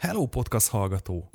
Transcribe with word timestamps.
Hello 0.00 0.26
podcast 0.26 0.70
hallgató! 0.70 1.30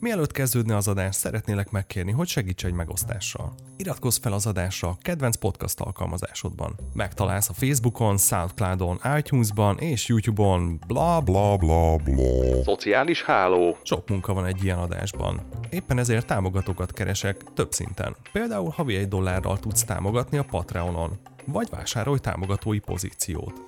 Mielőtt 0.00 0.32
kezdődne 0.32 0.76
az 0.76 0.88
adás, 0.88 1.14
szeretnélek 1.14 1.70
megkérni, 1.70 2.10
hogy 2.10 2.26
segíts 2.28 2.64
egy 2.64 2.72
megosztással. 2.72 3.54
Iratkozz 3.76 4.18
fel 4.18 4.32
az 4.32 4.46
adásra 4.46 4.88
a 4.88 4.96
kedvenc 5.02 5.36
podcast 5.36 5.80
alkalmazásodban. 5.80 6.74
Megtalálsz 6.92 7.48
a 7.48 7.52
Facebookon, 7.52 8.18
Soundcloudon, 8.18 9.00
iTunes-ban 9.18 9.78
és 9.78 10.08
YouTube-on, 10.08 10.80
bla 10.86 11.20
bla 11.20 11.56
bla 11.56 11.96
bla. 11.96 12.62
Szociális 12.62 13.22
háló. 13.22 13.76
Sok 13.82 14.08
munka 14.08 14.32
van 14.32 14.46
egy 14.46 14.64
ilyen 14.64 14.78
adásban. 14.78 15.40
Éppen 15.70 15.98
ezért 15.98 16.26
támogatókat 16.26 16.92
keresek 16.92 17.44
több 17.54 17.72
szinten. 17.72 18.16
Például 18.32 18.70
havi 18.70 18.96
egy 18.96 19.08
dollárral 19.08 19.58
tudsz 19.58 19.84
támogatni 19.84 20.38
a 20.38 20.44
Patreonon, 20.50 21.18
vagy 21.44 21.68
vásárolj 21.70 22.18
támogatói 22.18 22.78
pozíciót. 22.78 23.62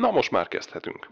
Na 0.00 0.10
most 0.10 0.30
már 0.30 0.48
kezdhetünk. 0.48 1.10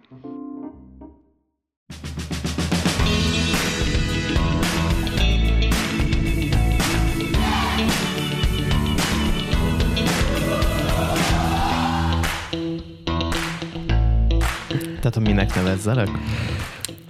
Tehát 15.05 15.19
a 15.19 15.21
minek 15.21 15.55
nevezzelek? 15.55 16.09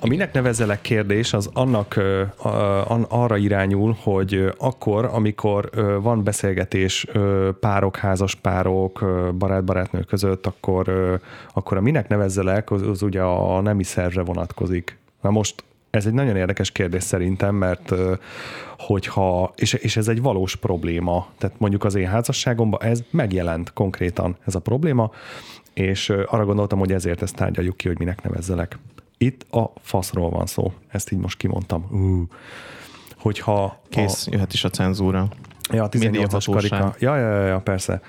A 0.04 0.06
minek 0.06 0.32
nevezzelek 0.32 0.80
kérdés 0.80 1.32
az 1.32 1.50
annak 1.52 1.96
a, 2.36 2.48
a, 2.48 3.06
arra 3.08 3.36
irányul, 3.36 3.96
hogy 4.02 4.52
akkor, 4.58 5.04
amikor 5.04 5.70
van 6.02 6.24
beszélgetés 6.24 7.06
párok, 7.60 7.96
házas 7.96 8.34
párok, 8.34 9.04
barát-barátnő 9.38 10.00
között, 10.00 10.46
akkor, 10.46 10.88
akkor 11.52 11.76
a 11.76 11.80
minek 11.80 12.08
nevezzelek, 12.08 12.70
az, 12.70 12.82
az 12.82 13.02
ugye 13.02 13.22
a 13.22 13.60
nemi 13.60 13.82
szervre 13.82 14.22
vonatkozik. 14.22 14.98
Na 15.20 15.30
most 15.30 15.64
ez 15.90 16.06
egy 16.06 16.12
nagyon 16.12 16.36
érdekes 16.36 16.70
kérdés 16.70 17.02
szerintem, 17.02 17.54
mert 17.54 17.92
hogyha, 18.78 19.52
és, 19.56 19.72
és 19.72 19.96
ez 19.96 20.08
egy 20.08 20.22
valós 20.22 20.56
probléma, 20.56 21.26
tehát 21.38 21.58
mondjuk 21.58 21.84
az 21.84 21.94
én 21.94 22.08
házasságomban 22.08 22.82
ez 22.82 23.02
megjelent 23.10 23.72
konkrétan 23.72 24.36
ez 24.46 24.54
a 24.54 24.60
probléma, 24.60 25.10
és 25.74 26.08
arra 26.26 26.44
gondoltam, 26.44 26.78
hogy 26.78 26.92
ezért 26.92 27.22
ezt 27.22 27.36
tárgyaljuk 27.36 27.76
ki, 27.76 27.88
hogy 27.88 27.98
minek 27.98 28.22
nevezzelek. 28.22 28.78
Itt 29.24 29.52
a 29.52 29.72
faszról 29.80 30.30
van 30.30 30.46
szó, 30.46 30.72
ezt 30.88 31.12
így 31.12 31.18
most 31.18 31.38
kimondtam. 31.38 31.86
Uh. 31.90 32.22
Hogyha 33.18 33.80
Kész, 33.88 34.26
a, 34.26 34.30
jöhet 34.32 34.52
is 34.52 34.64
a 34.64 34.70
cenzúra. 34.70 35.28
Ja, 35.72 35.82
a 35.82 35.88
18-as 35.88 35.98
Médiahatóság. 35.98 36.54
karika. 36.54 36.94
Ja, 36.98 37.16
ja, 37.16 37.34
ja, 37.34 37.46
ja, 37.46 37.60
persze. 37.60 38.00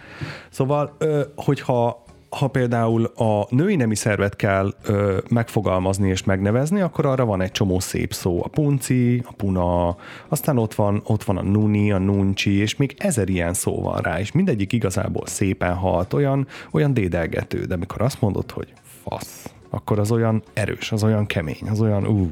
Szóval, 0.49 0.97
hogyha 1.35 2.03
ha 2.29 2.47
például 2.47 3.05
a 3.05 3.47
női 3.49 3.75
nemi 3.75 3.95
szervet 3.95 4.35
kell 4.35 4.73
ö, 4.83 5.17
megfogalmazni 5.29 6.09
és 6.09 6.23
megnevezni, 6.23 6.81
akkor 6.81 7.05
arra 7.05 7.25
van 7.25 7.41
egy 7.41 7.51
csomó 7.51 7.79
szép 7.79 8.13
szó. 8.13 8.43
A 8.43 8.47
punci, 8.47 9.23
a 9.25 9.33
puna, 9.33 9.97
aztán 10.27 10.57
ott 10.57 10.73
van, 10.73 11.01
ott 11.05 11.23
van 11.23 11.37
a 11.37 11.41
nuni, 11.41 11.91
a 11.91 11.97
nuncsi, 11.97 12.51
és 12.51 12.75
még 12.75 12.95
ezer 12.97 13.29
ilyen 13.29 13.53
szó 13.53 13.81
van 13.81 13.97
rá, 13.97 14.19
és 14.19 14.31
mindegyik 14.31 14.73
igazából 14.73 15.25
szépen 15.25 15.73
halt, 15.73 16.13
olyan, 16.13 16.47
olyan 16.71 16.93
dédelgető, 16.93 17.65
de 17.65 17.73
amikor 17.73 18.01
azt 18.01 18.21
mondod, 18.21 18.51
hogy 18.51 18.73
fasz, 19.03 19.54
akkor 19.75 19.99
az 19.99 20.11
olyan 20.11 20.43
erős, 20.53 20.91
az 20.91 21.03
olyan 21.03 21.25
kemény, 21.25 21.67
az 21.69 21.81
olyan 21.81 22.07
ú. 22.07 22.31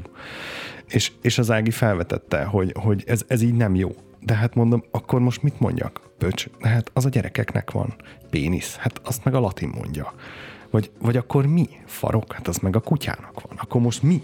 És, 0.88 1.12
és 1.20 1.38
az 1.38 1.50
Ági 1.50 1.70
felvetette, 1.70 2.44
hogy, 2.44 2.72
hogy 2.78 3.04
ez, 3.06 3.24
ez 3.26 3.42
így 3.42 3.54
nem 3.54 3.74
jó. 3.74 3.94
De 4.20 4.34
hát 4.34 4.54
mondom, 4.54 4.84
akkor 4.90 5.20
most 5.20 5.42
mit 5.42 5.60
mondjak? 5.60 6.00
Pöcs, 6.18 6.48
de 6.60 6.68
hát 6.68 6.90
az 6.92 7.04
a 7.04 7.08
gyerekeknek 7.08 7.70
van. 7.70 7.94
Pénisz, 8.30 8.76
hát 8.76 9.00
azt 9.04 9.24
meg 9.24 9.34
a 9.34 9.40
latin 9.40 9.68
mondja. 9.68 10.12
Vagy, 10.70 10.90
vagy 11.00 11.16
akkor 11.16 11.46
mi? 11.46 11.68
Farok, 11.86 12.32
hát 12.32 12.48
az 12.48 12.56
meg 12.56 12.76
a 12.76 12.80
kutyának 12.80 13.40
van. 13.40 13.58
Akkor 13.58 13.80
most 13.80 14.02
mi? 14.02 14.22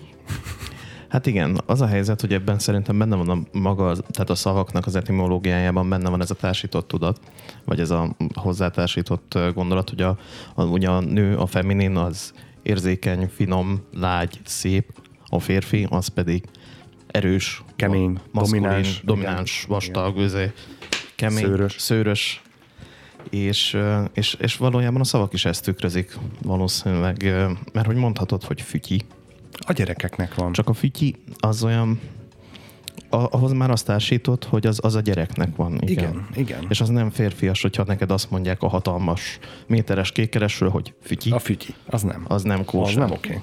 Hát 1.09 1.27
igen, 1.27 1.61
az 1.67 1.81
a 1.81 1.87
helyzet, 1.87 2.21
hogy 2.21 2.33
ebben 2.33 2.59
szerintem 2.59 2.99
benne 2.99 3.17
van 3.17 3.29
a 3.29 3.59
maga, 3.59 3.97
tehát 3.97 4.31
a 4.31 4.35
szavaknak 4.35 4.87
az 4.87 4.97
etimológiájában 4.97 5.89
benne 5.89 6.09
van 6.09 6.21
ez 6.21 6.31
a 6.31 6.35
társított 6.35 6.89
tudat, 6.89 7.21
vagy 7.65 7.81
ez 7.81 7.91
a 7.91 8.17
hozzátársított 8.35 9.39
gondolat, 9.55 9.89
hogy 9.89 10.01
a, 10.01 10.19
a, 10.55 10.65
ugye 10.65 10.89
a 10.89 11.01
nő, 11.01 11.37
a 11.37 11.47
feminin 11.47 11.97
az 11.97 12.33
érzékeny, 12.63 13.29
finom, 13.35 13.83
lágy, 13.93 14.41
szép, 14.45 14.93
a 15.27 15.41
férfi 15.41 15.87
az 15.91 16.07
pedig 16.09 16.45
erős, 17.07 17.63
Kemény, 17.77 18.19
maszkulin, 18.33 18.63
domináns, 18.63 19.01
domináns 19.05 19.57
igen. 19.57 19.69
vastag, 19.69 20.19
üzé, 20.19 20.53
kemény, 21.15 21.45
Szőrös. 21.45 21.75
szőrös 21.79 22.43
és, 23.31 23.79
és, 24.13 24.35
és 24.41 24.57
valójában 24.57 25.01
a 25.01 25.05
szavak 25.05 25.33
is 25.33 25.45
ezt 25.45 25.65
tükrözik 25.65 26.17
valószínűleg, 26.43 27.23
mert 27.73 27.87
hogy 27.87 27.97
mondhatod, 27.97 28.45
hogy 28.45 28.61
fütyi, 28.63 29.03
A 29.59 29.73
gyerekeknek 29.73 30.35
van. 30.35 30.53
csak 30.53 30.69
a 30.69 30.73
fütyi 30.73 31.17
az 31.39 31.65
olyan, 31.65 32.01
ahhoz 33.11 33.53
már 33.53 33.71
azt 33.71 33.87
társított, 33.87 34.45
hogy 34.45 34.67
az, 34.67 34.79
az 34.83 34.95
a 34.95 35.01
gyereknek 35.01 35.57
van. 35.57 35.79
Igen. 35.81 36.05
Igen, 36.05 36.27
igen. 36.37 36.67
És 36.69 36.81
az 36.81 36.89
nem 36.89 37.11
férfias, 37.11 37.63
hogyha 37.63 37.85
neked 37.87 38.11
azt 38.11 38.31
mondják 38.31 38.63
a 38.63 38.69
hatalmas 38.69 39.39
méteres 39.67 40.13
kékeresről, 40.13 40.69
hogy 40.71 40.95
fütyi, 41.03 41.31
A 41.31 41.39
fütyi, 41.39 41.75
az 41.87 42.03
nem. 42.03 42.25
az 42.29 42.43
nem 42.43 42.59
az 42.59 42.65
kóser. 42.67 42.97
nem 42.99 43.11
oké. 43.11 43.41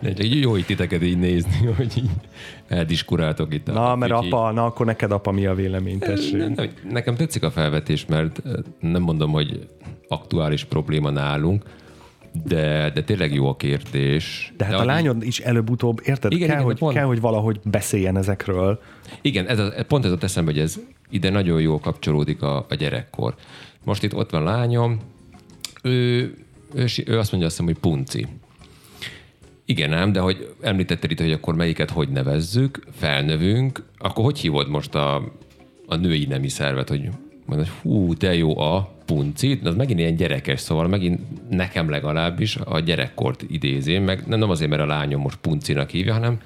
De 0.00 0.24
így 0.24 0.40
jó 0.40 0.56
itt 0.56 0.66
titeket 0.66 1.02
így 1.02 1.18
nézni, 1.18 1.66
hogy 1.76 1.92
így 1.98 2.10
eldiskuráltok 2.68 3.54
itt. 3.54 3.66
Na, 3.66 3.90
a 3.92 3.96
mert 3.96 4.12
fütyi. 4.14 4.26
apa, 4.30 4.50
na 4.52 4.64
akkor 4.64 4.86
neked 4.86 5.12
apa 5.12 5.30
mi 5.32 5.46
a 5.46 5.54
vélemény, 5.54 5.98
tessék. 5.98 6.36
Nem, 6.36 6.52
nem, 6.52 6.70
Nekem 6.90 7.14
tetszik 7.14 7.42
a 7.42 7.50
felvetés, 7.50 8.06
mert 8.06 8.42
nem 8.80 9.02
mondom, 9.02 9.30
hogy 9.30 9.68
aktuális 10.08 10.64
probléma 10.64 11.10
nálunk, 11.10 11.62
de, 12.44 12.90
de 12.90 13.02
tényleg 13.02 13.34
jó 13.34 13.48
a 13.48 13.56
kérdés. 13.56 14.52
De 14.56 14.64
hát 14.64 14.72
a 14.72 14.76
ahogy- 14.76 14.88
lányod 14.88 15.22
is 15.22 15.38
előbb-utóbb, 15.40 16.00
érted? 16.04 16.32
Igen, 16.32 16.46
kell, 16.46 16.56
igen, 16.56 16.66
hogy, 16.66 16.78
pont. 16.78 16.94
kell, 16.94 17.04
hogy 17.04 17.20
valahogy 17.20 17.60
beszéljen 17.64 18.16
ezekről. 18.16 18.80
Igen, 19.20 19.46
ez 19.46 19.58
a, 19.58 19.72
pont 19.88 20.04
ez 20.04 20.12
a 20.12 20.16
eszembe, 20.20 20.50
hogy 20.50 20.60
ez 20.60 20.78
ide 21.10 21.30
nagyon 21.30 21.60
jól 21.60 21.78
kapcsolódik 21.78 22.42
a, 22.42 22.66
a 22.68 22.74
gyerekkor. 22.74 23.34
Most 23.84 24.02
itt 24.02 24.14
ott 24.14 24.30
van 24.30 24.42
lányom, 24.42 24.98
ő, 25.82 26.20
ő, 26.74 26.86
ő 27.06 27.18
azt 27.18 27.30
mondja 27.30 27.48
azt 27.48 27.58
hiszem, 27.58 27.64
hogy 27.64 27.78
punci. 27.78 28.26
Igen 29.64 29.92
ám, 29.92 30.12
de 30.12 30.20
hogy 30.20 30.54
említetted 30.60 31.10
itt, 31.10 31.20
hogy 31.20 31.32
akkor 31.32 31.54
melyiket 31.54 31.90
hogy 31.90 32.08
nevezzük, 32.08 32.86
felnövünk, 32.92 33.82
akkor 33.98 34.24
hogy 34.24 34.38
hívod 34.38 34.68
most 34.68 34.94
a, 34.94 35.32
a 35.86 35.96
női 35.96 36.24
nemi 36.24 36.48
szervet, 36.48 36.88
hogy 36.88 37.08
mondod, 37.48 37.68
hogy 37.68 37.76
hú, 37.82 38.14
de 38.14 38.34
jó 38.34 38.58
a 38.58 38.90
punci, 39.04 39.60
az 39.64 39.74
megint 39.74 39.98
ilyen 39.98 40.14
gyerekes, 40.16 40.60
szóval 40.60 40.88
megint 40.88 41.20
nekem 41.50 41.90
legalábbis 41.90 42.56
a 42.56 42.80
gyerekkort 42.80 43.44
idézém, 43.48 44.02
meg 44.02 44.26
nem, 44.26 44.50
azért, 44.50 44.70
mert 44.70 44.82
a 44.82 44.86
lányom 44.86 45.20
most 45.20 45.36
puncinak 45.36 45.90
hívja, 45.90 46.12
hanem, 46.12 46.40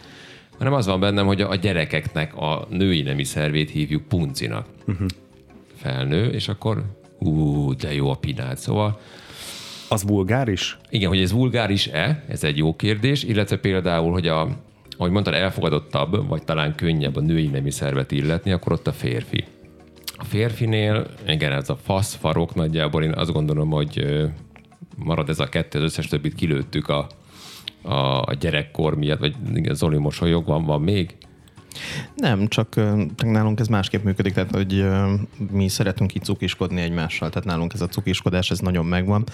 hanem 0.59 0.73
az 0.73 0.87
van 0.87 1.01
bennem, 1.01 1.27
hogy 1.27 1.41
a, 1.41 1.55
gyerekeknek 1.55 2.37
a 2.37 2.67
női 2.71 3.03
nemi 3.03 3.25
szervét 3.25 3.71
hívjuk 3.71 4.03
puncinak. 4.03 4.67
Uh-huh. 4.87 5.07
Felnő, 5.77 6.27
és 6.27 6.49
akkor 6.49 6.83
hú, 7.19 7.75
de 7.75 7.95
jó 7.95 8.11
a 8.11 8.15
pinát, 8.15 8.59
szóval 8.59 9.01
Az 9.89 10.05
vulgáris? 10.05 10.79
igen, 10.91 11.09
hogy 11.09 11.21
ez 11.21 11.33
vulgáris-e, 11.33 12.25
ez 12.29 12.45
egy 12.45 12.57
jó 12.57 12.77
kérdés, 12.77 13.23
illetve 13.23 13.57
például, 13.57 14.13
hogy 14.13 14.27
a, 14.27 14.49
ahogy 14.97 15.11
mondtad, 15.11 15.35
elfogadottabb, 15.35 16.29
vagy 16.29 16.43
talán 16.43 16.75
könnyebb 16.75 17.17
a 17.17 17.21
női 17.21 17.47
nemi 17.47 17.71
szervet 17.71 18.13
illetni, 18.13 18.51
akkor 18.51 18.73
ott 18.73 18.87
a 18.87 18.93
férfi. 18.93 19.45
A 20.23 20.25
férfinél, 20.25 21.07
igen, 21.27 21.53
ez 21.53 21.69
a 21.69 21.77
fasz, 21.77 22.15
farok 22.15 22.55
nagyjából, 22.55 23.03
én 23.03 23.13
azt 23.13 23.33
gondolom, 23.33 23.71
hogy 23.71 24.07
marad 24.97 25.29
ez 25.29 25.39
a 25.39 25.49
kettő, 25.49 25.79
az 25.79 25.85
összes 25.85 26.07
többit 26.07 26.35
kilőttük 26.35 26.89
a, 26.89 27.07
a, 27.83 28.23
a 28.23 28.35
gyerekkor 28.41 28.97
miatt, 28.97 29.19
vagy 29.19 29.35
Zoli 29.73 29.97
mosolyog, 29.97 30.47
van, 30.47 30.65
van 30.65 30.81
még? 30.81 31.17
Nem, 32.15 32.49
csak 32.49 32.81
nálunk 33.17 33.61
ez 33.61 33.67
másképp 33.67 34.05
működik, 34.05 34.33
tehát 34.33 34.55
hogy 34.55 34.87
mi 35.51 35.69
szeretünk 35.69 36.15
így 36.15 36.25
cukiskodni 36.25 36.81
egymással, 36.81 37.29
tehát 37.29 37.49
nálunk 37.49 37.73
ez 37.73 37.81
a 37.81 37.87
cukiskodás, 37.89 38.51
ez 38.51 38.59
nagyon 38.59 38.87
megvan. 38.87 39.25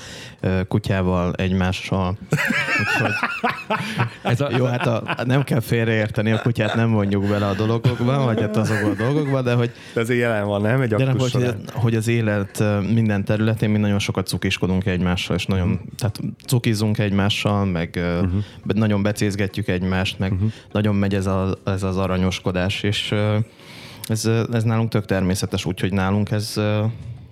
Kutyával, 0.68 1.32
egymással. 1.32 2.18
Úgyhogy, 2.80 3.12
Ez 4.22 4.40
a, 4.40 4.48
jó, 4.56 4.64
hát 4.64 4.86
a, 4.86 5.02
nem 5.24 5.42
kell 5.42 5.60
félreérteni, 5.60 6.30
a 6.30 6.40
kutyát 6.42 6.74
nem 6.74 6.92
vonjuk 6.92 7.28
bele 7.28 7.46
a 7.46 7.54
dolgokba, 7.54 8.24
vagy 8.24 8.40
hát 8.40 8.56
azokba 8.56 8.88
a 8.88 8.94
dolgokba, 8.94 9.42
de 9.42 9.54
hogy, 9.54 9.70
De 9.94 10.00
azért 10.00 10.20
jelen 10.20 10.46
van, 10.46 10.62
nem? 10.62 10.80
Egy 10.80 10.88
de 10.88 11.04
nem, 11.04 11.18
hogy, 11.18 11.30
során. 11.30 11.60
hogy 11.72 11.94
az 11.94 12.08
élet 12.08 12.64
minden 12.92 13.24
területén 13.24 13.70
mi 13.70 13.78
nagyon 13.78 13.98
sokat 13.98 14.26
cukiskodunk 14.26 14.86
egymással, 14.86 15.36
és 15.36 15.46
nagyon, 15.46 15.80
tehát 15.96 16.20
cukizunk 16.46 16.98
egymással, 16.98 17.64
meg 17.64 17.90
uh-huh. 17.94 18.42
nagyon 18.64 19.02
becézgetjük 19.02 19.68
egymást, 19.68 20.18
meg 20.18 20.32
uh-huh. 20.32 20.52
nagyon 20.72 20.94
megy 20.94 21.14
ez, 21.14 21.26
a, 21.26 21.58
ez 21.64 21.82
az 21.82 21.96
aranyoskodás, 22.28 22.82
és 22.82 23.14
ez, 24.08 24.24
ez 24.52 24.62
nálunk 24.62 24.88
tök 24.88 25.04
természetes, 25.04 25.64
úgyhogy 25.64 25.92
nálunk 25.92 26.30
ez 26.30 26.60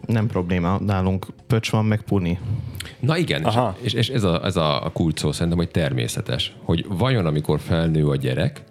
nem 0.06 0.26
probléma, 0.26 0.78
nálunk 0.78 1.26
pöcs 1.46 1.70
van, 1.70 1.84
meg 1.84 2.02
puni. 2.02 2.38
Na 3.00 3.16
igen, 3.16 3.40
és, 3.40 3.46
Aha. 3.46 3.76
és, 3.80 3.92
és 3.92 4.08
ez, 4.08 4.22
a, 4.22 4.44
ez 4.44 4.56
a, 4.56 4.90
kulcs 4.92 5.18
szó 5.18 5.32
szerintem, 5.32 5.58
hogy 5.58 5.70
természetes. 5.70 6.52
Hogy 6.62 6.86
vajon, 6.88 7.26
amikor 7.26 7.60
felnő 7.60 8.08
a 8.08 8.16
gyerek, 8.16 8.62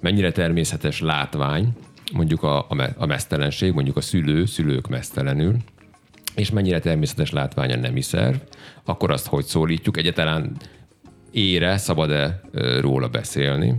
mennyire 0.00 0.32
természetes 0.32 1.00
látvány, 1.00 1.68
mondjuk 2.12 2.42
a, 2.42 2.58
a, 2.58 2.88
a 2.96 3.06
mesztelenség, 3.06 3.72
mondjuk 3.72 3.96
a 3.96 4.00
szülő, 4.00 4.46
szülők 4.46 4.88
mesztelenül, 4.88 5.56
és 6.34 6.50
mennyire 6.50 6.80
természetes 6.80 7.30
látvány 7.30 7.72
a 7.72 7.76
nemi 7.76 8.02
szerv, 8.02 8.36
akkor 8.84 9.10
azt 9.10 9.26
hogy 9.26 9.44
szólítjuk? 9.44 9.96
Egyáltalán 9.96 10.56
ére 11.30 11.76
szabad-e 11.76 12.40
róla 12.80 13.08
beszélni, 13.08 13.76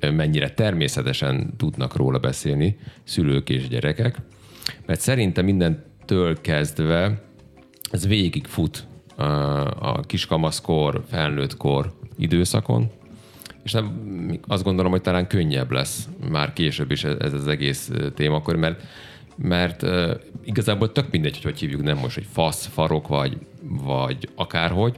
mennyire 0.00 0.50
természetesen 0.50 1.54
tudnak 1.56 1.96
róla 1.96 2.18
beszélni 2.18 2.76
szülők 3.04 3.50
és 3.50 3.68
gyerekek, 3.68 4.16
mert 4.86 5.00
szerintem 5.00 5.44
mindentől 5.44 6.40
kezdve 6.40 7.22
ez 7.90 8.06
végig 8.06 8.46
fut 8.46 8.86
a, 9.16 10.00
kiskamaszkor, 10.00 11.04
felnőttkor 11.08 11.92
időszakon, 12.16 12.90
és 13.62 13.72
nem, 13.72 14.38
azt 14.46 14.64
gondolom, 14.64 14.90
hogy 14.90 15.00
talán 15.00 15.26
könnyebb 15.26 15.70
lesz 15.70 16.08
már 16.30 16.52
később 16.52 16.90
is 16.90 17.04
ez, 17.04 17.32
az 17.32 17.48
egész 17.48 17.90
témakör, 18.14 18.56
mert 18.56 18.82
mert 19.38 19.86
igazából 20.44 20.92
tök 20.92 21.10
mindegy, 21.10 21.32
hogy 21.32 21.42
hogy 21.42 21.58
hívjuk, 21.58 21.82
nem 21.82 21.98
most, 21.98 22.14
hogy 22.14 22.26
fasz, 22.32 22.66
farok 22.66 23.08
vagy, 23.08 23.38
vagy 23.62 24.28
akárhogy, 24.34 24.96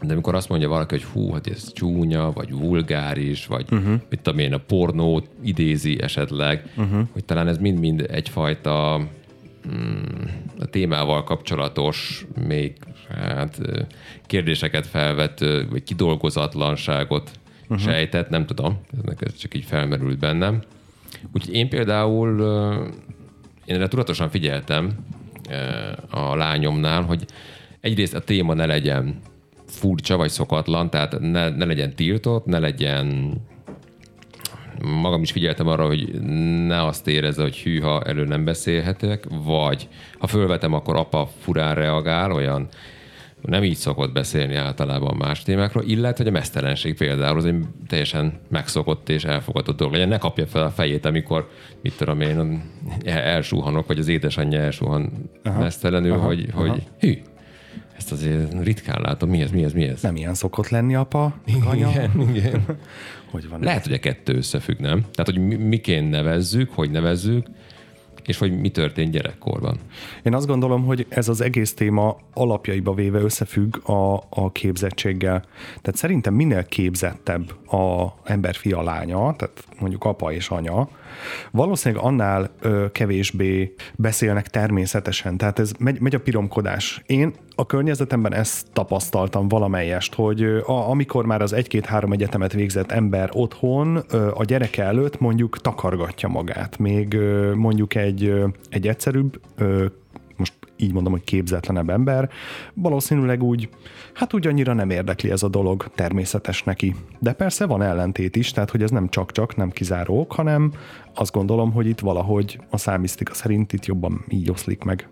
de 0.00 0.12
amikor 0.12 0.34
azt 0.34 0.48
mondja 0.48 0.68
valaki, 0.68 0.94
hogy 0.94 1.04
hú, 1.04 1.32
hát 1.32 1.46
ez 1.46 1.72
csúnya, 1.72 2.32
vagy 2.32 2.52
vulgáris, 2.52 3.46
vagy 3.46 3.66
uh-huh. 3.70 4.00
mit 4.10 4.20
tudom 4.22 4.38
én, 4.38 4.52
a 4.52 4.58
pornót 4.58 5.28
idézi 5.42 6.02
esetleg, 6.02 6.72
uh-huh. 6.76 7.08
hogy 7.12 7.24
talán 7.24 7.48
ez 7.48 7.58
mind-mind 7.58 8.06
egyfajta 8.10 9.00
mm, 9.68 10.02
a 10.58 10.64
témával 10.66 11.24
kapcsolatos, 11.24 12.26
még 12.46 12.76
hát, 13.08 13.60
kérdéseket 14.26 14.86
felvet, 14.86 15.40
vagy 15.70 15.82
kidolgozatlanságot 15.82 17.30
uh-huh. 17.62 17.78
sejtett, 17.78 18.28
nem 18.28 18.46
tudom, 18.46 18.80
ez 19.18 19.36
csak 19.36 19.54
így 19.54 19.64
felmerült 19.64 20.18
bennem. 20.18 20.62
Úgyhogy 21.32 21.54
én 21.54 21.68
például 21.68 22.40
én 23.64 23.74
erre 23.74 23.88
tudatosan 23.88 24.30
figyeltem 24.30 24.92
a 26.10 26.34
lányomnál, 26.34 27.02
hogy 27.02 27.24
egyrészt 27.80 28.14
a 28.14 28.20
téma 28.20 28.54
ne 28.54 28.66
legyen 28.66 29.20
furcsa 29.68 30.16
vagy 30.16 30.30
szokatlan, 30.30 30.90
tehát 30.90 31.20
ne, 31.20 31.48
ne 31.48 31.64
legyen 31.64 31.94
tiltott, 31.94 32.44
ne 32.44 32.58
legyen 32.58 33.32
magam 34.82 35.22
is 35.22 35.32
figyeltem 35.32 35.68
arra, 35.68 35.86
hogy 35.86 36.22
ne 36.66 36.84
azt 36.84 37.08
érezze, 37.08 37.42
hogy 37.42 37.56
hűha, 37.56 38.02
elő 38.02 38.24
nem 38.24 38.44
beszélhetek, 38.44 39.24
vagy 39.44 39.88
ha 40.18 40.26
fölvetem, 40.26 40.72
akkor 40.72 40.96
apa 40.96 41.30
furán 41.38 41.74
reagál, 41.74 42.32
olyan 42.32 42.68
nem 43.40 43.64
így 43.64 43.76
szokott 43.76 44.12
beszélni 44.12 44.54
általában 44.54 45.16
más 45.16 45.42
témákról, 45.42 45.84
illetve 45.86 46.24
hogy 46.24 46.32
a 46.32 46.38
mesztelenség 46.38 46.96
például 46.96 47.36
az 47.36 47.44
egy 47.44 47.64
teljesen 47.86 48.40
megszokott 48.48 49.08
és 49.08 49.24
elfogadott 49.24 49.76
dolog 49.76 49.92
legyen. 49.92 50.08
Ne 50.08 50.18
kapja 50.18 50.46
fel 50.46 50.62
a 50.62 50.70
fejét, 50.70 51.04
amikor, 51.04 51.48
mit 51.82 51.96
tudom 51.96 52.20
én, 52.20 52.62
elsúhanok, 53.04 53.86
vagy 53.86 53.98
az 53.98 54.08
édesanyja 54.08 54.60
elsuhan 54.60 55.30
aha, 55.44 55.60
mesztelenül, 55.60 56.12
aha, 56.12 56.26
hogy, 56.26 56.48
aha. 56.52 56.68
hogy 56.68 56.82
hű, 56.98 57.18
ezt 57.98 58.12
azért 58.12 58.62
ritkán 58.62 59.00
látom. 59.00 59.28
Mi 59.28 59.40
ez, 59.40 59.50
mi 59.50 59.64
ez, 59.64 59.72
mi 59.72 59.84
ez? 59.84 60.02
Nem 60.02 60.16
ilyen 60.16 60.34
szokott 60.34 60.68
lenni 60.68 60.94
apa, 60.94 61.34
anya. 61.64 61.90
Igen, 61.90 62.34
igen. 62.34 62.64
Hogy 63.30 63.48
van 63.48 63.60
Lehet, 63.60 63.84
hogy 63.84 63.92
a 63.92 63.98
kettő 63.98 64.36
összefügg, 64.36 64.78
nem? 64.78 65.00
Tehát, 65.00 65.24
hogy 65.24 65.38
mi- 65.38 65.54
miként 65.54 66.10
nevezzük, 66.10 66.70
hogy 66.70 66.90
nevezzük, 66.90 67.46
és 68.26 68.38
hogy 68.38 68.60
mi 68.60 68.70
történt 68.70 69.12
gyerekkorban. 69.12 69.78
Én 70.22 70.34
azt 70.34 70.46
gondolom, 70.46 70.84
hogy 70.84 71.06
ez 71.08 71.28
az 71.28 71.40
egész 71.40 71.74
téma 71.74 72.16
alapjaiba 72.34 72.94
véve 72.94 73.18
összefügg 73.20 73.88
a, 73.88 74.14
a 74.28 74.52
képzettséggel. 74.52 75.44
Tehát 75.66 75.96
szerintem 75.96 76.34
minél 76.34 76.64
képzettebb 76.64 77.70
a 77.72 78.14
ember 78.24 78.54
fia 78.54 78.82
lánya, 78.82 79.34
tehát 79.36 79.64
mondjuk 79.80 80.04
apa 80.04 80.32
és 80.32 80.48
anya, 80.48 80.88
valószínűleg 81.50 82.04
annál 82.04 82.50
ö, 82.60 82.86
kevésbé 82.92 83.74
beszélnek 83.96 84.48
természetesen. 84.48 85.36
Tehát 85.36 85.58
ez 85.58 85.72
megy, 85.78 86.00
megy 86.00 86.14
a 86.14 86.20
piromkodás. 86.20 87.02
Én 87.06 87.34
a 87.54 87.66
környezetemben 87.66 88.34
ezt 88.34 88.66
tapasztaltam 88.72 89.48
valamelyest, 89.48 90.14
hogy 90.14 90.42
a, 90.42 90.90
amikor 90.90 91.26
már 91.26 91.42
az 91.42 91.52
egy-két-három 91.52 92.12
egyetemet 92.12 92.52
végzett 92.52 92.90
ember 92.90 93.28
otthon 93.32 94.04
ö, 94.10 94.30
a 94.34 94.44
gyereke 94.44 94.82
előtt 94.82 95.20
mondjuk 95.20 95.60
takargatja 95.60 96.28
magát. 96.28 96.78
Még 96.78 97.14
ö, 97.14 97.54
mondjuk 97.54 97.94
egy, 97.94 98.24
ö, 98.24 98.46
egy 98.70 98.88
egyszerűbb 98.88 99.40
ö, 99.56 99.84
most 100.38 100.52
így 100.76 100.92
mondom, 100.92 101.12
hogy 101.12 101.24
képzetlenebb 101.24 101.90
ember, 101.90 102.30
valószínűleg 102.74 103.42
úgy, 103.42 103.68
hát 104.14 104.34
úgy 104.34 104.46
annyira 104.46 104.72
nem 104.72 104.90
érdekli 104.90 105.30
ez 105.30 105.42
a 105.42 105.48
dolog, 105.48 105.90
természetes 105.94 106.62
neki. 106.62 106.94
De 107.18 107.32
persze 107.32 107.66
van 107.66 107.82
ellentét 107.82 108.36
is, 108.36 108.50
tehát 108.50 108.70
hogy 108.70 108.82
ez 108.82 108.90
nem 108.90 109.08
csak-csak, 109.08 109.56
nem 109.56 109.70
kizárók, 109.70 110.32
hanem 110.32 110.72
azt 111.14 111.32
gondolom, 111.32 111.72
hogy 111.72 111.86
itt 111.86 112.00
valahogy 112.00 112.60
a 112.70 112.76
számisztika 112.76 113.34
szerint 113.34 113.72
itt 113.72 113.86
jobban 113.86 114.24
így 114.28 114.50
oszlik 114.50 114.82
meg. 114.82 115.08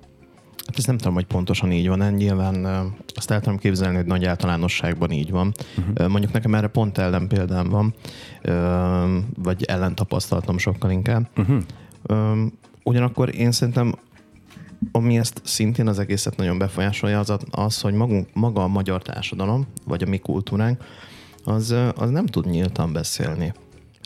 Hát 0.67 0.79
ezt 0.79 0.87
nem 0.87 0.97
tudom, 0.97 1.15
hogy 1.15 1.27
pontosan 1.27 1.73
így 1.73 1.89
van, 1.89 2.13
nyilván 2.13 2.67
azt 3.15 3.31
el 3.31 3.41
tudom 3.41 3.59
képzelni, 3.59 3.97
hogy 3.97 4.07
nagy 4.07 4.25
általánosságban 4.25 5.11
így 5.11 5.31
van. 5.31 5.53
Uh-huh. 5.79 6.09
Mondjuk 6.09 6.33
nekem 6.33 6.55
erre 6.55 6.67
pont 6.67 6.99
ellen 6.99 7.29
példám 7.29 7.69
van, 7.69 7.95
vagy 9.43 9.65
ellen 9.65 9.95
tapasztaltam 9.95 10.59
sokkal 10.59 10.91
inkább. 10.91 11.29
Uh-huh. 11.37 11.63
Ugyanakkor 12.83 13.35
én 13.35 13.53
szerintem 13.53 13.95
ami 14.93 15.19
ezt 15.19 15.41
szintén 15.45 15.89
az 15.89 15.99
egészet 15.99 16.37
nagyon 16.37 16.59
befolyásolja, 16.59 17.19
az, 17.19 17.33
az 17.51 17.81
hogy 17.81 17.95
magunk, 17.95 18.29
maga 18.33 18.63
a 18.63 18.69
magyar 18.69 19.03
társadalom, 19.03 19.67
vagy 19.85 20.03
a 20.03 20.07
mi 20.07 20.19
kultúránk, 20.19 20.85
az, 21.45 21.75
az 21.95 22.11
nem 22.11 22.27
tud 22.27 22.47
nyíltan 22.47 22.93
beszélni 22.93 23.53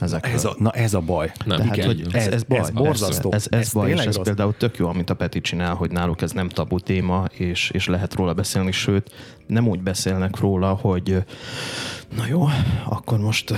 ezekről. 0.03 0.35
Ez 0.35 0.45
a, 0.45 0.55
na 0.59 0.71
ez 0.71 0.95
a 0.95 1.01
baj. 1.01 1.33
Nem, 1.45 1.57
Tehát, 1.57 1.77
igen. 1.77 1.87
hogy 1.87 2.07
ez, 2.13 2.27
ez 2.27 2.43
baj. 2.43 2.59
ez 2.59 2.71
borzasztó. 2.71 3.33
Ez, 3.33 3.47
ez, 3.51 3.61
ez 3.61 3.73
baj, 3.73 3.91
és 3.91 4.01
ez 4.01 4.17
rossz. 4.17 4.25
például 4.25 4.55
tök 4.57 4.77
jó, 4.77 4.89
amit 4.89 5.11
a 5.11 5.15
Peti 5.15 5.41
csinál, 5.41 5.75
hogy 5.75 5.91
náluk 5.91 6.23
ez 6.23 6.33
nem 6.33 6.49
tabu 6.49 6.79
téma, 6.79 7.25
és, 7.33 7.71
és 7.71 7.87
lehet 7.87 8.15
róla 8.15 8.35
beszélni, 8.35 8.73
sőt, 8.73 9.11
nem 9.47 9.69
úgy 9.69 9.81
beszélnek 9.81 10.39
róla, 10.39 10.73
hogy 10.73 11.25
na 12.17 12.27
jó, 12.27 12.47
akkor 12.85 13.19
most 13.19 13.55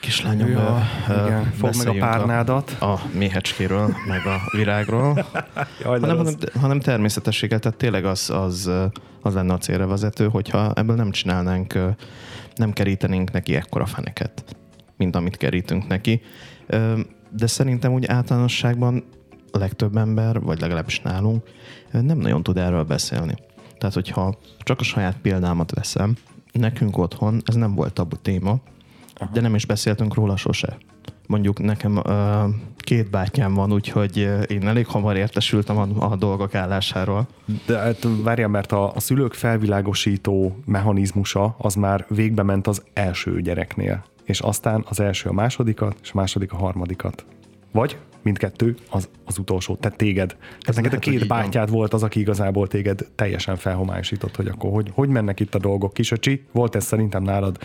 kislányom, 0.00 0.48
Ja, 0.50 0.82
igen, 1.08 1.52
fogd 1.52 1.76
meg 1.76 1.86
a 1.86 1.98
párnádat. 1.98 2.76
A, 2.78 2.84
a 2.84 3.00
méhecskéről, 3.14 3.94
meg 4.06 4.26
a 4.26 4.56
virágról, 4.56 5.26
Jaj, 5.82 6.00
hanem, 6.00 6.16
hanem, 6.16 6.34
hanem 6.60 6.80
természetességgel, 6.80 7.58
tehát 7.58 7.78
tényleg 7.78 8.04
az, 8.04 8.30
az, 8.30 8.70
az 9.22 9.34
lenne 9.34 9.52
a 9.52 9.58
célra 9.58 9.86
vezető, 9.86 10.28
hogyha 10.28 10.72
ebből 10.74 10.96
nem 10.96 11.10
csinálnánk, 11.10 11.74
ö, 11.74 11.88
nem 12.54 12.72
kerítenénk 12.72 13.30
neki 13.30 13.54
ekkora 13.54 13.86
feneket, 13.86 14.56
mint 14.96 15.16
amit 15.16 15.36
kerítünk 15.36 15.86
neki. 15.86 16.20
Ö, 16.66 17.00
De 17.30 17.46
szerintem 17.46 17.92
úgy 17.92 18.06
általánosságban 18.06 19.04
a 19.50 19.58
legtöbb 19.58 19.96
ember, 19.96 20.40
vagy 20.40 20.60
legalábbis 20.60 21.00
nálunk, 21.00 21.44
nem 21.90 22.18
nagyon 22.18 22.42
tud 22.42 22.56
erről 22.56 22.84
beszélni. 22.84 23.34
Tehát, 23.78 23.94
hogyha 23.94 24.38
csak 24.58 24.80
a 24.80 24.84
saját 24.84 25.16
példámat 25.22 25.74
veszem, 25.74 26.16
nekünk 26.52 26.98
otthon 26.98 27.42
ez 27.44 27.54
nem 27.54 27.74
volt 27.74 27.92
tabu 27.92 28.16
téma, 28.16 28.58
de 29.32 29.40
nem 29.40 29.54
is 29.54 29.66
beszéltünk 29.66 30.14
róla 30.14 30.36
sose. 30.36 30.76
Mondjuk 31.26 31.58
nekem 31.58 32.00
ö, 32.04 32.44
két 32.76 33.10
bátyám 33.10 33.54
van, 33.54 33.72
úgyhogy 33.72 34.16
én 34.48 34.66
elég 34.66 34.86
hamar 34.86 35.16
értesültem 35.16 35.76
a, 35.76 36.12
a 36.12 36.16
dolgok 36.16 36.54
állásáról. 36.54 37.26
De 37.66 37.78
hát 37.78 38.06
várjál, 38.22 38.48
mert 38.48 38.72
a, 38.72 38.94
a 38.94 39.00
szülők 39.00 39.32
felvilágosító 39.32 40.56
mechanizmusa 40.64 41.54
az 41.58 41.74
már 41.74 42.06
végbe 42.08 42.42
ment 42.42 42.66
az 42.66 42.82
első 42.92 43.40
gyereknél, 43.40 44.04
és 44.24 44.40
aztán 44.40 44.84
az 44.88 45.00
első 45.00 45.28
a 45.28 45.32
másodikat, 45.32 45.96
és 46.02 46.10
a 46.12 46.16
második 46.16 46.52
a 46.52 46.56
harmadikat. 46.56 47.24
Vagy 47.72 47.98
mindkettő 48.22 48.76
az, 48.90 49.08
az 49.24 49.38
utolsó, 49.38 49.74
tehát 49.74 49.98
téged. 49.98 50.36
Ez 50.60 50.76
neked 50.76 50.92
a 50.92 50.98
két 50.98 51.14
így 51.14 51.28
van. 51.28 51.38
bátyád 51.38 51.70
volt 51.70 51.94
az, 51.94 52.02
aki 52.02 52.20
igazából 52.20 52.68
téged 52.68 53.06
teljesen 53.14 53.56
felhomályosított, 53.56 54.36
hogy 54.36 54.46
akkor 54.46 54.70
hogy, 54.72 54.90
hogy 54.94 55.08
mennek 55.08 55.40
itt 55.40 55.54
a 55.54 55.58
dolgok. 55.58 55.92
Kisöcsi, 55.92 56.44
volt 56.52 56.74
ez 56.74 56.84
szerintem 56.84 57.22
nálad 57.22 57.58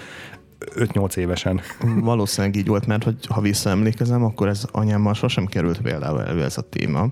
5-8 0.75 1.15
évesen. 1.15 1.61
Valószínűleg 1.99 2.55
így 2.55 2.67
volt, 2.67 2.85
mert 2.85 3.03
hogy 3.03 3.25
ha 3.29 3.41
visszaemlékezem, 3.41 4.23
akkor 4.23 4.47
ez 4.47 4.65
anyámmal 4.71 5.13
sosem 5.13 5.45
került 5.45 5.81
például 5.81 6.23
elő 6.23 6.43
ez 6.43 6.57
a 6.57 6.61
téma. 6.61 7.07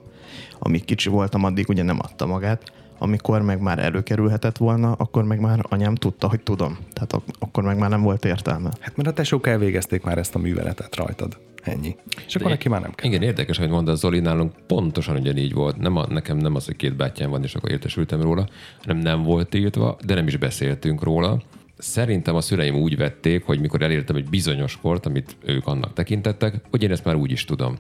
Amíg 0.60 0.86
kicsi 0.86 1.10
voltam, 1.10 1.44
addig 1.44 1.70
ugye 1.70 1.84
nem 1.84 2.00
adta 2.02 2.26
magát. 2.26 2.72
Amikor 2.98 3.42
meg 3.42 3.62
már 3.62 3.80
előkerülhetett 3.80 4.58
volna, 4.58 4.92
akkor 4.92 5.24
meg 5.24 5.40
már 5.40 5.66
anyám 5.70 5.96
tudta, 5.96 6.30
hogy 6.30 6.42
tudom. 6.42 6.78
Tehát 6.94 7.14
ak- 7.14 7.36
akkor 7.40 7.64
meg 7.64 7.78
már 7.78 7.90
nem 7.90 8.02
volt 8.02 8.26
értelme. 8.26 8.70
Hát 8.80 8.98
mert 8.98 9.10
a 9.10 9.14
tesók 9.14 9.48
elvégezték 9.48 10.04
már 10.04 10.18
ezt 10.18 10.36
a 10.36 10.40
műveletet 10.40 10.96
rajtad. 10.96 11.38
Ennyi. 11.64 11.96
És 12.28 12.36
akkor 12.36 12.50
neki 12.50 12.70
már 12.70 12.82
nem 12.82 12.94
kell. 12.94 13.10
Igen, 13.10 13.22
érdekes, 13.22 13.58
hogy 13.58 13.70
mondta 13.70 13.96
Zoli, 13.96 14.20
nálunk 14.20 14.54
pontosan 14.68 15.16
ugyanígy 15.16 15.54
volt. 15.54 15.78
Nem 15.78 15.96
a, 15.96 16.08
nekem 16.08 16.38
nem 16.38 16.56
az, 16.56 16.66
hogy 16.66 16.76
két 16.76 16.96
bátyám 16.96 17.30
van, 17.30 17.44
és 17.44 17.56
akkor 17.56 17.72
értesültem 17.72 18.22
róla, 18.22 18.48
hanem 18.82 18.98
nem 18.98 19.24
volt 19.24 19.50
tiltva, 19.50 19.98
de 20.06 20.14
nem 20.14 20.28
is 20.28 20.38
beszéltünk 20.38 21.04
róla. 21.04 21.42
Szerintem 21.78 22.36
a 22.36 22.42
szüleim 22.42 22.76
úgy 22.76 22.98
vették, 22.98 23.44
hogy 23.44 23.60
mikor 23.60 23.82
elértem 23.82 24.16
egy 24.16 24.30
bizonyos 24.30 24.78
kort, 24.82 25.06
amit 25.06 25.36
ők 25.46 25.68
annak 25.68 25.94
tekintettek, 25.94 26.62
hogy 26.70 26.84
én 26.84 26.92
ezt 26.92 27.04
már 27.04 27.16
úgy 27.16 27.32
is 27.32 27.46
tudom. 27.46 27.78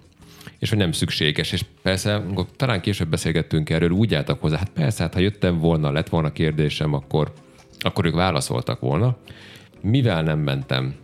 És 0.60 0.70
hogy 0.70 0.78
nem 0.78 0.92
szükséges. 0.92 1.52
És 1.52 1.66
persze, 1.82 2.16
amikor 2.16 2.46
talán 2.56 2.82
később 2.82 3.10
beszélgettünk 3.10 3.70
erről, 3.70 3.90
úgy 3.90 4.14
álltak 4.14 4.42
hozzá, 4.42 4.58
hát 4.58 4.70
persze, 4.70 5.04
hát 5.04 5.14
ha 5.14 5.20
jöttem 5.20 5.58
volna, 5.58 5.92
lett 5.92 6.10
volna 6.10 6.32
kérdésem, 6.32 6.94
akkor, 6.94 7.34
akkor 7.80 8.06
ők 8.06 8.16
válaszoltak 8.16 8.80
volna. 8.80 9.18
Mivel 9.82 10.24
nem 10.24 10.40
mentem, 10.40 10.96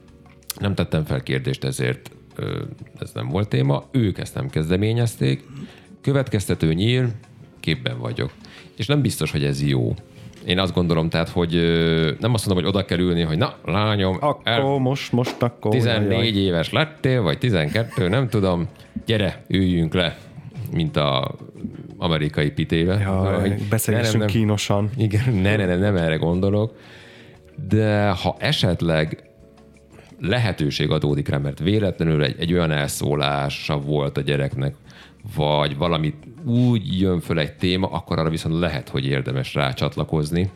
nem 0.60 0.76
tettem 0.76 1.06
fel 1.06 1.24
kérdést, 1.24 1.64
ezért 1.64 2.12
ez 3.00 3.12
nem 3.14 3.28
volt 3.28 3.48
téma. 3.48 3.84
Ők 3.92 4.18
ezt 4.18 4.36
nem 4.36 4.50
kezdeményezték. 4.50 5.44
Következtető 6.02 6.74
nyír, 6.74 7.08
képben 7.60 8.00
vagyok. 8.00 8.32
És 8.78 8.86
nem 8.86 9.02
biztos, 9.02 9.32
hogy 9.32 9.44
ez 9.44 9.64
jó. 9.64 9.94
Én 10.46 10.60
azt 10.60 10.74
gondolom, 10.74 11.10
tehát, 11.10 11.30
hogy 11.30 11.52
nem 12.20 12.34
azt 12.34 12.46
mondom, 12.48 12.66
hogy 12.66 12.76
oda 12.76 12.86
kell 12.86 13.00
ülni, 13.00 13.22
hogy 13.22 13.38
na, 13.38 13.56
lányom, 13.66 14.18
Akkor 14.20 14.42
el, 14.44 14.62
most, 14.62 15.12
most 15.12 15.42
akkor... 15.42 15.72
14 15.72 16.12
jaj. 16.12 16.44
éves 16.44 16.72
lettél, 16.72 17.22
vagy 17.22 17.38
12, 17.38 18.08
nem 18.08 18.28
tudom, 18.28 18.68
gyere, 19.06 19.44
üljünk 19.48 19.94
le, 19.94 20.18
mint 20.74 20.96
a 20.98 21.36
amerikai 21.98 22.52
pitéve. 22.52 23.00
Jaj, 23.00 23.40
Hogy 23.40 23.64
beszélgessünk 23.70 24.18
nem, 24.18 24.28
nem, 24.28 24.30
kínosan. 24.30 24.90
Igen, 24.98 25.34
ne, 25.34 25.56
ne, 25.56 25.66
ne, 25.66 25.76
nem 25.76 25.96
erre 25.96 26.16
gondolok. 26.16 26.78
De 27.70 28.10
ha 28.10 28.36
esetleg 28.40 29.29
lehetőség 30.20 30.92
adódik 30.92 31.28
rá, 31.28 31.38
mert 31.38 31.60
véletlenül 31.60 32.24
egy, 32.24 32.36
egy 32.40 32.54
olyan 32.54 32.72
elszólása 32.72 33.80
volt 33.80 34.18
a 34.18 34.22
gyereknek, 34.22 34.76
vagy 35.36 35.78
valamit 35.78 36.16
úgy 36.46 37.00
jön 37.00 37.20
föl 37.20 37.40
egy 37.40 37.54
téma, 37.54 37.88
akkor 37.88 38.20
arra 38.20 38.30
viszont 38.30 38.60
lehet, 38.60 38.90
hogy 38.90 39.06
érdemes 39.06 39.54
rá 39.54 39.74
csatlakozni, 39.74 40.50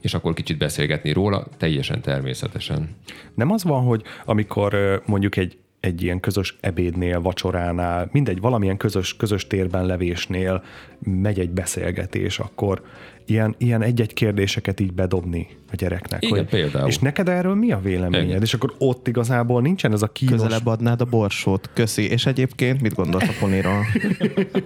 és 0.00 0.14
akkor 0.14 0.34
kicsit 0.34 0.58
beszélgetni 0.58 1.12
róla, 1.12 1.46
teljesen 1.56 2.00
természetesen. 2.00 2.96
Nem 3.34 3.50
az 3.50 3.64
van, 3.64 3.84
hogy 3.84 4.02
amikor 4.24 5.02
mondjuk 5.06 5.36
egy, 5.36 5.58
egy 5.82 6.02
ilyen 6.02 6.20
közös 6.20 6.56
ebédnél, 6.60 7.20
vacsoránál, 7.20 8.08
mindegy, 8.12 8.40
valamilyen 8.40 8.76
közös, 8.76 9.16
közös 9.16 9.46
térben 9.46 9.86
levésnél 9.86 10.62
megy 10.98 11.38
egy 11.38 11.50
beszélgetés, 11.50 12.38
akkor 12.38 12.82
ilyen, 13.26 13.54
ilyen 13.58 13.82
egy-egy 13.82 14.14
kérdéseket 14.14 14.80
így 14.80 14.92
bedobni 14.92 15.46
a 15.72 15.74
gyereknek. 15.76 16.24
Igen, 16.24 16.46
például. 16.46 16.88
És 16.88 16.98
neked 16.98 17.28
erről 17.28 17.54
mi 17.54 17.72
a 17.72 17.80
véleményed? 17.80 18.28
Igen. 18.28 18.42
És 18.42 18.54
akkor 18.54 18.74
ott 18.78 19.08
igazából 19.08 19.62
nincsen 19.62 19.92
ez 19.92 20.02
a 20.02 20.06
kínos... 20.06 20.40
Közelebb 20.40 20.66
adnád 20.66 21.00
a 21.00 21.04
borsót. 21.04 21.70
Köszi. 21.74 22.10
És 22.10 22.26
egyébként 22.26 22.80
mit 22.80 22.94
gondolsz 22.94 23.28
a 23.28 23.34
poniról? 23.40 23.84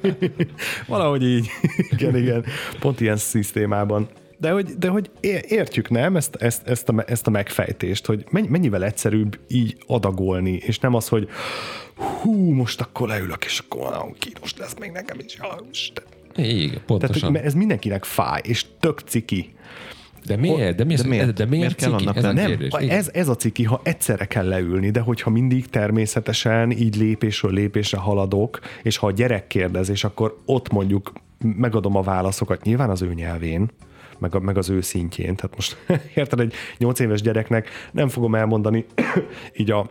Valahogy 0.87 1.23
így, 1.23 1.49
igen, 1.91 2.17
igen, 2.17 2.45
pont 2.81 3.01
ilyen 3.01 3.17
szisztémában. 3.17 4.09
De 4.39 4.51
hogy, 4.51 4.65
de 4.65 4.89
hogy 4.89 5.11
értjük, 5.49 5.91
nem, 5.91 6.17
ezt, 6.17 6.35
ezt, 6.37 6.69
ezt, 6.69 6.89
a, 6.89 7.05
ezt 7.07 7.27
a 7.27 7.31
megfejtést, 7.31 8.07
hogy 8.07 8.25
mennyi- 8.31 8.49
mennyivel 8.49 8.85
egyszerűbb 8.85 9.39
így 9.49 9.77
adagolni, 9.87 10.53
és 10.53 10.79
nem 10.79 10.95
az, 10.95 11.09
hogy 11.09 11.29
hú, 11.97 12.51
most 12.51 12.81
akkor 12.81 13.09
leülök, 13.09 13.45
és 13.45 13.59
akkor 13.59 13.91
nagyon 13.91 14.15
kínos 14.19 14.57
lesz 14.57 14.75
még 14.81 14.91
nekem 14.91 15.19
is. 15.19 15.39
Igen, 16.37 16.69
Tehát 16.69 16.85
pontosan. 16.85 17.31
hogy 17.31 17.41
ez 17.41 17.55
mindenkinek 17.55 18.05
fáj, 18.05 18.41
és 18.45 18.65
tök 18.81 19.01
ciki. 19.01 19.55
De 20.27 20.37
miért? 20.37 20.77
De 20.77 20.85
miért, 20.85 21.03
De 21.03 21.09
miért? 21.09 21.33
De 21.33 21.45
miért, 21.45 21.51
Miért 21.51 21.75
kell 21.75 21.93
annak 21.93 22.17
Ez 22.17 22.25
a? 22.25 22.33
Nem, 22.33 22.47
kérdés. 22.47 22.73
Ez, 22.73 23.11
ez 23.13 23.29
a 23.29 23.37
ciki, 23.37 23.65
ha 23.65 23.81
egyszerre 23.85 24.25
kell 24.25 24.49
leülni, 24.49 24.91
de 24.91 25.01
hogyha 25.01 25.31
mindig 25.31 25.67
természetesen 25.69 26.71
így 26.71 26.97
lépésről 26.97 27.53
lépésre 27.53 27.99
haladok, 27.99 28.61
és 28.83 28.97
ha 28.97 29.07
a 29.07 29.11
gyerek 29.13 29.47
kérdez, 29.47 29.89
és 29.89 30.05
akkor 30.05 30.37
ott 30.45 30.71
mondjuk 30.73 31.13
megadom 31.39 31.97
a 31.97 32.03
válaszokat, 32.03 32.63
nyilván 32.63 32.91
az 32.91 33.03
ő 33.03 33.15
nyelvén, 33.15 33.71
meg, 34.19 34.35
a, 34.35 34.41
meg 34.41 34.57
az 34.57 34.71
ő 34.71 34.81
szintjén. 34.81 35.37
Tehát 35.37 35.55
most 35.55 35.77
érted, 36.15 36.41
egy 36.41 36.55
nyolc 36.79 37.01
éves 37.01 37.21
gyereknek 37.21 37.69
nem 37.93 38.09
fogom 38.09 38.35
elmondani 38.35 38.85
így 39.61 39.71
a 39.71 39.91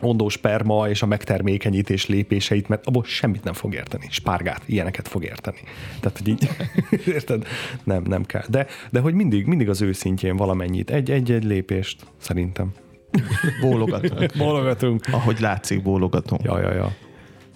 ondó 0.00 0.28
sperma 0.28 0.88
és 0.88 1.02
a 1.02 1.06
megtermékenyítés 1.06 2.06
lépéseit, 2.06 2.68
mert 2.68 2.86
abból 2.86 3.04
semmit 3.04 3.44
nem 3.44 3.52
fog 3.52 3.74
érteni. 3.74 4.06
Spárgát, 4.10 4.62
ilyeneket 4.66 5.08
fog 5.08 5.24
érteni. 5.24 5.58
Tehát, 6.00 6.18
hogy 6.18 6.28
így, 6.28 6.48
érted? 7.14 7.46
Nem, 7.84 8.02
nem 8.02 8.24
kell. 8.24 8.44
De, 8.48 8.66
de 8.90 9.00
hogy 9.00 9.14
mindig, 9.14 9.46
mindig 9.46 9.68
az 9.68 9.82
ő 9.82 9.92
szintjén 9.92 10.36
valamennyit. 10.36 10.90
Egy-egy 10.90 11.44
lépést, 11.44 12.06
szerintem. 12.16 12.72
Bólogatunk. 13.62 14.32
Bologatunk. 14.36 15.04
Ahogy 15.10 15.40
látszik, 15.40 15.82
bólogatunk. 15.82 16.42
Ja, 16.42 16.60
ja, 16.60 16.72
ja. 16.72 16.92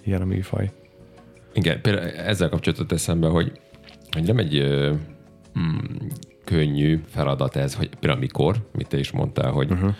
Ilyen 0.03 0.21
a 0.21 0.25
műfaj. 0.25 0.71
Igen, 1.53 1.81
például 1.81 2.09
ezzel 2.09 2.49
kapcsolatot 2.49 2.91
eszembe, 2.91 3.27
hogy, 3.27 3.51
hogy 4.11 4.23
nem 4.23 4.37
egy 4.37 4.63
mm, 5.59 5.77
könnyű 6.53 7.03
feladat 7.09 7.55
ez, 7.55 7.75
hogy 7.75 7.89
például 7.99 8.19
mikor, 8.19 8.55
mit 8.71 8.87
te 8.87 8.99
is 8.99 9.11
mondtál, 9.11 9.51
hogy 9.51 9.71
uh-huh. 9.71 9.93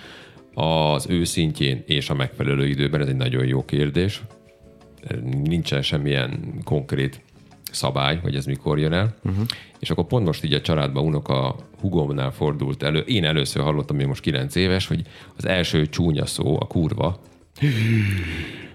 az 0.94 1.06
ő 1.10 1.24
szintjén 1.24 1.84
és 1.86 2.10
a 2.10 2.14
megfelelő 2.14 2.68
időben, 2.68 3.02
ez 3.02 3.08
egy 3.08 3.16
nagyon 3.16 3.46
jó 3.46 3.66
kérdés. 3.66 4.22
Nincsen 5.44 5.82
semmilyen 5.82 6.54
konkrét 6.64 7.22
szabály, 7.72 8.20
hogy 8.24 8.36
ez 8.36 8.46
mikor 8.46 8.80
jön 8.80 8.94
el. 8.94 9.16
Uh-huh. 9.24 9.46
És 9.80 9.90
akkor 9.90 10.06
pont 10.06 10.26
most 10.26 10.44
így 10.44 10.54
a 10.54 10.62
családban 10.62 11.06
unoka 11.06 11.56
hugomnál 11.80 12.32
fordult 12.32 12.84
elő. 12.84 13.00
Én 13.00 13.24
először 13.26 13.64
hallottam, 13.64 14.00
én 14.00 14.08
most 14.08 14.22
9 14.22 14.56
éves, 14.56 14.88
hogy 14.88 15.02
az 15.38 15.46
első 15.46 15.86
csúnya 15.86 16.26
szó, 16.26 16.58
a 16.60 16.68
kurva, 16.68 17.20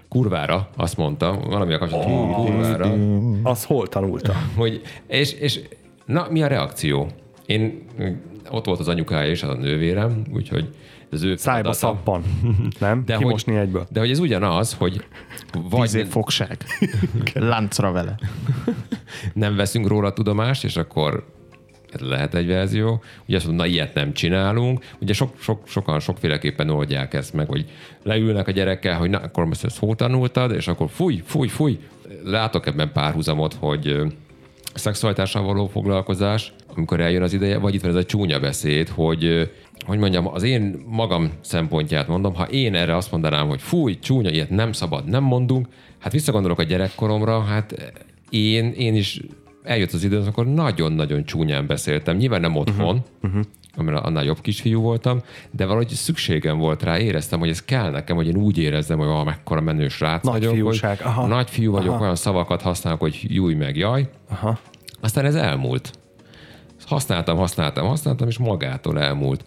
kurvára, 0.09 0.69
azt 0.75 0.97
mondta, 0.97 1.39
valami 1.47 1.73
a 1.73 1.77
kapcsolatban, 1.77 2.33
kurvára, 2.33 2.93
Az 3.43 3.63
hol 3.63 3.87
tanulta? 3.87 4.33
hogy, 4.55 4.81
és, 5.07 5.33
és 5.33 5.59
na, 6.05 6.27
mi 6.29 6.41
a 6.41 6.47
reakció? 6.47 7.07
Én, 7.49 7.81
ott 8.49 8.65
volt 8.65 8.79
az 8.79 8.87
anyukája 8.87 9.29
és 9.29 9.43
az 9.43 9.49
a 9.49 9.53
nővérem, 9.53 10.21
úgyhogy 10.33 10.69
az 11.11 11.23
ő 11.23 11.35
Szájba 11.35 11.73
szappan. 11.73 12.23
Nem? 12.79 13.03
de 13.05 13.17
Kimosni 13.17 13.53
hogy, 13.53 13.61
egyből. 13.61 13.87
De 13.91 13.99
hogy 13.99 14.09
ez 14.09 14.19
ugyanaz, 14.19 14.73
hogy 14.73 15.05
Tíz 15.51 15.61
vagy 15.69 15.95
év 15.95 16.07
fogság. 16.07 16.57
Láncra 17.33 17.91
vele. 17.91 18.19
nem 19.33 19.55
veszünk 19.55 19.87
róla 19.87 20.13
tudomást, 20.13 20.63
és 20.63 20.77
akkor 20.77 21.25
ez 21.91 21.99
lehet 21.99 22.35
egy 22.35 22.47
verzió. 22.47 23.01
Ugye 23.27 23.35
azt 23.35 23.45
mondom, 23.47 23.65
na 23.65 23.71
ilyet 23.71 23.93
nem 23.93 24.13
csinálunk. 24.13 24.85
Ugye 24.99 25.13
sok, 25.13 25.33
sok, 25.39 25.67
sokan 25.67 25.99
sokféleképpen 25.99 26.69
oldják 26.69 27.13
ezt 27.13 27.33
meg, 27.33 27.47
hogy 27.47 27.65
leülnek 28.03 28.47
a 28.47 28.51
gyerekkel, 28.51 28.97
hogy 28.97 29.09
na, 29.09 29.17
akkor 29.17 29.45
most 29.45 29.63
ezt 29.63 29.79
hol 29.79 29.95
tanultad, 29.95 30.51
és 30.51 30.67
akkor 30.67 30.89
fúj, 30.89 31.21
fúj, 31.25 31.47
fúj. 31.47 31.79
Látok 32.23 32.65
ebben 32.65 32.91
párhuzamot, 32.91 33.53
hogy 33.53 34.01
szexualitással 34.73 35.43
való 35.43 35.67
foglalkozás, 35.67 36.53
amikor 36.79 36.99
eljön 36.99 37.21
az 37.21 37.33
ideje, 37.33 37.57
vagy 37.57 37.73
itt 37.73 37.81
van 37.81 37.91
ez 37.91 37.97
a 37.97 38.05
csúnya 38.05 38.39
beszéd, 38.39 38.89
hogy 38.89 39.49
hogy 39.85 39.97
mondjam, 39.97 40.27
az 40.27 40.43
én 40.43 40.83
magam 40.87 41.31
szempontját 41.41 42.07
mondom, 42.07 42.35
ha 42.35 42.43
én 42.43 42.75
erre 42.75 42.95
azt 42.95 43.11
mondanám, 43.11 43.47
hogy 43.47 43.61
fúj, 43.61 43.99
csúnya, 43.99 44.29
ilyet 44.29 44.49
nem 44.49 44.71
szabad, 44.71 45.05
nem 45.05 45.23
mondunk, 45.23 45.67
hát 45.99 46.11
visszagondolok 46.11 46.59
a 46.59 46.63
gyerekkoromra, 46.63 47.41
hát 47.41 47.93
én, 48.29 48.71
én 48.71 48.95
is 48.95 49.21
eljött 49.63 49.91
az 49.91 50.03
idő, 50.03 50.19
amikor 50.19 50.45
nagyon-nagyon 50.45 51.23
csúnyán 51.25 51.67
beszéltem. 51.67 52.17
Nyilván 52.17 52.41
nem 52.41 52.55
otthon, 52.55 53.03
uh-huh. 53.21 53.41
amire 53.75 53.97
annál 53.97 54.23
jobb 54.23 54.41
kisfiú 54.41 54.81
voltam, 54.81 55.21
de 55.51 55.65
valahogy 55.65 55.87
szükségem 55.87 56.57
volt 56.57 56.83
rá, 56.83 56.99
éreztem, 56.99 57.39
hogy 57.39 57.49
ez 57.49 57.63
kell 57.63 57.89
nekem, 57.91 58.15
hogy 58.15 58.27
én 58.27 58.37
úgy 58.37 58.57
érezzem, 58.57 58.97
hogy 58.97 59.07
ah, 59.07 59.25
mekkora 59.25 59.61
menő 59.61 59.87
srác 59.87 60.23
Nagy 60.23 60.33
vagyok, 60.33 60.53
fiúság, 60.53 60.97
hogy 60.97 61.11
aha. 61.11 61.27
nagy 61.27 61.49
fiú 61.49 61.71
vagyok, 61.71 61.93
Aha. 61.93 62.01
olyan 62.01 62.15
szavakat 62.15 62.61
használok, 62.61 62.99
hogy 62.99 63.25
júj 63.27 63.53
meg 63.53 63.77
jaj. 63.77 64.09
Aha. 64.29 64.59
Aztán 65.01 65.25
ez 65.25 65.35
elmúlt. 65.35 65.91
Használtam, 66.89 67.37
használtam, 67.37 67.87
használtam, 67.87 68.27
és 68.27 68.37
magától 68.37 68.99
elmúlt. 68.99 69.45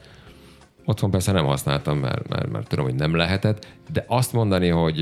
Otthon 0.85 1.11
persze 1.11 1.33
nem 1.33 1.45
használtam, 1.45 1.99
mert, 1.99 2.29
mert, 2.29 2.51
mert 2.51 2.69
tudom, 2.69 2.85
hogy 2.85 2.95
nem 2.95 3.17
lehetett, 3.17 3.67
de 3.93 4.05
azt 4.09 4.33
mondani, 4.33 4.69
hogy 4.69 5.01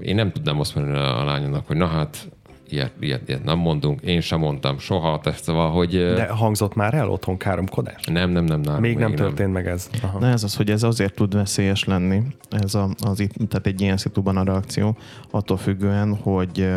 én 0.00 0.14
nem 0.14 0.32
tudnám 0.32 0.60
azt 0.60 0.74
mondani 0.74 0.98
a 0.98 1.24
lányomnak, 1.24 1.66
hogy 1.66 1.76
na 1.76 1.86
hát, 1.86 2.28
ilyet, 2.68 2.92
ilyet, 3.00 3.28
ilyet 3.28 3.44
nem 3.44 3.58
mondunk, 3.58 4.00
én 4.00 4.20
sem 4.20 4.38
mondtam 4.38 4.78
soha, 4.78 5.20
tehát 5.20 5.42
szóval, 5.42 5.70
hogy 5.70 5.90
De 5.90 6.26
hangzott 6.26 6.74
már 6.74 6.94
el 6.94 7.10
otthon 7.10 7.36
káromkodás? 7.36 8.04
nem, 8.04 8.30
nem, 8.30 8.44
nem, 8.44 8.60
nem. 8.60 8.80
Még 8.80 8.98
nem 8.98 9.14
történt 9.14 9.52
meg 9.52 9.66
ez. 9.66 9.90
Aha. 10.02 10.18
Na 10.18 10.26
ez 10.26 10.44
az, 10.44 10.56
hogy 10.56 10.70
ez 10.70 10.82
azért 10.82 11.14
tud 11.14 11.34
veszélyes 11.34 11.84
lenni, 11.84 12.22
ez 12.50 12.74
a, 12.74 12.88
az 12.98 13.20
itt, 13.20 13.32
tehát 13.48 13.66
egy 13.66 13.80
ilyen 13.80 13.96
szituban 13.96 14.36
a 14.36 14.44
reakció, 14.44 14.96
attól 15.30 15.56
függően, 15.56 16.16
hogy 16.16 16.68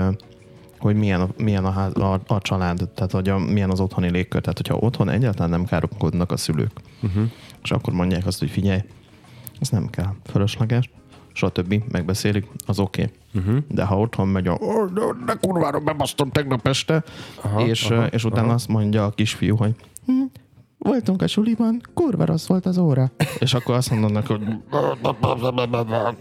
hogy 0.80 0.96
milyen, 0.96 1.22
a, 1.22 1.28
milyen 1.38 1.66
a, 1.66 1.72
ház, 1.72 1.96
a, 1.96 2.22
a 2.28 2.38
család, 2.42 2.90
tehát 2.96 3.12
hogy 3.12 3.30
a, 3.30 3.38
milyen 3.38 3.70
az 3.70 3.80
otthoni 3.80 4.10
légkör. 4.10 4.42
Tehát, 4.42 4.58
hogyha 4.58 4.76
otthon 4.76 5.10
egyáltalán 5.10 5.50
nem 5.50 5.66
káromkodnak 5.66 6.32
a 6.32 6.38
szülők, 6.38 6.72
uh-huh. 7.02 7.24
és 7.64 7.72
akkor 7.72 7.94
mondják 7.94 8.26
azt, 8.26 8.40
hogy 8.40 8.50
figyelj, 8.50 8.80
ez 9.60 9.70
nem 9.70 9.90
kell, 9.90 10.14
fölösleges, 10.26 10.90
stb. 11.34 11.84
megbeszélik, 11.92 12.48
az 12.66 12.80
oké. 12.80 13.02
Okay. 13.02 13.44
Uh-huh. 13.44 13.64
De 13.68 13.84
ha 13.84 14.00
otthon 14.00 14.28
megy 14.28 14.48
a 14.48 14.58
"Ó, 14.62 14.86
de, 15.26 15.34
kurvára 15.42 15.80
bebasztom 15.80 16.30
tegnap 16.30 16.68
este, 16.68 17.04
aha, 17.42 17.66
és, 17.66 17.90
aha, 17.90 18.06
és 18.06 18.24
utána 18.24 18.46
aha. 18.46 18.54
azt 18.54 18.68
mondja 18.68 19.06
a 19.06 19.10
kisfiú, 19.10 19.56
hogy 19.56 19.76
hm, 20.06 20.22
voltunk 20.80 21.22
a 21.22 21.28
suliban, 21.28 21.82
kurva 21.94 22.26
rossz 22.26 22.48
volt 22.48 22.66
az 22.66 22.78
óra. 22.78 23.12
És 23.40 23.54
akkor 23.54 23.76
azt 23.76 23.92
mondanak, 23.92 24.28
hogy 24.28 24.42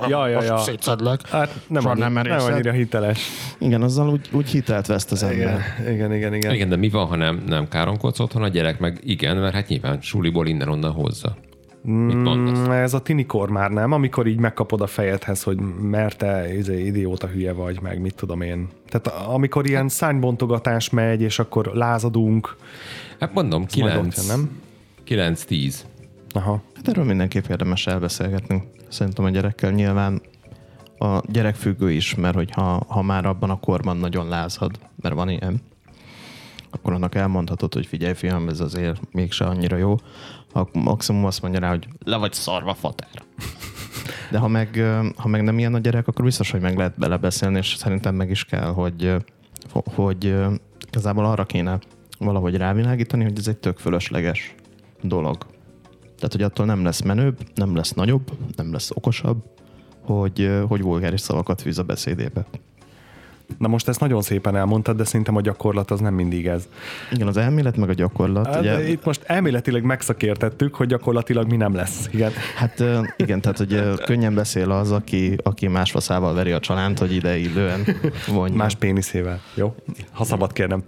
Ja, 0.09 0.27
ja, 0.27 0.43
ja. 0.43 0.57
szétszedlek. 0.59 1.29
Hát 1.29 1.61
nem, 1.69 1.87
annyi, 1.87 2.01
nem 2.01 2.13
nem, 2.13 2.41
annyira 2.41 2.73
hiteles. 2.73 3.29
Igen, 3.59 3.83
azzal 3.83 4.09
úgy, 4.09 4.29
úgy 4.33 4.49
hitelt 4.49 4.87
veszt 4.87 5.13
az 5.13 5.23
ember. 5.23 5.61
Igen, 5.81 5.95
igen, 5.95 6.13
igen. 6.15 6.35
igen. 6.35 6.55
Igen, 6.55 6.69
de 6.69 6.77
mi 6.77 6.89
van, 6.89 7.07
ha 7.07 7.17
nem, 7.17 7.43
nem 7.47 7.69
káromkodsz 7.69 8.21
otthon, 8.21 8.43
a 8.43 8.49
gyerek 8.49 8.79
meg 8.79 9.01
igen, 9.05 9.37
mert 9.37 9.55
hát 9.55 9.69
nyilván 9.69 10.01
suliból 10.01 10.47
innen-onnan 10.47 10.93
hozza. 10.93 11.37
Mit 11.83 12.23
mondasz? 12.23 12.59
Mm, 12.59 12.71
Ez 12.71 12.95
a 12.95 13.01
tinikor 13.01 13.51
már 13.51 13.71
nem, 13.71 13.93
amikor 13.93 14.27
így 14.27 14.39
megkapod 14.39 14.81
a 14.81 14.87
fejedhez, 14.87 15.43
hogy 15.43 15.59
mert 15.81 16.19
te 16.19 16.55
izé, 16.57 16.85
idióta 16.87 17.27
hülye 17.27 17.53
vagy, 17.53 17.81
meg 17.83 18.01
mit 18.01 18.15
tudom 18.15 18.41
én. 18.41 18.69
Tehát 18.89 19.27
amikor 19.29 19.67
ilyen 19.67 19.89
szánybontogatás 19.89 20.91
megy, 20.91 21.21
és 21.21 21.39
akkor 21.39 21.67
lázadunk. 21.75 22.57
Hát 23.21 23.35
mondom, 23.35 23.67
majd 23.79 23.97
ott 23.97 24.03
9, 24.03 24.17
jön, 24.17 24.27
nem? 24.27 24.61
9-10. 25.07 25.75
Aha. 26.33 26.63
Hát 26.75 26.89
erről 26.89 27.05
mindenképp 27.05 27.47
érdemes 27.49 27.87
elbeszélgetni. 27.87 28.63
Szerintem 28.89 29.25
a 29.25 29.31
gyerekkel 29.31 29.71
nyilván 29.71 30.23
a 30.99 31.21
gyerek 31.27 31.55
függő 31.55 31.91
is, 31.91 32.15
mert 32.15 32.35
hogyha 32.35 32.85
ha 32.89 33.03
már 33.03 33.27
abban 33.27 33.51
a 33.51 33.61
korban 33.61 33.97
nagyon 33.97 34.29
lázad, 34.29 34.79
mert 35.01 35.15
van 35.15 35.29
ilyen, 35.29 35.61
akkor 36.71 36.93
annak 36.93 37.15
elmondhatod, 37.15 37.75
hogy 37.75 37.87
figyelj 37.87 38.15
fiam, 38.15 38.49
ez 38.49 38.61
azért 38.61 39.01
mégse 39.13 39.45
annyira 39.45 39.77
jó. 39.77 39.97
Akkor 40.53 40.83
maximum 40.83 41.25
azt 41.25 41.43
mondja 41.43 41.61
rá, 41.61 41.69
hogy 41.69 41.89
le 42.05 42.17
vagy 42.17 42.33
szarva 42.33 42.75
fater. 42.75 43.09
De 44.31 44.39
ha 44.39 44.49
meg, 44.49 44.85
ha 45.17 45.29
meg 45.29 45.43
nem 45.43 45.59
ilyen 45.59 45.75
a 45.75 45.79
gyerek, 45.79 46.09
akkor 46.09 46.25
biztos, 46.25 46.51
hogy 46.51 46.61
meg 46.61 46.77
lehet 46.77 46.99
belebeszélni, 46.99 47.57
és 47.57 47.75
szerintem 47.75 48.15
meg 48.15 48.31
is 48.31 48.45
kell, 48.45 48.67
hogy, 48.67 49.15
hogy 49.95 50.35
igazából 50.87 51.25
arra 51.25 51.45
kéne 51.45 51.79
valahogy 52.19 52.57
rávilágítani, 52.57 53.23
hogy 53.23 53.39
ez 53.39 53.49
egy 53.49 53.57
tök 53.57 53.79
fölösleges 53.79 54.55
dolog. 55.03 55.37
Tehát, 56.01 56.33
hogy 56.33 56.43
attól 56.43 56.67
nem 56.67 56.85
lesz 56.85 57.03
menőbb, 57.03 57.39
nem 57.55 57.77
lesz 57.77 57.93
nagyobb, 57.93 58.31
nem 58.57 58.73
lesz 58.73 58.91
okosabb, 58.95 59.45
hogy, 60.03 60.61
hogy 60.69 60.83
vulgáris 60.83 61.21
szavakat 61.21 61.61
fűz 61.61 61.79
a 61.79 61.83
beszédébe. 61.83 62.47
Na 63.59 63.69
most 63.69 63.89
ezt 63.89 64.01
nagyon 64.01 64.23
szépen 64.23 64.57
elmondtad, 64.57 64.97
de 64.97 65.05
szerintem 65.05 65.37
a 65.37 65.41
gyakorlat 65.41 65.91
az 65.91 66.01
nem 66.01 66.15
mindig 66.15 66.47
ez. 66.47 66.69
Igen, 67.13 67.27
az 67.27 67.37
elmélet 67.37 67.77
meg 67.77 67.89
a 67.89 67.93
gyakorlat. 67.93 68.47
Hát, 68.47 68.61
ugye... 68.61 68.89
Itt 68.89 69.05
most 69.05 69.23
elméletileg 69.27 69.83
megszakértettük, 69.83 70.75
hogy 70.75 70.87
gyakorlatilag 70.87 71.51
mi 71.51 71.57
nem 71.57 71.75
lesz. 71.75 72.09
Igen. 72.13 72.33
Hát 72.57 72.85
igen, 73.17 73.41
tehát 73.41 73.59
hogy 73.59 73.83
könnyen 74.05 74.35
beszél 74.35 74.71
az, 74.71 74.93
aki, 74.93 75.37
aki 75.43 75.67
más 75.67 75.91
faszával 75.91 76.35
veri 76.35 76.53
a 76.53 76.61
csalánt, 76.61 76.99
hogy 76.99 77.15
ide 77.15 77.37
idően 77.37 77.87
vonja. 78.27 78.57
Más 78.57 78.75
péniszével, 78.75 79.41
jó? 79.55 79.75
Ha 80.13 80.25
szabad 80.25 80.53
kérnem. 80.53 80.83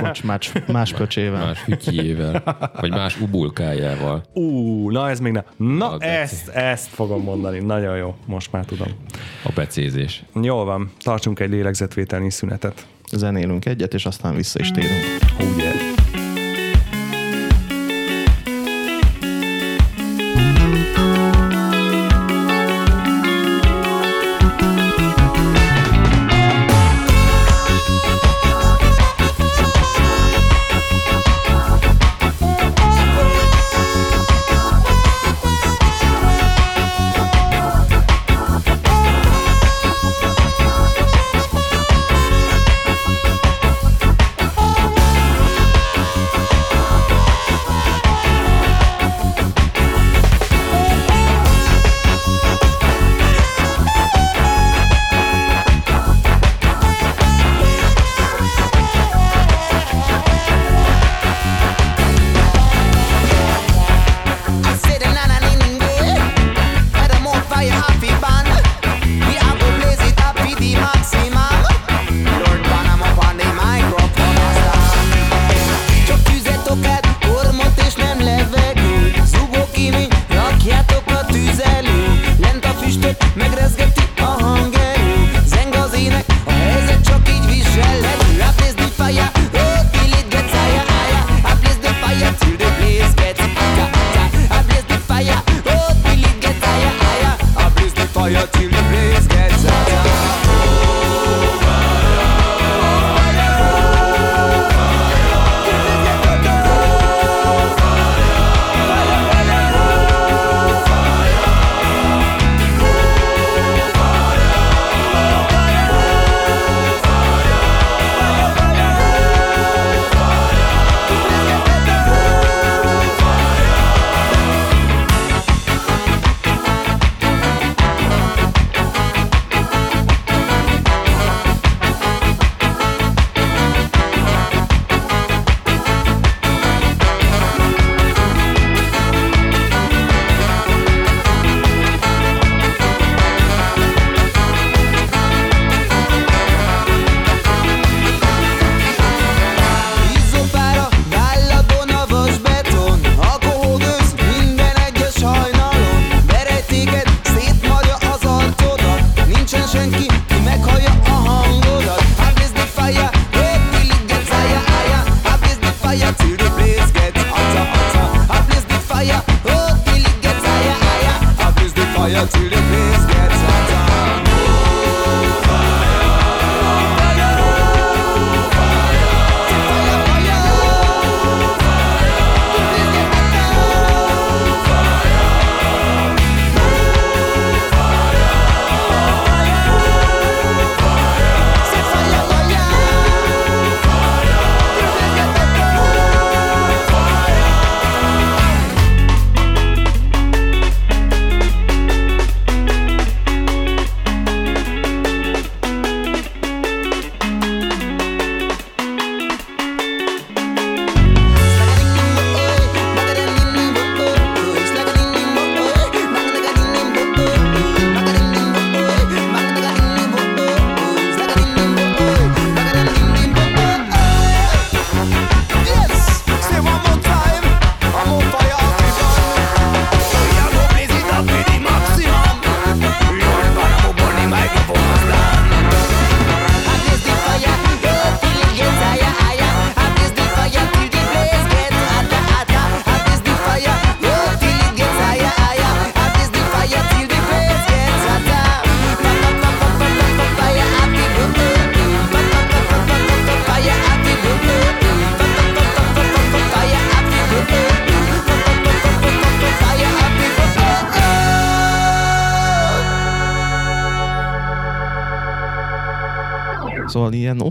Bocs, 0.00 0.22
más, 0.24 0.52
más 0.66 0.92
pöcsével. 0.92 1.44
Más 1.44 1.58
fütyjével. 1.58 2.42
Vagy 2.80 2.90
más 2.90 3.20
ubulkájával. 3.20 4.22
Ú, 4.32 4.90
na 4.90 5.10
ez 5.10 5.20
még 5.20 5.32
nem. 5.32 5.44
Na, 5.56 5.98
ezt, 5.98 6.48
ezt 6.48 6.88
fogom 6.88 7.22
mondani. 7.22 7.58
Nagyon 7.58 7.96
jó, 7.96 8.14
most 8.26 8.52
már 8.52 8.64
tudom. 8.64 8.88
A 9.44 9.50
becézés. 9.54 10.24
Jól 10.42 10.64
van, 10.64 10.90
tartsunk 11.02 11.40
egy 11.40 11.50
lélegzetvételt 11.50 12.00
felvételnyi 12.02 12.30
szünetet. 12.30 12.86
Zenélünk 13.12 13.64
egyet, 13.64 13.94
és 13.94 14.06
aztán 14.06 14.34
vissza 14.34 14.60
is 14.60 14.70
térünk. 14.70 15.02
Oh 15.40 15.56
yeah. 15.56 15.91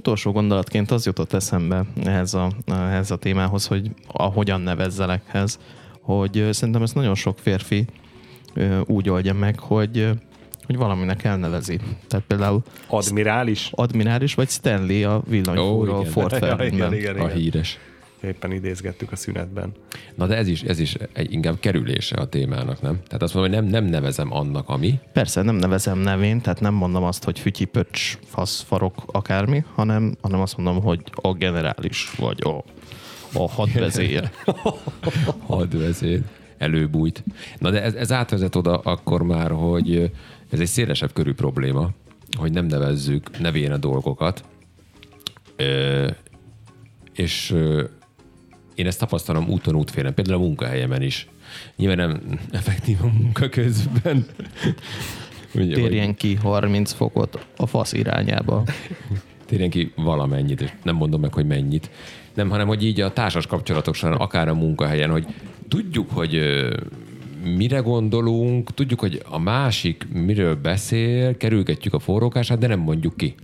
Utolsó 0.01 0.31
gondolatként 0.31 0.91
az 0.91 1.05
jutott 1.05 1.33
eszembe 1.33 1.85
ehhez 2.03 2.33
a, 2.33 2.51
ehhez 2.67 3.11
a 3.11 3.15
témához, 3.15 3.67
hogy 3.67 3.91
ahogyan 4.07 4.61
nevezzelekhez, 4.61 5.59
hogy 6.01 6.47
szerintem 6.51 6.81
ezt 6.81 6.95
nagyon 6.95 7.15
sok 7.15 7.39
férfi 7.39 7.85
úgy 8.85 9.09
oldja 9.09 9.33
meg, 9.33 9.59
hogy 9.59 10.09
hogy 10.65 10.77
valaminek 10.77 11.23
elnevezi. 11.23 11.79
Tehát 12.07 12.25
például 12.25 12.61
Admirális? 12.87 13.69
Admirális, 13.71 14.33
vagy 14.33 14.49
Stanley 14.49 15.09
a 15.09 15.21
villanyfúró 15.27 15.99
Ó, 15.99 16.03
Ford 16.03 16.61
igen, 16.93 17.19
A 17.19 17.27
híres. 17.27 17.79
Éppen 18.23 18.51
idézgettük 18.51 19.11
a 19.11 19.15
szünetben. 19.15 19.71
Na 20.15 20.27
de 20.27 20.35
ez 20.35 20.47
is, 20.47 20.61
ez 20.61 20.79
is 20.79 20.95
egy 21.13 21.33
inkább 21.33 21.59
kerülése 21.59 22.15
a 22.15 22.25
témának, 22.25 22.81
nem? 22.81 22.99
Tehát 23.07 23.21
azt 23.21 23.33
mondom, 23.33 23.53
hogy 23.53 23.61
nem, 23.61 23.71
nem 23.71 23.89
nevezem 23.89 24.33
annak, 24.33 24.69
ami. 24.69 24.99
Persze 25.13 25.41
nem 25.41 25.55
nevezem 25.55 25.97
nevén, 25.97 26.41
tehát 26.41 26.59
nem 26.59 26.73
mondom 26.73 27.03
azt, 27.03 27.23
hogy 27.23 27.39
fütyi, 27.39 27.65
pöcs, 27.65 28.17
fasz, 28.25 28.61
farok, 28.61 29.03
akármi, 29.05 29.63
hanem, 29.73 30.15
hanem 30.21 30.39
azt 30.39 30.57
mondom, 30.57 30.83
hogy 30.83 31.01
a 31.15 31.33
generális, 31.33 32.11
vagy 32.17 32.43
a, 32.43 32.63
a 33.33 33.49
hadvezér. 33.49 34.29
hadvezér 35.47 36.21
előbújt. 36.57 37.23
Na 37.57 37.69
de 37.69 37.81
ez, 37.81 37.93
ez 37.93 38.11
átvezet 38.11 38.55
oda 38.55 38.77
akkor 38.77 39.23
már, 39.23 39.51
hogy 39.51 40.11
ez 40.49 40.59
egy 40.59 40.67
szélesebb 40.67 41.13
körű 41.13 41.33
probléma, 41.33 41.89
hogy 42.37 42.51
nem 42.51 42.65
nevezzük 42.65 43.39
nevén 43.39 43.71
a 43.71 43.77
dolgokat. 43.77 44.43
Ö, 45.55 46.09
és 47.13 47.55
én 48.81 48.87
ezt 48.87 48.99
tapasztalom 48.99 49.49
úton 49.49 49.75
útfélen, 49.75 50.13
például 50.13 50.37
a 50.37 50.45
munkahelyemen 50.45 51.01
is. 51.01 51.27
Nyilván 51.75 51.97
nem 51.97 52.39
effektív 52.51 52.97
a 53.01 53.05
munka 53.05 53.49
közben. 53.49 54.25
Ugye, 55.55 55.75
Térjen 55.75 56.15
ki 56.15 56.35
30 56.35 56.91
fokot 56.91 57.45
a 57.57 57.65
fasz 57.65 57.93
irányába. 57.93 58.63
térjen 59.47 59.69
ki 59.69 59.91
valamennyit, 59.95 60.61
és 60.61 60.69
nem 60.83 60.95
mondom 60.95 61.21
meg, 61.21 61.33
hogy 61.33 61.45
mennyit. 61.45 61.89
Nem, 62.33 62.49
hanem 62.49 62.67
hogy 62.67 62.85
így 62.85 63.01
a 63.01 63.13
társas 63.13 63.47
kapcsolatok 63.47 63.95
során, 63.95 64.17
akár 64.17 64.47
a 64.47 64.53
munkahelyen, 64.53 65.09
hogy 65.09 65.25
tudjuk, 65.67 66.09
hogy 66.11 66.39
mire 67.57 67.79
gondolunk, 67.79 68.73
tudjuk, 68.73 68.99
hogy 68.99 69.21
a 69.29 69.39
másik 69.39 70.07
miről 70.13 70.55
beszél, 70.55 71.37
kerülgetjük 71.37 71.93
a 71.93 71.99
forrókását, 71.99 72.57
de 72.57 72.67
nem 72.67 72.79
mondjuk 72.79 73.17
ki. 73.17 73.35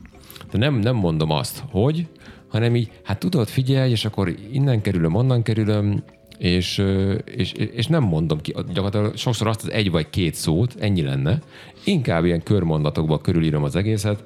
De 0.51 0.57
nem, 0.57 0.75
nem 0.75 0.95
mondom 0.95 1.31
azt, 1.31 1.63
hogy, 1.71 2.07
hanem 2.57 2.75
így, 2.75 2.89
hát 3.03 3.19
tudod, 3.19 3.47
figyelj, 3.47 3.91
és 3.91 4.05
akkor 4.05 4.35
innen 4.51 4.81
kerülöm, 4.81 5.15
onnan 5.15 5.43
kerülöm, 5.43 6.03
és, 6.37 6.83
és, 7.25 7.51
és 7.51 7.87
nem 7.87 8.03
mondom 8.03 8.41
ki, 8.41 8.51
gyakorlatilag 8.51 9.17
sokszor 9.17 9.47
azt 9.47 9.63
az 9.63 9.71
egy 9.71 9.91
vagy 9.91 10.09
két 10.09 10.33
szót, 10.33 10.75
ennyi 10.79 11.01
lenne, 11.01 11.39
inkább 11.83 12.25
ilyen 12.25 12.43
körmondatokba 12.43 13.21
körülírom 13.21 13.63
az 13.63 13.75
egészet, 13.75 14.23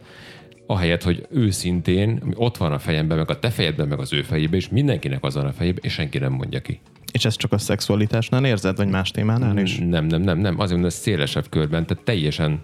ahelyett, 0.65 1.03
hogy 1.03 1.27
őszintén, 1.29 2.19
ami 2.23 2.33
ott 2.35 2.57
van 2.57 2.71
a 2.71 2.79
fejemben, 2.79 3.17
meg 3.17 3.29
a 3.29 3.39
te 3.39 3.49
fejedben, 3.49 3.87
meg 3.87 3.99
az 3.99 4.13
ő 4.13 4.21
fejében, 4.21 4.59
és 4.59 4.69
mindenkinek 4.69 5.23
az 5.23 5.35
van 5.35 5.45
a 5.45 5.51
fejében, 5.51 5.83
és 5.83 5.93
senki 5.93 6.17
nem 6.17 6.31
mondja 6.31 6.59
ki. 6.59 6.79
És 7.11 7.25
ezt 7.25 7.37
csak 7.37 7.51
a 7.51 7.57
szexualitásnál 7.57 8.45
érzed, 8.45 8.77
vagy 8.77 8.87
más 8.87 9.11
témánál 9.11 9.57
is? 9.57 9.77
Nem, 9.77 10.05
nem, 10.05 10.21
nem, 10.21 10.37
nem. 10.37 10.53
Azért 10.53 10.71
mondom, 10.71 10.85
ez 10.85 10.93
szélesebb 10.93 11.49
körben, 11.49 11.85
tehát 11.85 12.03
teljesen 12.03 12.59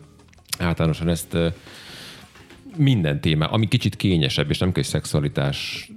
általánosan 0.59 1.09
ezt 1.09 1.37
minden 2.77 3.21
téma, 3.21 3.45
ami 3.45 3.67
kicsit 3.67 3.95
kényesebb, 3.95 4.49
és 4.49 4.57
nem 4.57 4.71
kell, 4.71 4.83
hogy 4.83 4.91
szexualitás 4.91 5.89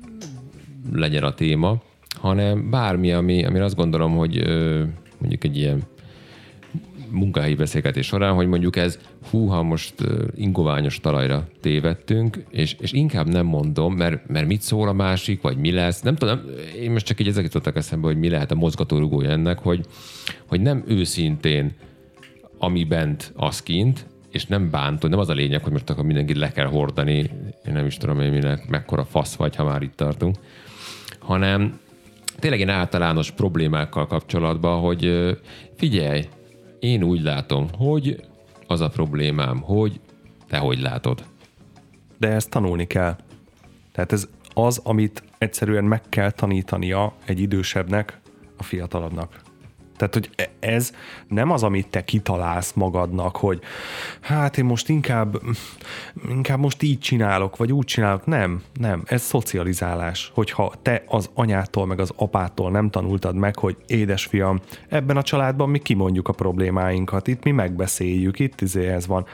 legyen 0.92 1.22
a 1.22 1.34
téma, 1.34 1.82
hanem 2.20 2.70
bármi, 2.70 3.12
ami, 3.12 3.44
amire 3.44 3.64
azt 3.64 3.76
gondolom, 3.76 4.16
hogy 4.16 4.46
mondjuk 5.18 5.44
egy 5.44 5.56
ilyen 5.56 5.82
munkahelyi 7.10 7.54
beszélgetés 7.54 8.06
során, 8.06 8.34
hogy 8.34 8.46
mondjuk 8.46 8.76
ez, 8.76 8.98
húha, 9.30 9.62
most 9.62 9.94
ingoványos 10.34 11.00
talajra 11.00 11.48
tévedtünk, 11.60 12.44
és, 12.50 12.76
és 12.80 12.92
inkább 12.92 13.28
nem 13.28 13.46
mondom, 13.46 13.94
mert, 13.94 14.28
mert 14.28 14.46
mit 14.46 14.62
szól 14.62 14.88
a 14.88 14.92
másik, 14.92 15.40
vagy 15.40 15.56
mi 15.56 15.72
lesz. 15.72 16.00
Nem 16.00 16.16
tudom, 16.16 16.40
én 16.80 16.90
most 16.90 17.06
csak 17.06 17.20
így 17.20 17.28
ezeket 17.28 17.50
tudtak 17.50 17.76
eszembe, 17.76 18.06
hogy 18.06 18.18
mi 18.18 18.28
lehet 18.28 18.50
a 18.50 18.54
mozgatórugója 18.54 19.30
ennek, 19.30 19.58
hogy, 19.58 19.86
hogy 20.46 20.60
nem 20.60 20.84
őszintén 20.86 21.72
ami 22.62 22.84
bent, 22.84 23.32
az 23.36 23.62
kint, 23.62 24.06
és 24.30 24.46
nem 24.46 24.70
bántó, 24.70 25.08
nem 25.08 25.18
az 25.18 25.28
a 25.28 25.32
lényeg, 25.32 25.62
hogy 25.62 25.72
most 25.72 25.90
akkor 25.90 26.04
mindenkit 26.04 26.36
le 26.36 26.52
kell 26.52 26.66
hordani, 26.66 27.16
én 27.66 27.72
nem 27.72 27.86
is 27.86 27.96
tudom, 27.96 28.16
hogy 28.16 28.30
minek, 28.30 28.68
mekkora 28.68 29.04
fasz 29.04 29.34
vagy, 29.34 29.56
ha 29.56 29.64
már 29.64 29.82
itt 29.82 29.96
tartunk, 29.96 30.36
hanem 31.18 31.80
tényleg 32.38 32.60
ilyen 32.60 32.74
általános 32.74 33.30
problémákkal 33.30 34.06
kapcsolatban, 34.06 34.80
hogy 34.80 35.36
figyelj, 35.76 36.28
én 36.80 37.02
úgy 37.02 37.22
látom, 37.22 37.68
hogy 37.76 38.24
az 38.66 38.80
a 38.80 38.88
problémám, 38.88 39.60
hogy 39.60 40.00
te 40.48 40.58
hogy 40.58 40.80
látod. 40.80 41.24
De 42.18 42.28
ezt 42.28 42.50
tanulni 42.50 42.86
kell. 42.86 43.16
Tehát 43.92 44.12
ez 44.12 44.28
az, 44.54 44.80
amit 44.84 45.22
egyszerűen 45.38 45.84
meg 45.84 46.02
kell 46.08 46.30
tanítania 46.30 47.14
egy 47.24 47.40
idősebbnek 47.40 48.20
a 48.56 48.62
fiatalabbnak. 48.62 49.40
Tehát, 50.00 50.14
hogy 50.14 50.30
e- 50.36 50.66
ez 50.66 50.92
nem 51.28 51.50
az, 51.50 51.62
amit 51.62 51.88
te 51.88 52.04
kitalálsz 52.04 52.72
magadnak, 52.72 53.36
hogy 53.36 53.60
hát 54.20 54.58
én 54.58 54.64
most 54.64 54.88
inkább, 54.88 55.40
inkább 56.28 56.58
most 56.58 56.82
így 56.82 56.98
csinálok, 56.98 57.56
vagy 57.56 57.72
úgy 57.72 57.84
csinálok. 57.84 58.26
Nem, 58.26 58.62
nem, 58.74 59.02
ez 59.06 59.22
szocializálás. 59.22 60.30
Hogyha 60.34 60.72
te 60.82 61.02
az 61.06 61.30
anyától, 61.34 61.86
meg 61.86 62.00
az 62.00 62.12
apától 62.16 62.70
nem 62.70 62.90
tanultad 62.90 63.34
meg, 63.34 63.58
hogy 63.58 63.76
édesfiam, 63.86 64.60
ebben 64.88 65.16
a 65.16 65.22
családban 65.22 65.68
mi 65.68 65.78
kimondjuk 65.78 66.28
a 66.28 66.32
problémáinkat, 66.32 67.26
itt 67.26 67.44
mi 67.44 67.50
megbeszéljük, 67.50 68.38
itt 68.38 68.60
izé 68.60 68.88
ez 68.88 69.06
van, 69.06 69.26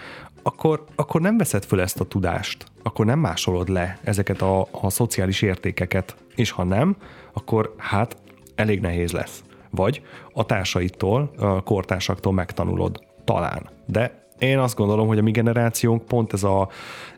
akkor, 0.42 0.84
akkor 0.94 1.20
nem 1.20 1.36
veszed 1.36 1.64
föl 1.64 1.80
ezt 1.80 2.00
a 2.00 2.04
tudást, 2.04 2.66
akkor 2.82 3.06
nem 3.06 3.18
másolod 3.18 3.68
le 3.68 3.98
ezeket 4.02 4.42
a, 4.42 4.68
a 4.70 4.90
szociális 4.90 5.42
értékeket, 5.42 6.16
és 6.34 6.50
ha 6.50 6.64
nem, 6.64 6.96
akkor 7.32 7.74
hát 7.76 8.16
elég 8.54 8.80
nehéz 8.80 9.12
lesz. 9.12 9.44
Vagy 9.76 10.02
a 10.32 10.46
társaitól, 10.46 11.30
a 11.38 11.62
kortársaktól 11.62 12.32
megtanulod, 12.32 13.00
talán. 13.24 13.70
De 13.86 14.24
én 14.38 14.58
azt 14.58 14.76
gondolom, 14.76 15.06
hogy 15.06 15.18
a 15.18 15.22
mi 15.22 15.30
generációnk 15.30 16.04
pont 16.04 16.32
ez 16.32 16.42
a, 16.42 16.68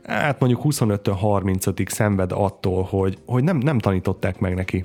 hát 0.05 0.40
mondjuk 0.40 0.62
25-től 0.64 1.18
35-ig 1.23 1.88
szenved 1.88 2.33
attól, 2.33 2.83
hogy, 2.83 3.18
hogy 3.27 3.44
nem, 3.44 3.57
nem 3.57 3.79
tanították 3.79 4.38
meg 4.38 4.55
neki. 4.55 4.85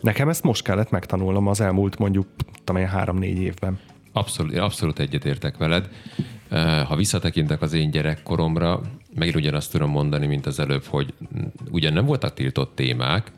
Nekem 0.00 0.28
ezt 0.28 0.42
most 0.42 0.62
kellett 0.62 0.90
megtanulnom 0.90 1.46
az 1.46 1.60
elmúlt 1.60 1.98
mondjuk, 1.98 2.26
tudom 2.64 2.86
három-négy 2.86 3.38
évben. 3.38 3.78
Abszolút, 4.12 4.56
abszolút 4.56 4.98
egyetértek 4.98 5.56
veled. 5.56 5.88
Ha 6.86 6.96
visszatekintek 6.96 7.62
az 7.62 7.72
én 7.72 7.90
gyerekkoromra, 7.90 8.80
megint 9.14 9.36
ugyanazt 9.36 9.72
tudom 9.72 9.90
mondani, 9.90 10.26
mint 10.26 10.46
az 10.46 10.60
előbb, 10.60 10.84
hogy 10.84 11.14
ugyan 11.70 11.92
nem 11.92 12.04
voltak 12.04 12.34
tiltott 12.34 12.74
témák, 12.74 13.32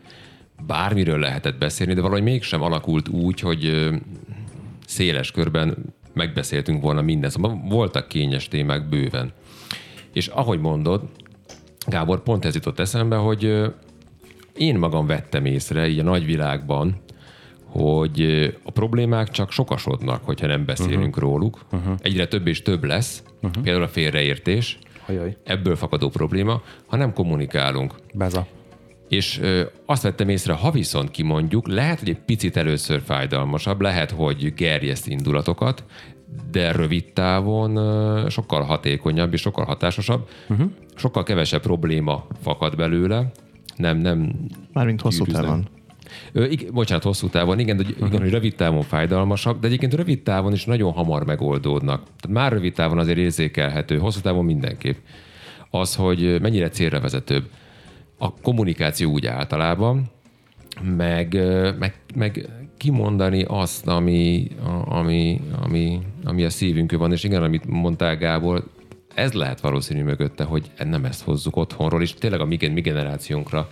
bármiről 0.66 1.18
lehetett 1.18 1.59
beszélni, 1.59 1.94
de 1.94 2.01
valahogy 2.01 2.23
mégsem 2.23 2.62
alakult 2.62 3.09
úgy, 3.09 3.40
hogy 3.40 3.90
széles 4.87 5.31
körben 5.31 5.77
megbeszéltünk 6.12 6.83
volna 6.83 7.03
minden. 7.03 7.31
Szóval 7.31 7.61
voltak 7.68 8.09
kényes 8.09 8.49
témák 8.49 8.88
bőven. 8.88 9.33
És 10.12 10.27
ahogy 10.27 10.61
mondod, 10.61 11.03
Gábor, 11.87 12.23
pont 12.23 12.44
ez 12.44 12.55
jutott 12.55 12.79
eszembe, 12.79 13.16
hogy 13.16 13.62
én 14.57 14.79
magam 14.79 15.07
vettem 15.07 15.44
észre 15.44 15.88
így 15.88 15.99
a 15.99 16.03
nagyvilágban, 16.03 16.96
hogy 17.64 18.23
a 18.62 18.70
problémák 18.70 19.31
csak 19.31 19.51
sokasodnak, 19.51 20.25
hogyha 20.25 20.46
nem 20.46 20.64
beszélünk 20.64 21.16
uh-huh. 21.16 21.31
róluk. 21.31 21.61
Uh-huh. 21.73 21.94
Egyre 22.03 22.27
több 22.27 22.46
és 22.46 22.62
több 22.62 22.85
lesz, 22.85 23.23
uh-huh. 23.42 23.62
például 23.62 23.85
a 23.85 23.88
félreértés, 23.88 24.79
Ajaj. 25.07 25.37
ebből 25.44 25.77
fakadó 25.77 26.09
probléma, 26.09 26.62
ha 26.87 26.96
nem 26.96 27.12
kommunikálunk. 27.12 27.94
Beza. 28.14 28.46
És 29.11 29.40
azt 29.87 30.03
vettem 30.03 30.29
észre, 30.29 30.53
ha 30.53 30.70
viszont 30.70 31.11
kimondjuk, 31.11 31.68
lehet, 31.68 31.99
hogy 31.99 32.09
egy 32.09 32.18
picit 32.18 32.57
először 32.57 33.01
fájdalmasabb, 33.05 33.81
lehet, 33.81 34.11
hogy 34.11 34.55
gerjeszt 34.55 35.07
indulatokat, 35.09 35.85
de 36.51 36.73
rövid 36.73 37.05
távon 37.12 37.79
sokkal 38.29 38.62
hatékonyabb 38.62 39.33
és 39.33 39.40
sokkal 39.40 39.64
hatásosabb, 39.64 40.29
uh-huh. 40.49 40.70
sokkal 40.94 41.23
kevesebb 41.23 41.61
probléma 41.61 42.27
fakad 42.42 42.77
belőle, 42.77 43.31
nem, 43.77 43.99
nem 43.99 44.33
Mármint 44.73 45.01
hosszú 45.01 45.18
gyűrűznek. 45.18 45.44
távon. 45.44 45.68
Ö, 46.33 46.44
ig- 46.44 46.73
bocsánat, 46.73 47.05
hosszú 47.05 47.29
távon, 47.29 47.59
igen, 47.59 47.77
de, 47.77 47.85
igen, 48.07 48.20
hogy 48.20 48.31
rövid 48.31 48.55
távon 48.55 48.83
fájdalmasabb, 48.83 49.61
de 49.61 49.66
egyébként 49.66 49.94
rövid 49.94 50.23
távon 50.23 50.53
is 50.53 50.64
nagyon 50.64 50.92
hamar 50.92 51.25
megoldódnak. 51.25 52.03
Tehát 52.03 52.37
már 52.37 52.53
rövid 52.53 52.73
távon 52.73 52.99
azért 52.99 53.18
érzékelhető, 53.18 53.99
hosszú 53.99 54.20
távon 54.20 54.44
mindenképp. 54.44 54.96
Az, 55.70 55.94
hogy 55.94 56.40
mennyire 56.40 56.68
célra 56.68 57.01
vezetőbb. 57.01 57.44
A 58.22 58.35
kommunikáció 58.35 59.11
úgy 59.11 59.26
általában, 59.26 60.11
meg, 60.96 61.35
meg, 61.78 62.00
meg 62.14 62.48
kimondani 62.76 63.44
azt, 63.48 63.87
ami, 63.87 64.48
ami, 64.85 65.40
ami, 65.62 66.00
ami 66.24 66.44
a 66.44 66.50
szívünkön 66.50 66.98
van, 66.98 67.12
és 67.12 67.24
igen, 67.24 67.42
amit 67.42 67.66
mondtál 67.66 68.16
Gábor, 68.16 68.64
ez 69.14 69.33
lehet 69.33 69.61
valószínű 69.61 70.02
mögötte, 70.02 70.44
hogy 70.44 70.70
nem 70.85 71.04
ezt 71.04 71.22
hozzuk 71.22 71.56
otthonról, 71.56 72.02
és 72.02 72.14
tényleg 72.14 72.40
a 72.40 72.44
mi, 72.44 72.59
mi 72.68 72.80
generációnkra 72.80 73.68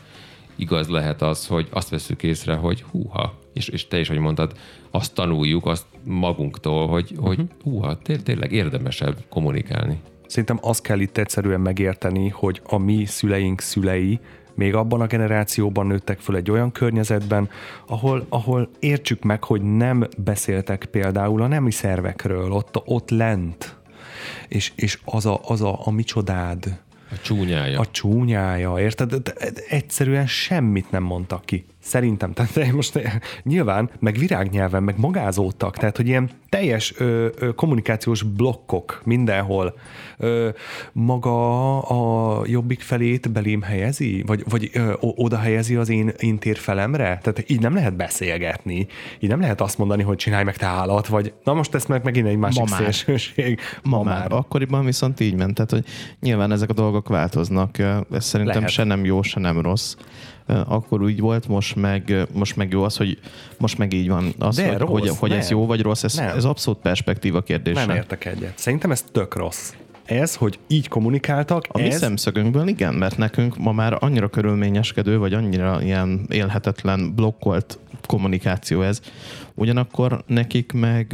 igaz 0.57 0.89
lehet 0.89 1.23
az, 1.23 1.47
hogy 1.47 1.69
azt 1.71 1.89
veszük 1.89 2.23
észre, 2.23 2.55
hogy 2.55 2.83
húha, 2.83 3.39
és, 3.53 3.69
és 3.69 3.89
te 3.89 3.99
is, 3.99 4.09
hogy 4.09 4.19
mondtad, 4.19 4.53
azt 4.91 5.15
tanuljuk 5.15 5.67
azt 5.67 5.87
magunktól, 6.05 6.87
hogy, 6.87 7.15
hogy 7.17 7.41
húha, 7.63 7.99
té- 7.99 8.23
tényleg 8.23 8.53
érdemesebb 8.53 9.17
kommunikálni. 9.29 10.01
Szerintem 10.27 10.59
azt 10.63 10.83
kell 10.83 11.01
itt 11.01 11.19
egyszerűen 11.19 11.61
megérteni, 11.61 12.29
hogy 12.29 12.61
a 12.65 12.79
mi 12.79 13.05
szüleink 13.05 13.61
szülei 13.61 14.21
még 14.59 14.75
abban 14.75 15.01
a 15.01 15.07
generációban 15.07 15.87
nőttek 15.87 16.19
föl 16.19 16.37
egy 16.37 16.51
olyan 16.51 16.73
környezetben, 16.73 17.49
ahol, 17.87 18.27
ahol 18.29 18.71
értsük 18.79 19.23
meg, 19.23 19.45
hogy 19.45 19.63
nem 19.63 20.07
beszéltek 20.17 20.85
például 20.85 21.43
a 21.43 21.47
nemi 21.47 21.71
szervekről, 21.71 22.53
ott, 22.53 22.83
ott 22.85 23.11
lent, 23.11 23.77
és, 24.49 24.73
és 24.75 24.99
az 25.05 25.27
a, 25.27 25.41
az 25.45 25.63
a, 25.63 25.79
a 25.87 25.91
micsodád, 25.91 26.81
A 27.11 27.15
csúnyája. 27.23 27.81
a 27.81 27.87
csúnyája, 27.87 28.79
érted? 28.79 29.15
De- 29.15 29.33
de 29.51 29.63
Egyszerűen 29.69 30.27
semmit 30.27 30.91
nem 30.91 31.03
mondtak 31.03 31.45
ki. 31.45 31.65
Szerintem, 31.89 32.33
tehát 32.33 32.53
de 32.53 32.73
most 32.73 33.01
nyilván, 33.43 33.91
meg 33.99 34.17
virágnyelven, 34.17 34.83
meg 34.83 34.99
magázódtak, 34.99 35.77
tehát 35.77 35.97
hogy 35.97 36.07
ilyen 36.07 36.31
teljes 36.49 36.95
ö, 36.99 37.29
ö, 37.39 37.55
kommunikációs 37.55 38.23
blokkok 38.23 39.01
mindenhol. 39.05 39.75
Ö, 40.19 40.49
maga 40.93 41.79
a 41.81 42.43
jobbik 42.47 42.81
felét 42.81 43.31
belém 43.33 43.63
helyezi? 43.63 44.23
Vagy, 44.27 44.45
vagy 44.49 44.71
ö, 44.73 44.93
oda 45.01 45.37
helyezi 45.39 45.77
az 45.77 45.89
én, 45.89 46.13
én 46.19 46.39
térfelemre? 46.39 47.05
Tehát 47.23 47.45
így 47.47 47.61
nem 47.61 47.75
lehet 47.75 47.97
beszélgetni. 47.97 48.87
Így 49.19 49.29
nem 49.29 49.41
lehet 49.41 49.61
azt 49.61 49.79
mondani, 49.79 50.03
hogy 50.03 50.17
csinálj 50.17 50.45
meg 50.45 50.57
te 50.57 50.67
állat, 50.67 51.07
vagy 51.07 51.33
na 51.45 51.55
most 51.55 51.75
ez 51.75 51.85
meg 51.85 52.05
megint 52.05 52.27
egy 52.27 52.37
másik 52.37 52.61
Ma 52.63 52.67
már. 52.71 52.81
szélsőség. 52.81 53.61
Ma 53.83 54.03
már. 54.03 54.33
Akkoriban 54.33 54.85
viszont 54.85 55.21
így 55.21 55.35
ment. 55.35 55.55
Tehát, 55.55 55.71
hogy 55.71 55.85
nyilván 56.21 56.53
ezek 56.53 56.71
a 56.71 56.73
dolgok 56.75 57.09
változnak. 57.09 57.79
Ez 57.79 58.25
szerintem 58.25 58.57
Lehet. 58.57 58.71
se 58.71 58.85
nem 58.85 59.05
jó, 59.05 59.23
se 59.23 59.41
nem 59.41 59.61
rossz. 59.61 59.95
Akkor 60.49 61.03
úgy 61.03 61.21
volt, 61.21 61.49
most 61.49 61.77
meg, 61.77 62.27
most 62.33 62.57
meg 62.57 62.73
jó 62.73 62.83
az, 62.83 62.97
hogy 62.97 63.19
most 63.59 63.79
meg 63.79 63.93
így 63.93 64.09
van. 64.09 64.35
Az, 64.39 64.57
De 64.57 64.69
hogy, 64.69 64.79
rossz, 64.79 64.91
hogy, 64.91 65.17
hogy 65.19 65.33
ez 65.33 65.51
jó 65.51 65.67
vagy 65.67 65.81
rossz, 65.81 66.03
ez, 66.05 66.15
Nem. 66.15 66.37
ez 66.37 66.45
abszolút 66.45 66.81
perspektíva 66.81 67.43
kérdése. 67.43 67.87
Nem 67.87 67.97
értek 67.97 68.25
egyet. 68.25 68.53
Szerintem 68.59 68.91
ez 68.91 69.05
tök 69.13 69.37
rossz. 69.37 69.73
Ez, 70.05 70.35
hogy 70.35 70.59
így 70.67 70.89
kommunikáltak, 70.89 71.65
A 71.69 71.79
mi 71.79 71.85
ez... 71.85 71.99
szemszögünkből 71.99 72.69
igen, 72.69 72.95
mert 72.95 73.17
nekünk 73.17 73.57
ma 73.57 73.73
már 73.73 73.97
annyira 74.01 74.29
körülményeskedő, 74.29 75.19
vagy 75.19 75.35
annyira 75.35 75.83
ilyen 75.83 76.27
élhetetlen, 76.29 77.15
blokkolt 77.15 77.79
kommunikáció 78.07 78.83
ez. 78.83 79.01
Ugyanakkor 79.55 80.23
nekik 80.27 80.73
meg 80.73 81.07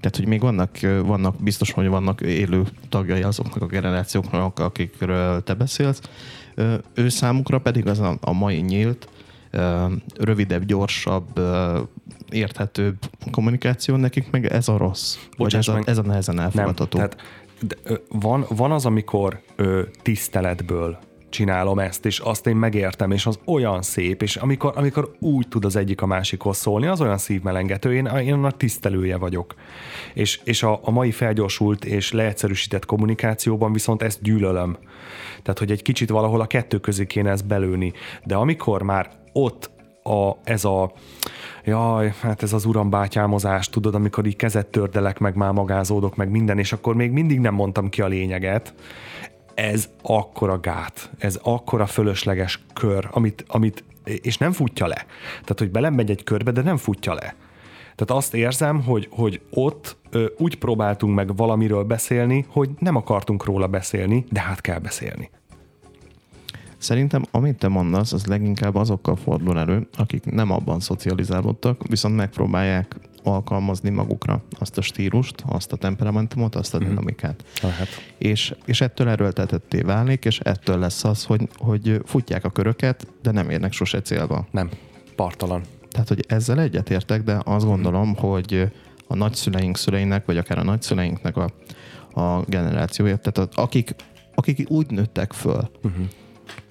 tehát, 0.00 0.16
hogy 0.16 0.26
még 0.26 0.40
vannak, 0.40 0.78
vannak, 1.04 1.42
biztos, 1.42 1.72
hogy 1.72 1.86
vannak 1.86 2.20
élő 2.20 2.62
tagjai 2.88 3.22
azoknak 3.22 3.62
a 3.62 3.66
generációknak, 3.66 4.58
akikről 4.58 5.42
te 5.42 5.54
beszélsz. 5.54 6.00
Ő 6.94 7.08
számukra 7.08 7.58
pedig 7.58 7.86
az 7.86 7.98
a, 7.98 8.16
a 8.20 8.32
mai 8.32 8.56
nyílt, 8.56 9.08
rövidebb, 10.18 10.64
gyorsabb, 10.64 11.40
érthetőbb 12.30 12.96
kommunikáció, 13.30 13.96
nekik 13.96 14.30
meg 14.30 14.46
ez 14.46 14.68
a 14.68 14.76
rossz. 14.76 15.14
Vagy 15.14 15.36
Bocsáss 15.36 15.68
ez 15.68 15.74
a, 15.74 15.82
ez 15.84 15.98
a 15.98 16.02
nehezen 16.02 16.34
Nem, 16.34 16.44
elfogadható. 16.44 16.96
tehát 16.96 17.16
de, 17.60 17.76
ö, 17.82 17.94
van, 18.08 18.44
van 18.48 18.72
az, 18.72 18.86
amikor 18.86 19.40
ö, 19.56 19.82
tiszteletből 20.02 20.98
csinálom 21.30 21.78
ezt, 21.78 22.06
és 22.06 22.18
azt 22.18 22.46
én 22.46 22.56
megértem, 22.56 23.10
és 23.10 23.26
az 23.26 23.38
olyan 23.44 23.82
szép, 23.82 24.22
és 24.22 24.36
amikor, 24.36 24.72
amikor 24.76 25.14
úgy 25.18 25.48
tud 25.48 25.64
az 25.64 25.76
egyik 25.76 26.02
a 26.02 26.06
másikhoz 26.06 26.56
szólni, 26.56 26.86
az 26.86 27.00
olyan 27.00 27.18
szívmelengető, 27.18 27.94
én, 27.94 28.06
én 28.06 28.32
annak 28.32 28.56
tisztelője 28.56 29.16
vagyok. 29.16 29.54
És, 30.14 30.40
és 30.44 30.62
a, 30.62 30.80
a 30.82 30.90
mai 30.90 31.10
felgyorsult 31.10 31.84
és 31.84 32.12
leegyszerűsített 32.12 32.86
kommunikációban 32.86 33.72
viszont 33.72 34.02
ezt 34.02 34.22
gyűlölöm. 34.22 34.76
Tehát, 35.42 35.58
hogy 35.58 35.70
egy 35.70 35.82
kicsit 35.82 36.10
valahol 36.10 36.40
a 36.40 36.46
kettő 36.46 36.78
közé 36.78 37.06
kéne 37.06 37.30
ezt 37.30 37.46
belőni. 37.46 37.92
De 38.24 38.34
amikor 38.34 38.82
már 38.82 39.10
ott 39.32 39.70
a, 40.02 40.36
ez 40.44 40.64
a 40.64 40.92
jaj, 41.64 42.14
hát 42.20 42.42
ez 42.42 42.52
az 42.52 42.64
urambátyámozás, 42.64 43.68
tudod, 43.68 43.94
amikor 43.94 44.26
így 44.26 44.36
kezet 44.36 44.66
tördelek, 44.66 45.18
meg 45.18 45.36
már 45.36 45.52
magázódok, 45.52 46.16
meg 46.16 46.30
minden, 46.30 46.58
és 46.58 46.72
akkor 46.72 46.94
még 46.94 47.10
mindig 47.10 47.40
nem 47.40 47.54
mondtam 47.54 47.88
ki 47.88 48.02
a 48.02 48.06
lényeget. 48.06 48.74
Ez 49.60 49.88
akkora 50.02 50.60
gát, 50.60 51.10
ez 51.18 51.38
akkora 51.42 51.86
fölösleges 51.86 52.60
kör, 52.74 53.08
amit, 53.10 53.44
amit 53.48 53.84
és 54.04 54.38
nem 54.38 54.52
futja 54.52 54.86
le. 54.86 55.06
Tehát, 55.30 55.58
hogy 55.58 55.70
belemegy 55.70 56.10
egy 56.10 56.24
körbe, 56.24 56.50
de 56.50 56.62
nem 56.62 56.76
futja 56.76 57.14
le. 57.14 57.34
Tehát 57.94 58.22
azt 58.22 58.34
érzem, 58.34 58.82
hogy, 58.82 59.08
hogy 59.10 59.40
ott 59.50 59.96
ö, 60.10 60.26
úgy 60.38 60.58
próbáltunk 60.58 61.14
meg 61.14 61.36
valamiről 61.36 61.82
beszélni, 61.82 62.44
hogy 62.48 62.70
nem 62.78 62.96
akartunk 62.96 63.44
róla 63.44 63.66
beszélni, 63.66 64.24
de 64.30 64.40
hát 64.40 64.60
kell 64.60 64.78
beszélni. 64.78 65.30
Szerintem, 66.78 67.24
amit 67.30 67.58
te 67.58 67.68
mondasz, 67.68 68.12
az 68.12 68.26
leginkább 68.26 68.74
azokkal 68.74 69.16
fordul 69.16 69.58
elő, 69.58 69.88
akik 69.96 70.24
nem 70.24 70.50
abban 70.50 70.80
szocializálódtak, 70.80 71.88
viszont 71.88 72.16
megpróbálják 72.16 72.96
alkalmazni 73.22 73.90
magukra 73.90 74.42
azt 74.58 74.78
a 74.78 74.80
stílust, 74.80 75.44
azt 75.46 75.72
a 75.72 75.76
temperamentumot, 75.76 76.54
azt 76.54 76.74
a 76.74 76.78
dinamikát. 76.78 77.44
Hát. 77.62 77.88
És, 78.18 78.54
és 78.64 78.80
ettől 78.80 79.08
erőltetetté 79.08 79.80
válik, 79.80 80.24
és 80.24 80.38
ettől 80.38 80.78
lesz 80.78 81.04
az, 81.04 81.24
hogy, 81.24 81.48
hogy 81.56 82.00
futják 82.04 82.44
a 82.44 82.50
köröket, 82.50 83.06
de 83.22 83.30
nem 83.30 83.50
érnek 83.50 83.72
sose 83.72 84.02
célba. 84.02 84.46
Nem, 84.50 84.70
partalan. 85.16 85.62
Tehát, 85.90 86.08
hogy 86.08 86.24
ezzel 86.28 86.60
egyetértek, 86.60 87.22
de 87.22 87.40
azt 87.44 87.66
gondolom, 87.66 88.14
hogy 88.16 88.70
a 89.06 89.14
nagyszüleink 89.14 89.76
szüleinek, 89.76 90.24
vagy 90.24 90.36
akár 90.36 90.58
a 90.58 90.62
nagyszüleinknek 90.62 91.36
a, 91.36 91.50
a 92.20 92.44
generációja, 92.46 93.16
tehát 93.16 93.54
akik, 93.54 93.94
akik 94.34 94.70
úgy 94.70 94.90
nőttek 94.90 95.32
föl, 95.32 95.70
uh-huh. 95.82 96.04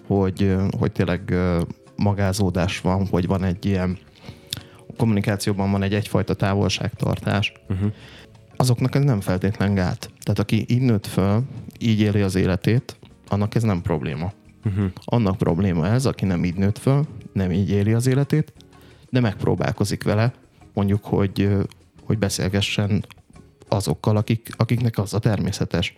hogy, 0.08 0.56
hogy 0.80 0.92
tényleg 0.92 1.34
magázódás 1.96 2.82
van, 2.82 3.08
hogy 3.08 3.28
van 3.28 3.44
egy 3.44 3.66
ilyen 3.66 3.98
kommunikációban 5.00 5.72
van 5.72 5.84
egy 5.84 5.94
egyfajta 5.94 6.34
távolságtartás, 6.34 7.52
uh-huh. 7.70 7.92
azoknak 8.56 8.96
ez 8.96 9.04
nem 9.04 9.22
feltétlen 9.22 9.74
gát. 9.74 10.12
Tehát 10.24 10.40
aki 10.40 10.66
így 10.68 10.82
nőtt 10.82 11.08
föl, 11.08 11.44
így 11.80 12.00
éli 12.00 12.22
az 12.22 12.36
életét, 12.36 12.98
annak 13.28 13.56
ez 13.56 13.64
nem 13.64 13.82
probléma. 13.82 14.34
Uh-huh. 14.66 14.92
Annak 15.06 15.38
probléma 15.38 15.88
ez, 15.88 16.06
aki 16.06 16.26
nem 16.26 16.44
így 16.44 16.56
nőtt 16.56 16.78
föl, 16.78 17.06
nem 17.34 17.52
így 17.52 17.70
éli 17.70 17.94
az 17.94 18.08
életét, 18.08 18.54
de 19.10 19.20
megpróbálkozik 19.20 20.04
vele, 20.04 20.34
mondjuk, 20.74 21.06
hogy, 21.06 21.50
hogy 22.04 22.18
beszélgessen 22.18 23.06
azokkal, 23.68 24.18
akik, 24.18 24.50
akiknek 24.58 24.98
az 24.98 25.14
a 25.14 25.20
természetes. 25.20 25.98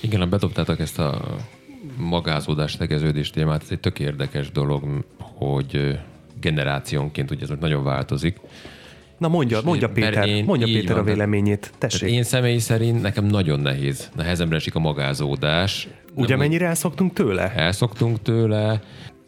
Igen, 0.00 0.20
ha 0.20 0.26
bedobtátok 0.26 0.80
ezt 0.80 0.98
a 0.98 1.36
magázódás, 1.96 2.76
tegeződés 2.76 3.30
témát, 3.30 3.62
ez 3.62 3.70
egy 3.70 3.80
tök 3.80 3.98
érdekes 3.98 4.50
dolog, 4.50 5.04
hogy 5.18 5.98
generációnként, 6.40 7.30
ugye 7.30 7.42
ez 7.42 7.52
nagyon 7.60 7.84
változik. 7.84 8.36
Na 9.18 9.28
mondja, 9.28 9.60
mondja 9.64 9.88
Péter, 9.88 10.28
én- 10.28 10.44
mondja 10.44 10.66
Péter 10.66 10.94
van, 10.94 10.98
a 10.98 11.02
véleményét. 11.06 11.72
Tessék. 11.78 12.10
én 12.10 12.22
személy 12.22 12.58
szerint 12.58 13.02
nekem 13.02 13.24
nagyon 13.24 13.60
nehéz, 13.60 14.10
nehezemre 14.16 14.56
esik 14.56 14.74
a 14.74 14.78
magázódás. 14.78 15.88
Ugye 16.14 16.28
Nem 16.28 16.38
mennyire 16.38 16.66
elszoktunk 16.66 17.12
tőle? 17.12 17.52
elszoktunk 17.54 18.22
tőle. 18.22 18.80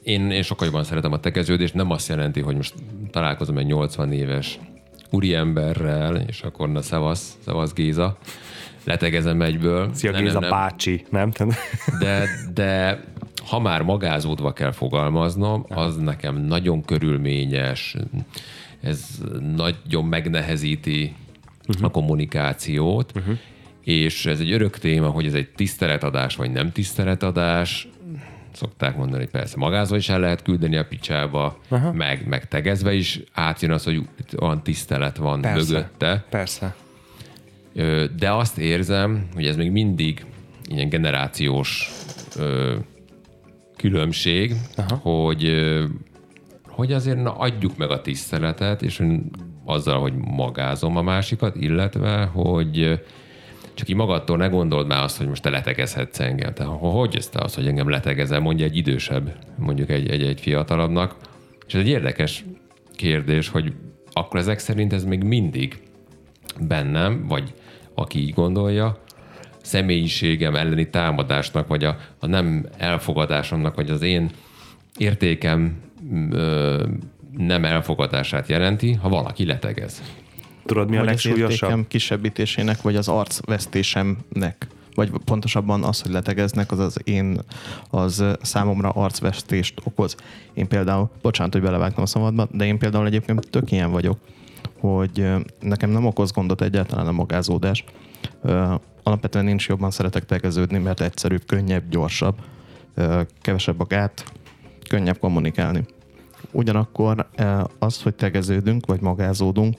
Én, 0.02 0.30
én 0.30 0.42
sokkal 0.42 0.66
jobban 0.66 0.84
szeretem 0.84 1.12
a 1.12 1.20
tegeződést, 1.20 1.74
nem 1.74 1.90
azt 1.90 2.08
jelenti, 2.08 2.40
hogy 2.40 2.56
most 2.56 2.74
találkozom 3.10 3.58
egy 3.58 3.66
80 3.66 4.12
éves 4.12 4.58
úriemberrel, 5.10 6.16
és 6.16 6.42
akkor 6.42 6.68
na 6.72 6.82
szevasz, 6.82 7.36
szevasz 7.44 7.72
Géza, 7.72 8.16
letegezem 8.84 9.42
egyből. 9.42 9.90
Szia 9.94 10.10
Nem, 10.10 10.22
Géza 10.22 10.32
nem, 10.40 10.48
nem. 10.48 10.58
bácsi, 10.58 11.04
nem? 11.10 11.30
De, 12.00 12.24
de 12.54 13.00
ha 13.48 13.58
már 13.58 13.82
magázódva 13.82 14.52
kell 14.52 14.72
fogalmaznom, 14.72 15.64
az 15.68 15.96
nekem 15.96 16.36
nagyon 16.36 16.84
körülményes, 16.84 17.96
ez 18.80 19.04
nagyon 19.56 20.04
megnehezíti 20.04 21.14
uh-huh. 21.68 21.84
a 21.84 21.90
kommunikációt, 21.90 23.12
uh-huh. 23.14 23.38
és 23.84 24.26
ez 24.26 24.40
egy 24.40 24.52
örök 24.52 24.78
téma, 24.78 25.08
hogy 25.08 25.26
ez 25.26 25.34
egy 25.34 25.48
tiszteletadás 25.48 26.36
vagy 26.36 26.50
nem 26.50 26.72
tiszteletadás. 26.72 27.88
Szokták 28.52 28.96
mondani, 28.96 29.22
hogy 29.22 29.30
persze 29.30 29.56
magázva 29.56 29.96
is 29.96 30.08
el 30.08 30.20
lehet 30.20 30.42
küldeni 30.42 30.76
a 30.76 30.84
picsába, 30.84 31.58
uh-huh. 31.68 31.94
meg, 31.94 32.26
meg 32.26 32.48
tegezve 32.48 32.92
is 32.92 33.20
átjön 33.32 33.70
az, 33.70 33.84
hogy 33.84 34.02
olyan 34.40 34.62
tisztelet 34.62 35.16
van 35.16 35.40
Persze. 35.40 35.72
mögötte. 35.72 36.24
Persze. 36.30 36.74
De 38.16 38.32
azt 38.32 38.58
érzem, 38.58 39.28
hogy 39.34 39.46
ez 39.46 39.56
még 39.56 39.70
mindig 39.70 40.24
ilyen 40.68 40.88
generációs 40.88 41.90
ö, 42.36 42.76
különbség, 43.80 44.54
Aha. 44.76 44.94
hogy 44.94 45.52
hogy 46.66 46.92
azért 46.92 47.22
na, 47.22 47.32
adjuk 47.32 47.76
meg 47.76 47.90
a 47.90 48.00
tiszteletet, 48.00 48.82
és 48.82 49.02
azzal, 49.64 50.00
hogy 50.00 50.14
magázom 50.14 50.96
a 50.96 51.02
másikat, 51.02 51.56
illetve, 51.56 52.24
hogy 52.24 53.00
csak 53.74 53.88
így 53.88 53.96
magadtól 53.96 54.36
ne 54.36 54.46
gondold 54.46 54.86
már 54.86 55.02
azt, 55.02 55.16
hogy 55.16 55.28
most 55.28 55.42
te 55.42 55.50
letegezhetsz 55.50 56.20
engem. 56.20 56.54
Tehát 56.54 56.72
hogy 56.78 57.16
ezt 57.16 57.36
az, 57.36 57.54
hogy 57.54 57.66
engem 57.66 57.88
letegezel, 57.88 58.40
mondja 58.40 58.64
egy 58.64 58.76
idősebb, 58.76 59.36
mondjuk 59.58 59.90
egy, 59.90 60.08
egy, 60.08 60.22
egy 60.22 60.40
fiatalabbnak. 60.40 61.16
És 61.66 61.74
ez 61.74 61.80
egy 61.80 61.88
érdekes 61.88 62.44
kérdés, 62.94 63.48
hogy 63.48 63.72
akkor 64.12 64.40
ezek 64.40 64.58
szerint 64.58 64.92
ez 64.92 65.04
még 65.04 65.22
mindig 65.22 65.82
bennem, 66.60 67.26
vagy 67.28 67.54
aki 67.94 68.18
így 68.18 68.34
gondolja, 68.34 68.98
személyiségem 69.70 70.56
elleni 70.56 70.90
támadásnak, 70.90 71.66
vagy 71.68 71.84
a, 71.84 71.96
a 72.18 72.26
nem 72.26 72.66
elfogadásomnak, 72.76 73.74
vagy 73.74 73.90
az 73.90 74.02
én 74.02 74.30
értékem 74.96 75.80
ö, 76.30 76.86
nem 77.36 77.64
elfogadását 77.64 78.48
jelenti, 78.48 78.92
ha 78.92 79.08
valaki 79.08 79.44
letegez. 79.44 80.02
Tudod, 80.66 80.88
mi 80.88 80.96
a 80.96 80.98
vagy 80.98 81.08
az 81.08 81.14
legsúlyosabb? 81.14 81.50
értékem 81.50 81.86
kisebbítésének, 81.88 82.82
vagy 82.82 82.96
az 82.96 83.08
arcvesztésemnek. 83.08 84.66
Vagy 84.94 85.10
pontosabban 85.24 85.82
az, 85.84 86.00
hogy 86.00 86.12
letegeznek, 86.12 86.72
az 86.72 86.78
az 86.78 87.00
én, 87.04 87.38
az 87.90 88.24
számomra 88.42 88.88
arcvesztést 88.88 89.80
okoz. 89.84 90.16
Én 90.54 90.68
például, 90.68 91.10
bocsánat, 91.22 91.52
hogy 91.52 91.62
belevágtam 91.62 92.02
a 92.02 92.06
szabadba, 92.06 92.48
de 92.52 92.64
én 92.64 92.78
például 92.78 93.06
egyébként 93.06 93.50
tök 93.50 93.72
ilyen 93.72 93.90
vagyok, 93.90 94.18
hogy 94.80 95.30
nekem 95.60 95.90
nem 95.90 96.06
okoz 96.06 96.32
gondot 96.32 96.62
egyáltalán 96.62 97.06
a 97.06 97.12
magázódás. 97.12 97.84
Alapvetően 99.02 99.44
nincs 99.44 99.68
jobban 99.68 99.90
szeretek 99.90 100.24
tegeződni, 100.24 100.78
mert 100.78 101.00
egyszerűbb, 101.00 101.44
könnyebb, 101.46 101.88
gyorsabb, 101.88 102.34
kevesebb 103.40 103.80
a 103.80 103.84
gát, 103.84 104.24
könnyebb 104.88 105.18
kommunikálni. 105.18 105.84
Ugyanakkor 106.52 107.28
az, 107.78 108.02
hogy 108.02 108.14
tegeződünk, 108.14 108.86
vagy 108.86 109.00
magázódunk, 109.00 109.76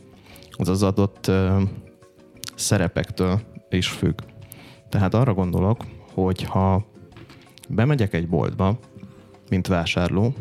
az 0.51 0.69
az 0.69 0.83
adott 0.83 1.31
szerepektől 2.55 3.41
is 3.69 3.87
függ. 3.87 4.19
Tehát 4.89 5.13
arra 5.13 5.33
gondolok, 5.33 5.85
hogy 6.13 6.43
ha 6.43 6.85
bemegyek 7.69 8.13
egy 8.13 8.27
boltba, 8.27 8.79
mint 9.49 9.67
vásárló, 9.67 10.33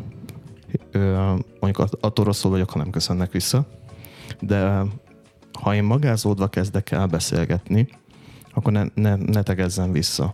mondjuk 1.59 1.79
att- 1.79 1.97
attól 1.99 2.25
rosszul 2.25 2.51
vagyok, 2.51 2.69
ha 2.69 2.77
nem 2.77 2.89
köszönnek 2.89 3.31
vissza, 3.31 3.67
de 4.39 4.83
ha 5.61 5.75
én 5.75 5.83
magázódva 5.83 6.47
kezdek 6.47 6.91
el 6.91 7.07
beszélgetni, 7.07 7.87
akkor 8.53 8.71
ne, 8.71 8.83
ne, 8.93 9.15
ne 9.15 9.43
tegezzen 9.43 9.91
vissza. 9.91 10.33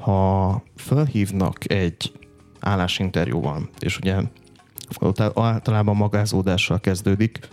Ha 0.00 0.62
felhívnak 0.76 1.72
egy 1.72 2.12
állásinterjúval, 2.60 3.68
és 3.78 3.98
ugye 3.98 4.16
ott 4.98 5.20
általában 5.20 5.96
magázódással 5.96 6.80
kezdődik, 6.80 7.48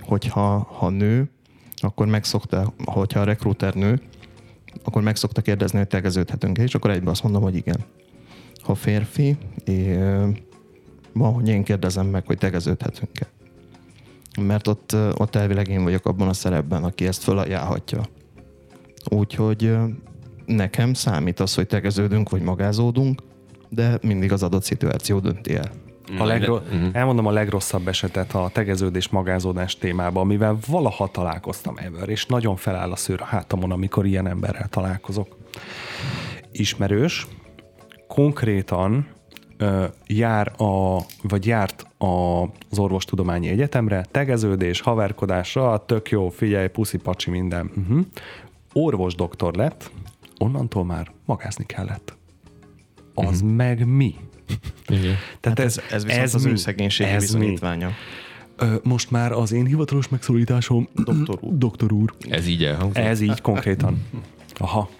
hogyha 0.00 0.58
ha 0.58 0.88
nő, 0.88 1.30
akkor 1.76 2.06
megszokta, 2.06 2.72
hogyha 2.84 3.20
a 3.20 3.24
rekrúter 3.24 3.74
nő, 3.74 4.00
akkor 4.84 5.02
meg 5.02 5.16
szokta 5.16 5.42
kérdezni, 5.42 5.78
hogy 5.78 5.86
tegeződhetünk-e, 5.86 6.62
és 6.62 6.74
akkor 6.74 6.90
egyben 6.90 7.08
azt 7.08 7.22
mondom, 7.22 7.42
hogy 7.42 7.56
igen. 7.56 7.84
Ha 8.62 8.74
férfi, 8.74 9.36
é, 9.64 9.96
van, 11.12 11.32
hogy 11.32 11.48
én 11.48 11.64
kérdezem 11.64 12.06
meg, 12.06 12.26
hogy 12.26 12.38
tegeződhetünk-e. 12.38 13.37
Mert 14.46 14.66
ott, 14.66 14.96
ott 15.14 15.34
elvileg 15.34 15.68
én 15.68 15.82
vagyok 15.82 16.06
abban 16.06 16.28
a 16.28 16.32
szerepben, 16.32 16.84
aki 16.84 17.06
ezt 17.06 17.22
fölajánlhatja. 17.22 18.02
Úgyhogy 19.10 19.76
nekem 20.46 20.94
számít 20.94 21.40
az, 21.40 21.54
hogy 21.54 21.66
tegeződünk, 21.66 22.30
vagy 22.30 22.42
magázódunk, 22.42 23.22
de 23.68 23.98
mindig 24.02 24.32
az 24.32 24.42
adott 24.42 24.62
szituáció 24.62 25.18
dönti 25.18 25.54
el. 25.54 25.70
A 26.18 26.24
legro- 26.24 26.66
Elmondom 26.92 27.26
a 27.26 27.30
legrosszabb 27.30 27.88
esetet 27.88 28.34
a 28.34 28.50
tegeződés 28.52 29.08
magázódás 29.08 29.76
témában, 29.76 30.22
amivel 30.22 30.58
valaha 30.66 31.08
találkoztam 31.08 31.76
ever, 31.76 32.08
és 32.08 32.26
nagyon 32.26 32.56
feláll 32.56 32.92
a 32.92 32.96
szőr 32.96 33.20
a 33.20 33.24
hátamon, 33.24 33.70
amikor 33.70 34.06
ilyen 34.06 34.26
emberrel 34.26 34.68
találkozok. 34.68 35.36
Ismerős, 36.52 37.26
konkrétan 38.06 39.06
jár 40.06 40.52
a, 40.56 40.98
vagy 41.22 41.46
járt 41.46 41.86
a, 41.98 42.42
az 42.42 42.78
orvostudományi 42.78 43.48
egyetemre, 43.48 44.06
tegeződés, 44.10 44.80
haverkodásra, 44.80 45.84
tök 45.86 46.10
jó, 46.10 46.28
figyelj, 46.28 46.68
puszi, 46.68 46.96
pacsi, 46.96 47.30
minden. 47.30 47.70
Uh-huh. 47.76 48.04
Orvos 48.72 49.14
doktor 49.14 49.54
lett, 49.54 49.90
onnantól 50.38 50.84
már 50.84 51.10
magázni 51.24 51.66
kellett. 51.66 52.16
Az 53.14 53.40
uh-huh. 53.40 53.50
meg 53.50 53.86
mi? 53.86 54.14
Igen. 54.88 55.14
Tehát 55.40 55.58
Hát 55.58 55.60
ez, 55.60 55.80
ez 55.90 56.04
viszont 56.04 56.22
ez 56.22 56.34
az 56.34 56.44
mi? 56.44 56.50
ő 56.50 56.56
szegénységi 56.56 57.10
Ez 57.10 57.32
mi? 57.32 57.38
bizonyítványa. 57.38 57.90
Ö, 58.56 58.74
most 58.82 59.10
már 59.10 59.32
az 59.32 59.52
én 59.52 59.66
hivatalos 59.66 60.08
megszólításom 60.08 60.88
doktor 60.94 61.38
úr. 61.40 61.58
Doktor 61.58 61.92
úr. 61.92 62.14
Ez 62.28 62.46
így 62.46 62.64
elhangzott. 62.64 63.04
Ez 63.04 63.20
így 63.20 63.40
konkrétan. 63.40 64.06
Aha. 64.58 64.90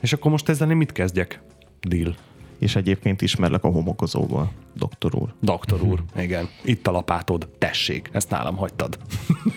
És 0.00 0.12
akkor 0.12 0.30
most 0.30 0.48
ezzel 0.48 0.70
én 0.70 0.76
mit 0.76 0.92
kezdjek? 0.92 1.40
Deal. 1.80 2.16
És 2.58 2.76
egyébként 2.76 3.22
ismerlek 3.22 3.64
a 3.64 3.68
homokozóból, 3.68 4.50
doktor 4.74 5.14
úr. 5.14 5.34
Doktor 5.40 5.82
úr. 5.82 6.02
Igen. 6.16 6.48
Itt 6.64 6.86
a 6.86 6.90
lapátod. 6.90 7.48
Tessék. 7.58 8.08
Ezt 8.12 8.30
nálam 8.30 8.56
hagytad. 8.56 8.98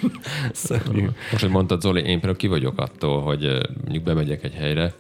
Szörnyű. 0.51 1.07
Most, 1.31 1.43
hogy 1.43 1.51
mondtad, 1.51 1.81
Zoli, 1.81 1.99
én 1.99 2.05
például 2.05 2.35
ki 2.35 2.47
vagyok 2.47 2.79
attól, 2.79 3.21
hogy 3.21 3.41
mondjuk 3.81 4.03
bemegyek 4.03 4.43
egy 4.43 4.53
helyre, 4.53 4.93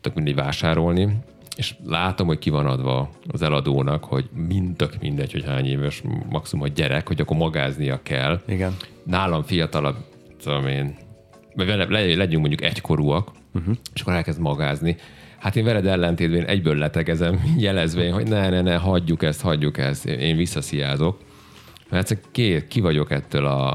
tök 0.00 0.14
mindegy 0.14 0.34
vásárolni, 0.34 1.18
és 1.56 1.74
látom, 1.84 2.26
hogy 2.26 2.38
ki 2.38 2.50
van 2.50 2.66
adva 2.66 3.10
az 3.28 3.42
eladónak, 3.42 4.04
hogy 4.04 4.28
mind 4.48 4.76
tök 4.76 4.96
mindegy, 5.00 5.32
hogy 5.32 5.44
hány 5.44 5.66
éves, 5.66 6.02
maximum 6.28 6.64
a 6.64 6.68
gyerek, 6.68 7.06
hogy 7.06 7.20
akkor 7.20 7.36
magáznia 7.36 8.00
kell. 8.02 8.40
Igen. 8.46 8.76
Nálam 9.02 9.42
fiatalabb, 9.42 9.96
tudom 10.42 10.66
én, 10.66 10.96
vagy 11.54 11.66
le, 11.66 12.14
legyünk 12.14 12.40
mondjuk 12.40 12.62
egykorúak, 12.62 13.30
uh-huh. 13.54 13.74
és 13.94 14.00
akkor 14.00 14.12
elkezd 14.12 14.40
magázni. 14.40 14.96
Hát 15.38 15.56
én 15.56 15.64
veled 15.64 15.86
ellentétben 15.86 16.44
egyből 16.46 16.74
letegezem, 16.76 17.40
jelezvén, 17.58 18.12
hogy 18.12 18.28
ne, 18.28 18.48
ne, 18.48 18.60
ne, 18.62 18.76
hagyjuk 18.76 19.22
ezt, 19.22 19.40
hagyjuk 19.40 19.78
ezt, 19.78 20.06
én, 20.06 20.36
visszasziázok. 20.36 21.18
Mert 21.90 22.10
egyszerűen 22.10 22.26
ki, 22.60 22.66
ki 22.68 22.80
vagyok 22.80 23.10
ettől 23.10 23.44
a, 23.46 23.70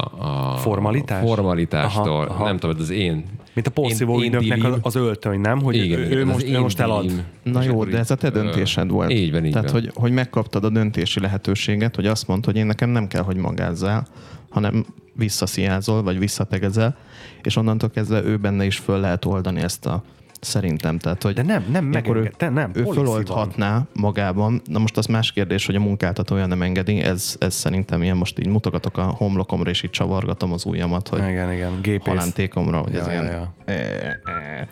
a 0.54 0.58
Formalitás? 0.58 1.24
formalitástól. 1.24 2.04
Aha, 2.26 2.34
aha. 2.34 2.46
Nem 2.46 2.58
tudom, 2.58 2.76
ez 2.76 2.82
az 2.82 2.90
én 2.90 3.26
Mint 3.54 3.68
a 3.68 3.70
porszívó 3.70 4.14
én- 4.18 4.20
én 4.24 4.26
ügynöknek 4.28 4.58
dilim. 4.58 4.72
az, 4.74 4.80
az 4.82 4.96
öltöny, 4.96 5.40
nem? 5.40 5.62
Hogy 5.62 5.76
Igen, 5.76 6.00
ő, 6.00 6.06
igen, 6.06 6.18
ő, 6.18 6.26
most, 6.26 6.48
ő 6.50 6.60
most 6.60 6.80
elad. 6.80 7.02
dilim. 7.06 7.24
Na 7.44 7.62
jó, 7.64 7.84
de 7.86 7.98
ez 7.98 8.12
a 8.12 8.16
te 8.16 8.30
döntésed 8.30 8.90
volt. 8.90 9.12
Így 9.12 9.32
van, 9.32 9.46
így 9.46 9.52
Tehát, 9.52 9.72
van. 9.72 9.82
hogy, 9.82 9.92
hogy 9.96 10.12
megkaptad 10.12 10.64
a 10.64 10.70
döntési 10.70 11.20
lehetőséget, 11.20 11.96
hogy 11.96 12.06
azt 12.06 12.28
mondod, 12.28 12.46
hogy 12.46 12.56
én 12.56 12.66
nekem 12.66 12.90
nem 12.90 13.08
kell, 13.08 13.24
hogy 13.24 13.36
magázzál, 13.36 14.08
hanem 14.50 14.86
visszasziázol, 15.14 16.04
vagy 16.04 16.20
visszategezel, 16.20 16.98
és 17.44 17.56
onnantól 17.56 17.90
kezdve 17.90 18.24
ő 18.24 18.38
benne 18.38 18.66
is 18.66 18.78
föl 18.78 19.00
lehet 19.00 19.26
oldani 19.26 19.62
ezt 19.62 19.86
a 19.86 20.04
szerintem. 20.42 20.98
Tehát, 20.98 21.24
hogy 21.24 21.34
De 21.34 21.42
nem, 21.44 21.66
nem 21.72 21.86
megenged, 21.86 22.36
te 22.38 22.50
nem, 22.50 22.72
ő 22.74 22.84
van. 22.84 22.94
föloldhatná 22.94 23.86
magában. 23.94 24.62
Na 24.66 24.80
most 24.80 24.98
az 24.98 25.06
más 25.06 25.32
kérdés, 25.32 25.66
hogy 25.66 25.76
a 25.76 25.80
munkáltatója 25.80 26.46
nem 26.46 26.62
engedi, 26.62 27.00
ez, 27.00 27.36
ez 27.40 27.54
szerintem 27.54 28.04
ilyen 28.04 28.18
most 28.18 28.40
így 28.40 28.48
mutogatok 28.48 28.98
a 28.98 29.04
homlokomra, 29.04 29.70
és 29.70 29.84
így 29.84 29.90
csavargatom 29.90 30.54
az 30.54 30.66
ujjamat, 30.66 31.08
hogy 31.08 31.20
Igen, 31.20 31.52
igen. 31.52 31.80
Gépész. 31.82 32.08
halántékomra, 32.14 32.78
hogy 32.78 32.96
ez 32.96 33.06
Ja, 33.06 33.12
ilyen 33.12 33.26
ja, 33.26 33.54
ja. 33.68 34.68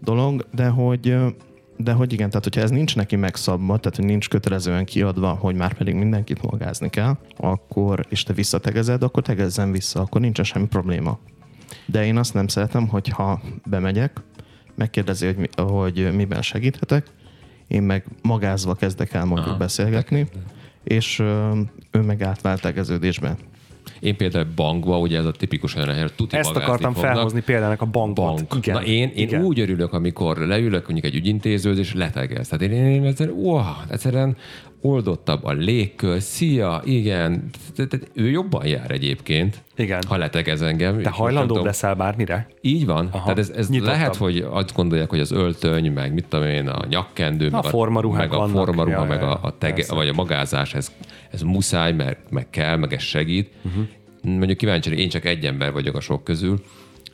dolog, 0.00 0.46
de 0.52 0.66
hogy 0.68 1.16
de 1.76 1.92
hogy 1.92 2.12
igen, 2.12 2.28
tehát 2.28 2.44
hogyha 2.44 2.60
ez 2.60 2.70
nincs 2.70 2.96
neki 2.96 3.16
megszabva, 3.16 3.76
tehát 3.78 3.96
hogy 3.96 4.04
nincs 4.04 4.28
kötelezően 4.28 4.84
kiadva, 4.84 5.28
hogy 5.40 5.54
már 5.54 5.72
pedig 5.74 5.94
mindenkit 5.94 6.42
magázni 6.50 6.90
kell, 6.90 7.16
akkor, 7.36 8.06
és 8.08 8.22
te 8.22 8.32
visszategezed, 8.32 9.02
akkor 9.02 9.22
tegezzen 9.22 9.72
vissza, 9.72 10.00
akkor 10.00 10.20
nincsen 10.20 10.44
semmi 10.44 10.66
probléma. 10.66 11.18
De 11.86 12.04
én 12.04 12.16
azt 12.16 12.34
nem 12.34 12.46
szeretem, 12.46 12.88
hogyha 12.88 13.40
bemegyek, 13.66 14.20
megkérdezi, 14.74 15.26
hogy, 15.26 15.36
mi, 15.36 15.48
hogy 15.56 16.14
miben 16.14 16.42
segíthetek, 16.42 17.06
én 17.66 17.82
meg 17.82 18.04
magázva 18.22 18.74
kezdek 18.74 19.12
el 19.12 19.24
mondjuk 19.24 19.48
Aha. 19.48 19.56
beszélgetni, 19.56 20.26
és 20.84 21.18
ö, 21.18 21.58
ő 21.90 22.00
meg 22.00 22.22
átvált 22.22 22.60
tegeződésbe. 22.60 23.36
Én 24.00 24.16
például 24.16 24.46
bankba, 24.56 24.98
ugye 24.98 25.18
ez 25.18 25.24
a 25.24 25.30
tipikus 25.30 25.74
olyan 25.74 25.94
hely, 25.94 26.06
tuti 26.16 26.36
Ezt 26.36 26.56
akartam 26.56 26.92
fognak. 26.92 27.12
felhozni 27.12 27.40
példának 27.40 27.80
a 27.80 27.86
bankot. 27.86 28.14
bank. 28.14 28.54
Igen. 28.56 28.74
Na 28.74 28.82
én, 28.82 29.08
én 29.08 29.26
igen. 29.26 29.42
úgy 29.42 29.60
örülök, 29.60 29.92
amikor 29.92 30.36
leülök 30.38 30.82
mondjuk 30.82 31.04
egy 31.04 31.14
ügyintézőhöz, 31.14 31.78
és 31.78 31.94
letegez. 31.94 32.48
Tehát 32.48 32.72
én, 32.72 32.86
én 32.86 33.04
egyszerűen, 33.04 33.36
wow, 33.36 33.62
egyszerűen 33.88 34.36
oldottabb 34.86 35.44
a 35.44 35.52
légkör, 35.52 36.20
szia, 36.20 36.82
igen. 36.84 37.50
Tehát- 37.74 38.10
Ő 38.14 38.30
jobban 38.30 38.66
jár 38.66 38.90
egyébként, 38.90 39.62
Igen. 39.76 40.02
ha 40.08 40.16
letegez 40.16 40.62
engem. 40.62 41.02
Te 41.02 41.10
hajlandóbb 41.10 41.48
tudom- 41.48 41.64
leszel 41.64 41.94
bármire? 41.94 42.48
Így 42.60 42.86
van. 42.86 43.08
Aha, 43.12 43.22
Tehát 43.22 43.38
ez, 43.38 43.50
ez 43.50 43.68
lehet, 43.78 44.16
hogy 44.16 44.46
azt 44.50 44.74
gondolják, 44.74 45.10
hogy 45.10 45.20
az 45.20 45.30
öltöny, 45.32 45.92
meg 45.92 46.12
mit 46.14 46.26
tudom 46.28 46.46
én, 46.46 46.68
a 46.68 46.84
nyakkendő, 46.88 47.50
meg 47.50 47.62
formaruhák 47.64 48.30
meg 48.30 48.38
a 48.40 48.46
formaruha, 48.46 49.00
Ja, 49.00 49.04
meg 49.08 49.22
a, 49.22 49.38
a 49.42 49.58
tege, 49.58 49.74
persze. 49.74 49.94
vagy 49.94 50.08
a 50.08 50.12
magázás, 50.12 50.74
ez, 50.74 50.92
ez 51.30 51.42
muszáj, 51.42 51.92
mert 51.92 52.30
meg 52.30 52.50
kell, 52.50 52.76
meg 52.76 52.92
ez 52.92 53.02
segít. 53.02 53.50
Uh-huh. 53.62 53.84
Mondjuk 54.22 54.58
kíváncsi, 54.58 54.98
én 54.98 55.08
csak 55.08 55.24
egy 55.24 55.44
ember 55.44 55.72
vagyok 55.72 55.96
a 55.96 56.00
sok 56.00 56.24
közül, 56.24 56.60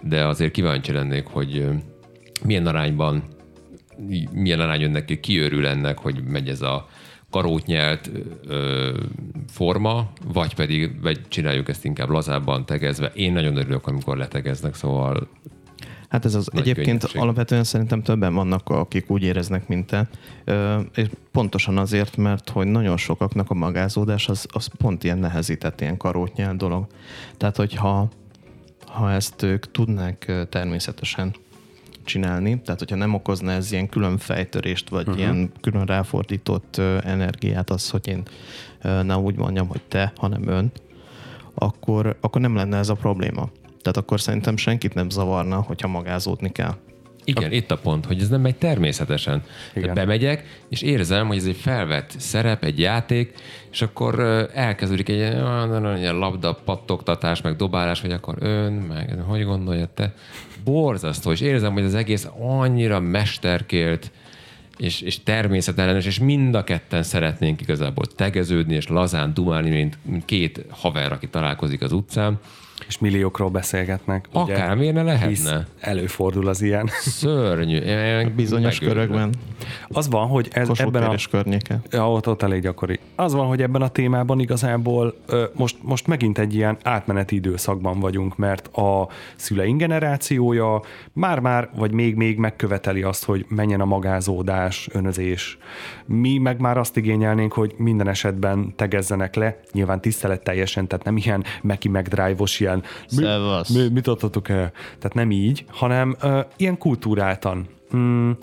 de 0.03 0.27
azért 0.27 0.53
kíváncsi 0.53 0.93
lennék, 0.93 1.27
hogy 1.27 1.65
milyen 2.45 2.67
arányban, 2.67 3.23
milyen 4.33 4.61
arány 4.61 4.81
jönnek 4.81 5.05
ki, 5.05 5.21
ki 5.21 5.39
örül 5.39 5.67
ennek, 5.67 5.99
hogy 5.99 6.23
megy 6.29 6.49
ez 6.49 6.63
a 6.63 6.89
karótnyelt 7.31 8.11
ö, 8.47 8.99
forma, 9.49 10.11
vagy 10.33 10.55
pedig 10.55 11.01
vagy 11.01 11.29
csináljuk 11.29 11.69
ezt 11.69 11.85
inkább 11.85 12.09
lazábban 12.09 12.67
tegezve. 12.67 13.13
Én 13.15 13.33
nagyon 13.33 13.57
örülök, 13.57 13.87
amikor 13.87 14.17
letegeznek, 14.17 14.75
szóval 14.75 15.29
Hát 16.09 16.25
ez 16.25 16.35
az 16.35 16.49
Nagy 16.53 16.63
egyébként 16.63 16.87
könnyedség. 16.87 17.21
alapvetően 17.21 17.65
szerintem 17.65 18.03
többen 18.03 18.35
vannak, 18.35 18.69
akik 18.69 19.11
úgy 19.11 19.23
éreznek, 19.23 19.69
mint 19.69 19.87
te. 19.87 20.09
És 20.95 21.07
pontosan 21.33 21.79
azért, 21.79 22.17
mert 22.17 22.49
hogy 22.49 22.67
nagyon 22.67 22.97
sokaknak 22.97 23.51
a 23.51 23.55
magázódás 23.55 24.29
az, 24.29 24.47
az 24.53 24.67
pont 24.79 25.05
ilyen 25.05 25.19
nehezített, 25.19 25.81
ilyen 25.81 25.97
karótnyel 25.97 26.57
dolog. 26.57 26.87
Tehát, 27.37 27.57
hogyha 27.57 28.09
ha 28.87 29.13
ezt 29.13 29.43
ők 29.43 29.71
tudnák 29.71 30.33
természetesen 30.49 31.35
csinálni, 32.05 32.61
tehát 32.61 32.79
hogyha 32.79 32.97
nem 32.97 33.15
okozna 33.15 33.51
ez 33.51 33.73
ilyen 33.73 33.89
külön 33.89 34.19
fejtörést, 34.19 34.89
vagy 34.89 35.07
uh-huh. 35.07 35.19
ilyen 35.19 35.53
külön 35.61 35.85
ráfordított 35.85 36.79
energiát 37.05 37.71
az, 37.71 37.91
hogy 37.91 38.09
én 38.09 38.23
ö, 38.83 39.03
ne 39.03 39.17
úgy 39.17 39.37
mondjam, 39.37 39.69
hogy 39.69 39.83
te, 39.89 40.13
hanem 40.17 40.49
ön, 40.49 40.73
akkor, 41.55 42.17
akkor 42.21 42.41
nem 42.41 42.55
lenne 42.55 42.77
ez 42.77 42.89
a 42.89 42.95
probléma. 42.95 43.49
Tehát 43.83 43.97
akkor 43.97 44.21
szerintem 44.21 44.57
senkit 44.57 44.95
nem 44.95 45.11
zavarna, 45.11 45.61
hogyha 45.61 45.89
magázódni 45.89 46.53
kell. 46.53 46.75
Igen, 47.25 47.53
itt 47.53 47.71
a 47.71 47.77
pont, 47.77 48.07
hogy 48.07 48.21
ez 48.21 48.29
nem 48.29 48.41
megy 48.41 48.57
természetesen. 48.57 49.43
Igen. 49.75 49.95
Bemegyek, 49.95 50.63
és 50.69 50.83
érzem, 50.83 51.27
hogy 51.27 51.37
ez 51.37 51.45
egy 51.45 51.57
felvett 51.57 52.15
szerep, 52.17 52.65
egy 52.65 52.79
játék, 52.79 53.33
és 53.71 53.83
akkor 53.83 54.21
elkezdődik 54.55 55.09
egy 55.09 55.17
ilyen, 55.17 55.97
ilyen 55.97 56.19
labda 56.19 56.55
pattogtatás, 56.65 57.41
meg 57.43 57.57
dobálás, 57.57 58.01
hogy 58.01 58.13
akkor 58.13 58.37
ön, 58.39 58.73
meg 58.73 59.19
hogy 59.27 59.45
gondolja 59.45 59.89
te. 59.95 60.15
Borzasztó, 60.65 61.33
és 61.33 61.41
érzem, 61.41 61.73
hogy 61.73 61.85
az 61.85 61.95
egész 61.95 62.29
annyira 62.39 63.01
mesterkélt, 63.01 64.11
és, 64.77 65.01
és 65.01 65.23
természetellenes, 65.23 66.07
és 66.07 66.19
mind 66.19 66.55
a 66.55 66.65
ketten 66.65 67.03
szeretnénk 67.03 67.61
igazából 67.61 68.07
tegeződni, 68.07 68.75
és 68.75 68.89
lazán 68.89 69.35
dumálni, 69.35 69.71
mint, 69.71 69.99
mint 70.03 70.25
két 70.25 70.65
haver, 70.71 71.13
aki 71.13 71.29
találkozik 71.29 71.83
az 71.83 71.93
utcán. 71.93 72.39
És 72.87 72.99
milliókról 72.99 73.49
beszélgetnek. 73.49 74.29
Akár 74.33 74.77
miért 74.77 74.95
ne 74.95 75.03
lehetne? 75.03 75.67
előfordul 75.81 76.49
az 76.49 76.63
ilyen. 76.63 76.89
Szörnyű. 77.01 77.81
Bizonyos 78.35 78.81
megőrülök. 78.81 79.09
körökben, 79.09 79.35
Az 79.89 80.09
van, 80.09 80.27
hogy 80.27 80.49
ez, 80.53 80.69
ebben 80.75 81.03
a, 81.03 81.15
környéke. 81.31 81.81
Ja, 81.91 82.13
ott, 82.13 82.29
ott 82.29 82.43
elég 82.43 82.63
gyakori. 82.63 82.99
Az 83.17 83.35
van, 83.35 83.47
hogy 83.47 83.63
ebben 83.63 83.83
a 83.83 83.89
témában 83.89 84.41
igazából 84.41 85.15
ö, 85.27 85.45
most, 85.55 85.77
most 85.83 86.07
megint 86.07 86.39
egy 86.39 86.55
ilyen 86.55 86.77
átmeneti 86.83 87.35
időszakban 87.35 88.01
vagyunk, 88.01 88.37
mert 88.37 88.67
a 88.67 89.09
szüleink 89.37 89.79
generációja 89.79 90.83
már-már, 91.13 91.69
vagy 91.77 91.93
még-még 91.93 92.39
megköveteli 92.39 93.03
azt, 93.03 93.25
hogy 93.25 93.45
menjen 93.49 93.81
a 93.81 93.85
magázódás, 93.85 94.89
önözés. 94.93 95.59
Mi 96.07 96.39
meg 96.39 96.61
már 96.61 96.79
azt 96.79 96.97
igényelnénk, 96.97 97.53
hogy 97.53 97.75
minden 97.77 98.09
esetben 98.09 98.73
tegezzenek 98.77 99.35
le, 99.35 99.61
nyilván 99.73 100.01
tiszteletteljesen, 100.01 100.87
tehát 100.87 101.05
nem 101.05 101.17
ilyen 101.17 101.45
meki 101.63 101.89
megdrive-os 101.89 102.61
ilyen 102.71 102.85
mi, 103.73 103.81
mi, 103.81 103.89
mit 103.89 104.07
adtatok 104.07 104.49
el? 104.49 104.73
Tehát 104.99 105.15
nem 105.15 105.31
így, 105.31 105.65
hanem 105.69 106.17
ö, 106.21 106.41
ilyen 106.57 106.79
kultúráltan. 106.79 107.67
Hmm, 107.91 108.37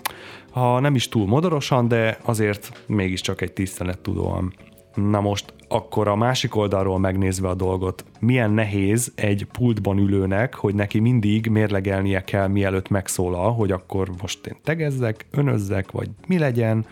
ha 0.50 0.80
nem 0.80 0.94
is 0.94 1.08
túl 1.08 1.26
modorosan, 1.26 1.88
de 1.88 2.18
azért 2.22 2.84
mégiscsak 2.86 3.40
egy 3.40 3.52
tisztelettudóan. 3.52 4.52
Na 4.94 5.20
most 5.20 5.52
akkor 5.68 6.08
a 6.08 6.16
másik 6.16 6.56
oldalról 6.56 6.98
megnézve 6.98 7.48
a 7.48 7.54
dolgot, 7.54 8.04
milyen 8.20 8.50
nehéz 8.50 9.12
egy 9.14 9.46
pultban 9.52 9.98
ülőnek, 9.98 10.54
hogy 10.54 10.74
neki 10.74 10.98
mindig 10.98 11.46
mérlegelnie 11.46 12.24
kell, 12.24 12.46
mielőtt 12.46 12.88
megszólal, 12.88 13.52
hogy 13.52 13.72
akkor 13.72 14.10
most 14.20 14.46
én 14.46 14.56
tegezzek, 14.64 15.26
önözzek, 15.30 15.90
vagy 15.90 16.08
mi 16.26 16.38
legyen. 16.38 16.86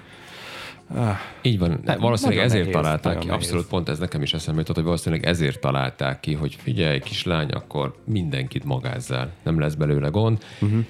Így 1.42 1.58
van. 1.58 1.80
Nem, 1.84 1.98
valószínűleg 1.98 2.44
ezért 2.44 2.60
nehéz, 2.60 2.74
találták 2.74 3.18
ki. 3.18 3.26
nehéz. 3.26 3.42
Abszolút 3.42 3.66
pont 3.66 3.88
ez 3.88 3.98
nekem 3.98 4.22
is 4.22 4.34
eszembe 4.34 4.60
jutott, 4.60 4.74
hogy 4.74 4.84
valószínűleg 4.84 5.26
ezért 5.26 5.60
találták 5.60 6.20
ki, 6.20 6.34
hogy 6.34 6.54
figyelj, 6.54 6.98
kislány, 6.98 7.48
akkor 7.48 7.94
mindenkit 8.04 8.64
magázzál. 8.64 9.32
Nem 9.42 9.60
lesz 9.60 9.74
belőle 9.74 10.08
gond. 10.08 10.42
Uh-huh. 10.60 10.84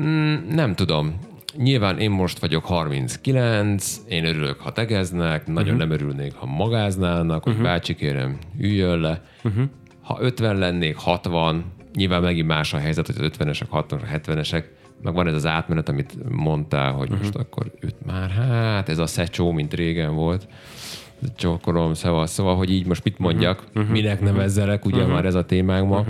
Mm, 0.00 0.34
nem 0.48 0.74
tudom. 0.74 1.18
Nyilván 1.56 1.98
én 1.98 2.10
most 2.10 2.38
vagyok 2.38 2.64
39, 2.64 4.00
én 4.08 4.24
örülök, 4.24 4.60
ha 4.60 4.72
tegeznek, 4.72 5.46
nagyon 5.46 5.76
nem 5.76 5.90
örülnék, 5.90 6.34
ha 6.34 6.46
magáznának, 6.46 7.42
hogy 7.42 7.56
bácsi 7.56 7.94
kérem, 7.94 8.38
üljön 8.58 8.98
le. 8.98 9.22
Ha 10.02 10.18
50 10.20 10.56
lennék, 10.56 10.96
60, 10.96 11.64
nyilván 11.94 12.22
megint 12.22 12.46
más 12.46 12.74
a 12.74 12.78
helyzet, 12.78 13.06
hogy 13.06 13.16
az 13.24 13.30
50-esek, 13.38 13.66
60-esek, 13.72 14.20
70-esek, 14.26 14.64
meg 15.02 15.14
van 15.14 15.26
ez 15.26 15.34
az 15.34 15.46
átmenet, 15.46 15.88
amit 15.88 16.30
mondtál, 16.30 16.92
hogy 16.92 17.10
most 17.10 17.34
akkor 17.34 17.70
őt 17.80 18.06
már, 18.06 18.30
hát 18.30 18.88
ez 18.88 18.98
a 18.98 19.06
szecsó, 19.06 19.52
mint 19.52 19.74
régen 19.74 20.14
volt. 20.14 20.48
Csókolom, 21.36 21.94
szóval, 21.94 22.26
szóval, 22.26 22.56
hogy 22.56 22.70
így 22.70 22.86
most 22.86 23.04
mit 23.04 23.18
mondjak, 23.18 23.64
minek 23.90 24.20
nevezzelek, 24.20 24.84
ugye 24.84 25.06
már 25.06 25.24
ez 25.24 25.34
a 25.34 25.44
témánk 25.44 25.88
ma. 25.88 26.04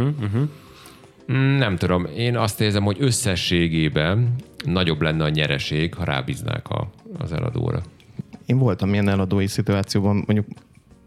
Mm, 1.32 1.56
Nem 1.56 1.76
tudom, 1.76 2.06
én 2.16 2.36
azt 2.36 2.60
érzem, 2.60 2.84
hogy 2.84 2.96
összességében 3.00 4.34
nagyobb 4.64 5.00
lenne 5.00 5.24
a 5.24 5.28
nyereség, 5.28 5.94
ha 5.94 6.04
rábíznák 6.04 6.68
a, 6.68 6.88
az 7.18 7.32
eladóra. 7.32 7.82
Én 8.46 8.58
voltam 8.58 8.92
ilyen 8.92 9.08
eladói 9.08 9.46
szituációban, 9.46 10.14
mondjuk, 10.26 10.46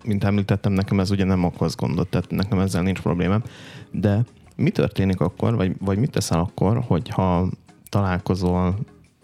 mint 0.05 0.23
említettem, 0.23 0.71
nekem 0.71 0.99
ez 0.99 1.11
ugye 1.11 1.23
nem 1.23 1.43
okoz 1.43 1.75
gondot, 1.75 2.07
tehát 2.07 2.29
nekem 2.31 2.59
ezzel 2.59 2.81
nincs 2.81 2.99
problémám, 2.99 3.43
de 3.91 4.23
mi 4.55 4.69
történik 4.69 5.19
akkor, 5.19 5.55
vagy, 5.55 5.71
vagy 5.79 5.97
mit 5.97 6.11
teszel 6.11 6.39
akkor, 6.39 6.83
hogyha 6.87 7.49
találkozol, 7.95 8.75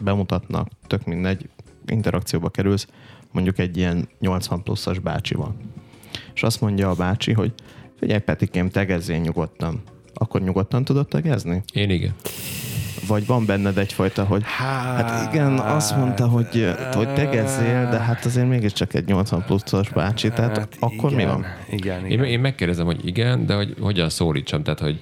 bemutatnak, 0.04 0.68
tök 0.88 1.06
mindegy, 1.06 1.50
interakcióba 1.86 2.50
kerülsz, 2.50 2.88
mondjuk 3.32 3.60
egy 3.60 3.78
ilyen 3.78 4.10
80 4.20 4.64
pluszas 4.64 5.00
bácsival. 5.00 5.56
És 6.34 6.44
azt 6.44 6.62
mondja 6.62 6.90
a 6.90 6.94
bácsi, 6.94 7.32
hogy 7.32 7.54
figyelj 8.00 8.20
Petikém, 8.20 8.70
tegezzél 8.70 9.18
nyugodtan. 9.18 9.82
Akkor 10.14 10.42
nyugodtan 10.42 10.84
tudod 10.84 11.08
tegezni? 11.08 11.64
Én 11.74 11.90
igen. 11.90 12.14
Vagy 13.08 13.26
van 13.26 13.46
benned 13.46 13.78
egyfajta, 13.78 14.24
hogy 14.24 14.42
hát 14.46 15.34
igen, 15.34 15.58
azt 15.60 15.98
mondta, 15.98 16.28
hogy, 16.28 16.74
hogy 16.94 17.14
tegezzél, 17.14 17.90
de 17.90 17.98
hát 18.00 18.26
azért 18.26 18.48
mégiscsak 18.48 18.94
egy 18.94 19.06
80 19.06 19.44
pluszos 19.46 19.90
bácsi, 19.90 20.30
tehát 20.30 20.58
hát 20.58 20.78
akkor 20.80 21.12
igen, 21.12 21.26
mi 21.26 21.32
van? 21.32 21.46
Igen, 21.70 22.06
Én, 22.06 22.12
igen. 22.12 22.26
én 22.26 22.40
megkérdezem, 22.40 22.86
hogy 22.86 23.06
igen, 23.06 23.46
de 23.46 23.56
hogy 23.56 23.76
hogyan 23.80 24.10
szólítsam, 24.10 24.64
tehát 24.64 24.80
hogy 24.80 25.00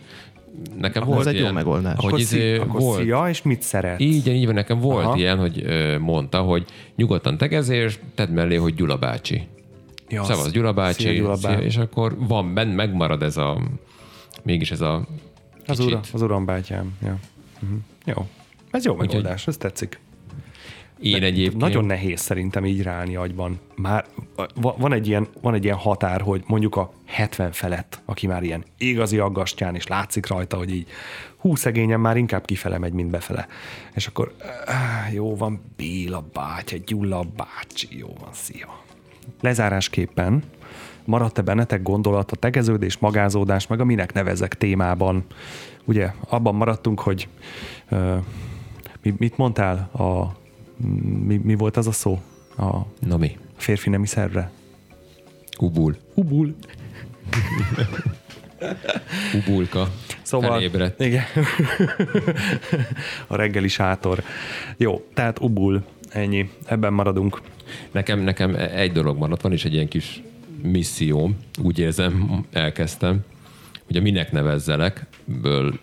nekem 0.79 1.01
Akkor 1.01 1.13
volt 1.15 1.27
ez 1.27 1.31
egy 1.33 1.35
jó 1.35 1.41
ilyen, 1.41 1.53
megoldás. 1.53 1.95
Hogy 1.95 2.05
akkor, 2.05 2.19
izé, 2.19 2.53
szia, 2.53 2.61
akkor 2.61 2.79
volt, 2.81 3.01
szia, 3.01 3.29
és 3.29 3.41
mit 3.41 3.61
szeret? 3.61 3.99
Így, 3.99 4.27
így 4.27 4.45
van, 4.45 4.53
nekem 4.53 4.79
volt 4.79 5.05
Aha. 5.05 5.17
ilyen, 5.17 5.37
hogy 5.37 5.65
mondta, 5.99 6.41
hogy 6.41 6.65
nyugodtan 6.95 7.37
tegezél, 7.37 7.83
és 7.83 7.99
tedd 8.15 8.29
mellé, 8.29 8.55
hogy 8.55 8.73
Gyula 8.73 8.97
bácsi. 8.97 9.47
Ja, 10.09 10.23
Szevasz, 10.23 10.51
Gyula 10.51 10.73
bácsi, 10.73 11.01
Szia, 11.01 11.13
Gyula 11.13 11.35
szia, 11.35 11.49
bácsi. 11.49 11.63
és 11.63 11.77
akkor 11.77 12.15
van 12.27 12.53
benne, 12.53 12.73
megmarad 12.73 13.23
ez 13.23 13.37
a, 13.37 13.61
mégis 14.43 14.71
ez 14.71 14.81
a 14.81 14.95
Az, 15.67 15.77
kicsit. 15.77 15.85
ura, 15.85 15.99
az 16.13 16.21
uram 16.21 16.45
bátyám. 16.45 16.97
Ja. 17.03 17.17
Uh-huh. 17.61 17.77
Jó. 18.05 18.27
Ez 18.71 18.85
jó 18.85 18.95
megoldás, 18.95 19.47
ez 19.47 19.57
tetszik. 19.57 19.99
Én 21.01 21.23
egyébként... 21.23 21.61
Nagyon 21.61 21.85
nehéz 21.85 22.19
szerintem 22.19 22.65
így 22.65 22.81
ráállni 22.81 23.15
agyban. 23.15 23.59
Már 23.75 24.05
va- 24.55 24.77
van 24.77 24.93
egy, 24.93 25.07
ilyen, 25.07 25.27
van 25.41 25.53
egy 25.53 25.63
ilyen 25.63 25.75
határ, 25.75 26.21
hogy 26.21 26.43
mondjuk 26.47 26.75
a 26.75 26.91
70 27.05 27.51
felett, 27.51 28.01
aki 28.05 28.27
már 28.27 28.43
ilyen 28.43 28.63
igazi 28.77 29.17
aggastyán, 29.17 29.75
és 29.75 29.87
látszik 29.87 30.27
rajta, 30.27 30.57
hogy 30.57 30.73
így 30.73 30.87
hú, 31.37 31.55
szegényen 31.55 31.99
már 31.99 32.17
inkább 32.17 32.45
kifele 32.45 32.77
megy, 32.77 32.93
mint 32.93 33.09
befele. 33.09 33.47
És 33.93 34.07
akkor 34.07 34.33
jó 35.13 35.35
van, 35.35 35.61
Béla 35.75 36.25
bátya, 36.33 36.77
Gyula 36.85 37.23
bácsi, 37.35 37.87
jó 37.97 38.13
van, 38.19 38.33
szia. 38.33 38.83
Lezárásképpen 39.41 40.43
maradt-e 41.05 41.41
bennetek 41.41 41.81
gondolat 41.81 42.31
a 42.31 42.35
tegeződés, 42.35 42.97
magázódás, 42.97 43.67
meg 43.67 43.79
a 43.79 43.85
minek 43.85 44.13
nevezek 44.13 44.55
témában? 44.55 45.25
Ugye 45.85 46.11
abban 46.29 46.55
maradtunk, 46.55 46.99
hogy 46.99 47.27
uh, 47.91 48.15
mi, 49.01 49.13
mit 49.17 49.37
mondtál 49.37 49.89
a 49.93 50.38
mi, 51.25 51.37
mi 51.43 51.55
volt 51.55 51.77
az 51.77 51.87
a 51.87 51.91
szó? 51.91 52.21
A 52.57 52.77
Na 52.99 53.17
mi? 53.17 53.37
férfi 53.57 53.89
nemi 53.89 54.07
szervre? 54.07 54.51
Ubul. 55.59 55.95
Ubul. 56.13 56.55
Ubulka. 59.35 59.91
Szóval, 60.21 60.51
Felébredt. 60.51 60.99
igen. 61.01 61.23
a 63.27 63.35
reggeli 63.35 63.67
sátor. 63.67 64.23
Jó, 64.77 65.05
tehát 65.13 65.39
ubul. 65.39 65.83
Ennyi. 66.09 66.49
Ebben 66.65 66.93
maradunk. 66.93 67.41
Nekem, 67.91 68.19
nekem 68.19 68.55
egy 68.55 68.91
dolog 68.91 69.17
maradt, 69.17 69.41
van 69.41 69.51
is 69.53 69.65
egy 69.65 69.73
ilyen 69.73 69.87
kis 69.87 70.21
misszióm, 70.61 71.37
úgy 71.63 71.79
érzem, 71.79 72.45
elkezdtem, 72.51 73.19
hogy 73.87 73.97
a 73.97 74.01
minek 74.01 74.31
nevezzelek, 74.31 75.05
ből 75.25 75.79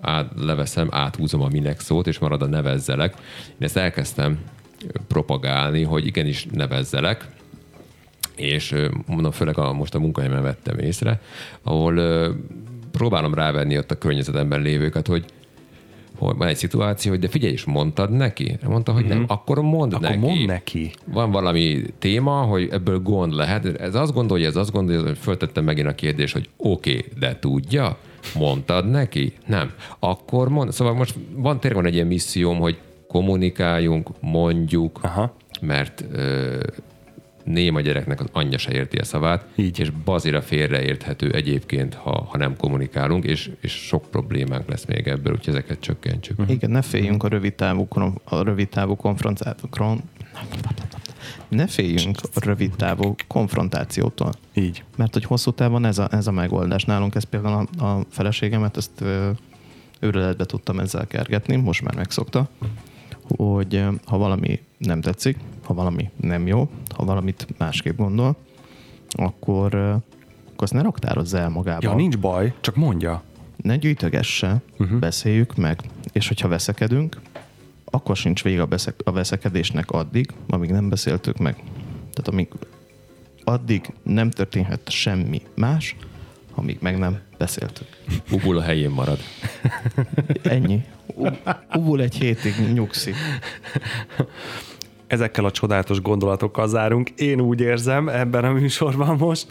át, 0.00 0.32
leveszem, 0.36 0.88
áthúzom 0.90 1.42
a 1.42 1.48
minek 1.48 1.80
szót, 1.80 2.06
és 2.06 2.18
marad 2.18 2.42
a 2.42 2.46
nevezzelek. 2.46 3.14
Én 3.48 3.56
ezt 3.58 3.76
elkezdtem 3.76 4.38
propagálni, 5.08 5.82
hogy 5.82 6.06
igenis 6.06 6.46
nevezzelek, 6.50 7.26
és 8.36 8.74
mondom, 9.06 9.30
főleg 9.30 9.58
a, 9.58 9.72
most 9.72 9.94
a 9.94 9.98
munkahelyemen 9.98 10.42
vettem 10.42 10.78
észre, 10.78 11.20
ahol 11.62 11.96
ö, 11.96 12.30
próbálom 12.90 13.34
rávenni 13.34 13.78
ott 13.78 13.90
a 13.90 13.98
környezetemben 13.98 14.62
lévőket, 14.62 15.06
hogy 15.06 15.24
hogy 16.18 16.36
van 16.36 16.48
egy 16.48 16.56
szituáció, 16.56 17.10
hogy 17.10 17.20
de 17.20 17.28
figyelj, 17.28 17.52
és 17.52 17.64
mondtad 17.64 18.10
neki? 18.10 18.58
Mondta, 18.66 18.92
hogy 18.92 19.04
nem. 19.04 19.24
Akkor 19.28 19.62
mondd 19.62 19.92
Akkor 19.92 20.08
neki. 20.08 20.18
mondd 20.18 20.46
neki. 20.46 20.90
Van 21.04 21.30
valami 21.30 21.82
téma, 21.98 22.40
hogy 22.40 22.68
ebből 22.72 22.98
gond 22.98 23.34
lehet. 23.34 23.80
Ez 23.80 23.94
azt 23.94 24.12
gondolja, 24.12 24.46
ez 24.46 24.56
azt 24.56 24.72
gondolja, 24.72 25.02
hogy 25.02 25.18
föltettem 25.18 25.64
megint 25.64 25.86
a 25.86 25.94
kérdést, 25.94 26.32
hogy 26.32 26.48
oké, 26.56 26.96
okay, 26.96 27.04
de 27.18 27.38
tudja? 27.38 27.98
Mondtad 28.34 28.90
neki? 28.90 29.32
Nem. 29.46 29.72
Akkor 29.98 30.48
mond. 30.48 30.72
Szóval 30.72 30.94
most 30.94 31.14
van 31.34 31.60
tényleg 31.60 31.82
van 31.82 31.88
egy 31.88 31.94
ilyen 31.94 32.06
misszióm, 32.06 32.58
hogy 32.58 32.78
kommunikáljunk, 33.08 34.10
mondjuk, 34.20 34.98
Aha. 35.02 35.36
mert 35.60 36.04
ö, 36.12 36.60
néma 37.44 37.80
gyereknek 37.80 38.20
az 38.20 38.26
anyja 38.32 38.58
se 38.58 38.72
érti 38.72 38.96
a 38.96 39.04
szavát, 39.04 39.46
Így. 39.54 39.80
és 39.80 39.90
bazira 40.04 40.42
félreérthető 40.42 41.30
egyébként, 41.30 41.94
ha, 41.94 42.26
ha 42.30 42.38
nem 42.38 42.56
kommunikálunk, 42.56 43.24
és, 43.24 43.50
és 43.60 43.72
sok 43.72 44.10
problémánk 44.10 44.68
lesz 44.68 44.84
még 44.84 45.08
ebből, 45.08 45.32
úgyhogy 45.32 45.54
ezeket 45.54 45.80
csökkentsük. 45.80 46.38
Igen, 46.46 46.70
ne 46.70 46.82
féljünk 46.82 47.22
a 47.22 47.28
rövid 47.28 47.54
távú, 47.54 47.86
a 48.24 48.42
rövid 48.42 48.68
távú 48.68 48.96
konfrontációkról. 48.96 49.98
Ne 51.52 51.66
féljünk 51.66 52.18
a 52.34 52.44
rövid 52.44 52.72
távú 52.76 53.14
konfrontációtól. 53.26 54.32
Így. 54.54 54.84
Mert 54.96 55.12
hogy 55.12 55.24
hosszú 55.24 55.50
távon 55.50 55.84
ez 55.84 55.98
a, 55.98 56.08
ez 56.10 56.26
a 56.26 56.32
megoldás. 56.32 56.84
Nálunk 56.84 57.14
ez 57.14 57.24
például 57.24 57.68
a, 57.78 57.84
a 57.84 58.04
feleségemet, 58.10 58.76
ezt 58.76 59.00
ö, 59.00 59.30
őrületbe 60.00 60.44
tudtam 60.44 60.78
ezzel 60.78 61.06
kergetni, 61.06 61.56
most 61.56 61.82
már 61.82 61.94
megszokta, 61.94 62.48
hogy 63.36 63.84
ha 64.04 64.18
valami 64.18 64.60
nem 64.78 65.00
tetszik, 65.00 65.38
ha 65.64 65.74
valami 65.74 66.10
nem 66.20 66.46
jó, 66.46 66.68
ha 66.96 67.04
valamit 67.04 67.46
másképp 67.58 67.96
gondol, 67.96 68.36
akkor, 69.10 69.74
akkor 69.74 70.62
azt 70.62 70.72
ne 70.72 70.82
raktározza 70.82 71.38
el 71.38 71.48
magába. 71.48 71.88
Ja, 71.88 71.94
nincs 71.94 72.18
baj, 72.18 72.54
csak 72.60 72.76
mondja. 72.76 73.22
Ne 73.56 73.76
gyűjtögesse, 73.76 74.62
uh-huh. 74.78 74.98
beszéljük 74.98 75.56
meg, 75.56 75.80
és 76.12 76.28
hogyha 76.28 76.48
veszekedünk, 76.48 77.20
akkor 77.94 78.16
sincs 78.16 78.42
vége 78.42 78.60
a, 78.62 78.66
beszek, 78.66 78.94
a 79.04 79.12
veszekedésnek 79.12 79.90
addig, 79.90 80.30
amíg 80.48 80.70
nem 80.70 80.88
beszéltük 80.88 81.36
meg. 81.38 81.54
Tehát 81.94 82.28
amíg 82.28 82.48
addig 83.44 83.92
nem 84.02 84.30
történhet 84.30 84.90
semmi 84.90 85.42
más, 85.54 85.96
amíg 86.54 86.78
meg 86.80 86.98
nem 86.98 87.20
beszéltük. 87.38 87.86
Ubul 88.30 88.58
a 88.58 88.62
helyén 88.62 88.90
marad. 88.90 89.18
Ennyi. 90.42 90.84
U- 91.14 91.38
Uvul 91.74 92.00
egy 92.02 92.14
hétig 92.14 92.54
nyugszik. 92.72 93.14
Ezekkel 95.12 95.44
a 95.44 95.50
csodálatos 95.50 96.02
gondolatokkal 96.02 96.68
zárunk. 96.68 97.10
Én 97.10 97.40
úgy 97.40 97.60
érzem 97.60 98.08
ebben 98.08 98.44
a 98.44 98.52
műsorban 98.52 99.16
most. 99.16 99.46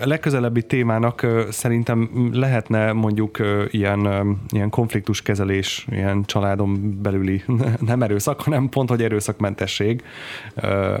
A 0.00 0.06
legközelebbi 0.06 0.62
témának 0.62 1.26
szerintem 1.50 2.30
lehetne 2.32 2.92
mondjuk 2.92 3.38
ilyen, 3.70 4.38
ilyen 4.48 4.70
konfliktuskezelés, 4.70 5.86
ilyen 5.90 6.24
családon 6.24 6.98
belüli 7.02 7.42
nem 7.86 8.02
erőszak, 8.02 8.40
hanem 8.40 8.68
pont, 8.68 8.88
hogy 8.88 9.02
erőszakmentesség, 9.02 10.02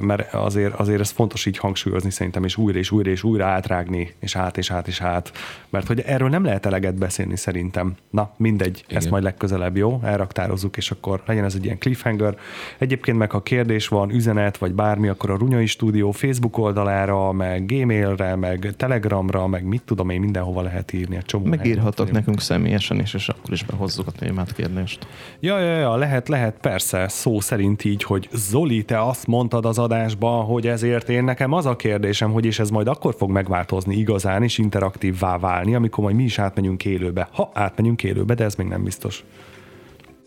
mert 0.00 0.34
azért, 0.34 0.74
azért 0.74 1.00
ez 1.00 1.10
fontos 1.10 1.46
így 1.46 1.58
hangsúlyozni 1.58 2.10
szerintem, 2.10 2.44
és 2.44 2.56
újra 2.56 2.78
és 2.78 2.90
újra 2.90 3.10
és 3.10 3.22
újra 3.22 3.46
átrágni, 3.46 4.14
és 4.18 4.36
át 4.36 4.58
és 4.58 4.70
át 4.70 4.88
és 4.88 5.00
át, 5.00 5.32
mert 5.70 5.86
hogy 5.86 6.00
erről 6.00 6.28
nem 6.28 6.44
lehet 6.44 6.66
eleget 6.66 6.94
beszélni 6.94 7.36
szerintem. 7.36 7.94
Na, 8.10 8.30
mindegy, 8.36 8.84
Igen. 8.84 8.96
ezt 8.98 9.10
majd 9.10 9.22
legközelebb 9.22 9.76
jó, 9.76 10.00
elraktározzuk, 10.02 10.76
és 10.76 10.90
akkor 10.90 11.22
legyen 11.26 11.44
ez 11.44 11.54
egy 11.54 11.64
ilyen 11.64 11.78
cliffhanger. 11.78 12.36
Egyébként 12.78 13.18
meg, 13.18 13.30
ha 13.30 13.42
kérdés 13.50 13.88
van, 13.88 14.10
üzenet, 14.10 14.56
vagy 14.56 14.72
bármi, 14.72 15.08
akkor 15.08 15.30
a 15.30 15.36
Runyai 15.36 15.66
Stúdió 15.66 16.10
Facebook 16.10 16.58
oldalára, 16.58 17.32
meg 17.32 17.66
Gmailre, 17.66 18.36
meg 18.36 18.72
Telegramra, 18.76 19.46
meg 19.46 19.64
mit 19.64 19.82
tudom 19.84 20.10
én, 20.10 20.20
mindenhova 20.20 20.62
lehet 20.62 20.92
írni. 20.92 21.16
A 21.16 21.22
csomó 21.22 21.44
Megírhatok 21.44 21.96
vagyunk. 21.96 22.14
nekünk 22.14 22.40
személyesen 22.40 23.00
is, 23.00 23.14
és 23.14 23.28
akkor 23.28 23.52
is 23.52 23.62
behozzuk 23.62 24.06
a 24.06 24.10
témát 24.10 24.52
kérdést. 24.52 25.06
Ja, 25.40 25.58
ja, 25.58 25.78
ja, 25.78 25.96
lehet, 25.96 26.28
lehet, 26.28 26.56
persze, 26.60 27.08
szó 27.08 27.40
szerint 27.40 27.84
így, 27.84 28.02
hogy 28.02 28.28
Zoli, 28.32 28.84
te 28.84 29.02
azt 29.02 29.26
mondtad 29.26 29.64
az 29.64 29.78
adásban, 29.78 30.44
hogy 30.44 30.66
ezért 30.66 31.08
én 31.08 31.24
nekem 31.24 31.52
az 31.52 31.66
a 31.66 31.76
kérdésem, 31.76 32.32
hogy 32.32 32.44
és 32.44 32.58
ez 32.58 32.70
majd 32.70 32.88
akkor 32.88 33.14
fog 33.14 33.30
megváltozni 33.30 33.96
igazán 33.96 34.42
és 34.42 34.58
interaktívvá 34.58 35.38
válni, 35.38 35.74
amikor 35.74 36.04
majd 36.04 36.16
mi 36.16 36.22
is 36.22 36.38
átmegyünk 36.38 36.84
élőbe. 36.84 37.28
Ha 37.32 37.50
átmegyünk 37.54 38.02
élőbe, 38.02 38.34
de 38.34 38.44
ez 38.44 38.54
még 38.54 38.66
nem 38.66 38.84
biztos. 38.84 39.24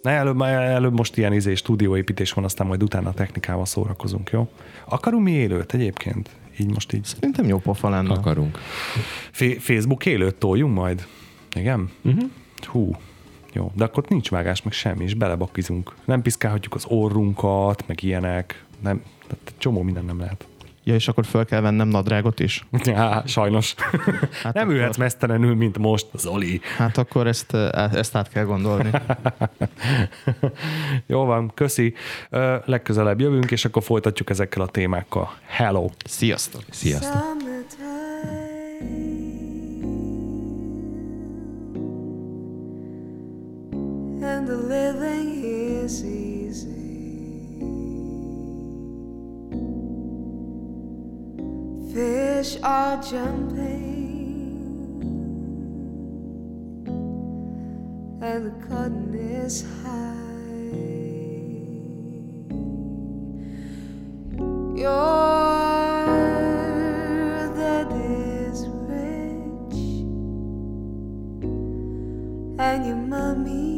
Előbb, 0.04 0.42
előbb 0.42 0.98
most 0.98 1.18
ilyen 1.18 1.34
izé, 1.34 1.56
stúdióépítés 1.56 2.34
van, 2.34 2.44
aztán 2.44 2.68
majd 2.68 2.84
utána 2.84 3.10
a 3.10 3.14
technikával 3.14 3.66
szórakozunk, 3.66 4.30
jó? 4.30 4.50
Akarunk 4.86 5.24
mi 5.24 5.32
élőt 5.32 5.74
egyébként? 5.74 6.30
Így 6.60 6.74
most 6.74 6.94
így. 6.94 7.04
Szerintem 7.04 7.46
jó 7.46 7.58
pofa 7.58 7.90
lenne. 7.90 8.14
Akarunk. 8.14 8.58
F- 9.32 9.62
Facebook 9.62 10.06
élőt 10.06 10.36
toljunk 10.36 10.74
majd? 10.76 11.08
Igen? 11.56 11.90
Uh-huh. 12.04 12.24
Hú, 12.62 12.96
jó. 13.54 13.72
De 13.76 13.84
akkor 13.84 14.04
nincs 14.08 14.30
vágás, 14.30 14.62
meg 14.64 14.74
semmi, 14.74 15.04
és 15.04 15.14
belebakizunk. 15.14 15.96
Nem 16.06 16.22
piszkálhatjuk 16.22 16.74
az 16.76 16.86
orrunkat, 16.88 17.84
meg 17.88 18.04
ilyenek. 18.04 18.64
Nem, 18.82 19.02
tehát 19.28 19.54
csomó 19.58 19.82
minden 19.82 20.06
nem 20.06 20.20
lehet. 20.20 20.48
Ja, 20.86 20.94
és 20.94 21.08
akkor 21.08 21.26
föl 21.26 21.46
kell 21.46 21.62
vennem 21.62 21.88
nadrágot 21.88 22.40
is? 22.40 22.66
Já, 22.86 23.24
sajnos. 23.26 23.76
Hát 24.44 24.54
nem 24.54 24.64
akkor- 24.64 24.74
ülhetsz 24.76 24.98
mesztelenül, 24.98 25.56
mint 25.56 25.78
most, 25.78 26.08
Zoli. 26.16 26.62
Hát 26.78 26.98
akkor 26.98 27.28
ezt, 27.28 27.54
eh, 27.54 27.94
ezt 27.94 28.16
át 28.16 28.30
kell 28.30 28.44
gondolni. 28.44 28.90
Jó 31.08 31.26
van, 31.26 31.52
köszi. 31.54 31.94
Legközelebb 32.66 33.20
jövünk, 33.20 33.52
és 33.52 33.66
akkor 33.66 33.84
folytatjuk 33.84 34.30
ezekkel 34.30 34.62
a 34.62 34.68
témákkal. 34.68 35.34
Hello! 35.46 35.90
Sziasztok! 36.06 36.64
Sziasztok! 36.70 37.22
And 44.26 44.48
the 44.48 44.56
living 44.56 45.44
is 45.84 46.02
easy. 46.02 46.83
Fish 51.94 52.58
are 52.64 52.98
jumping, 53.04 54.50
and 58.20 58.48
the 58.48 58.52
cotton 58.68 59.14
is 59.14 59.64
high. 59.84 60.02
Your 64.76 66.06
dad 67.56 67.92
is 67.94 68.66
rich, 68.90 69.78
and 72.60 72.86
your 72.88 72.96
mommy's 72.96 73.73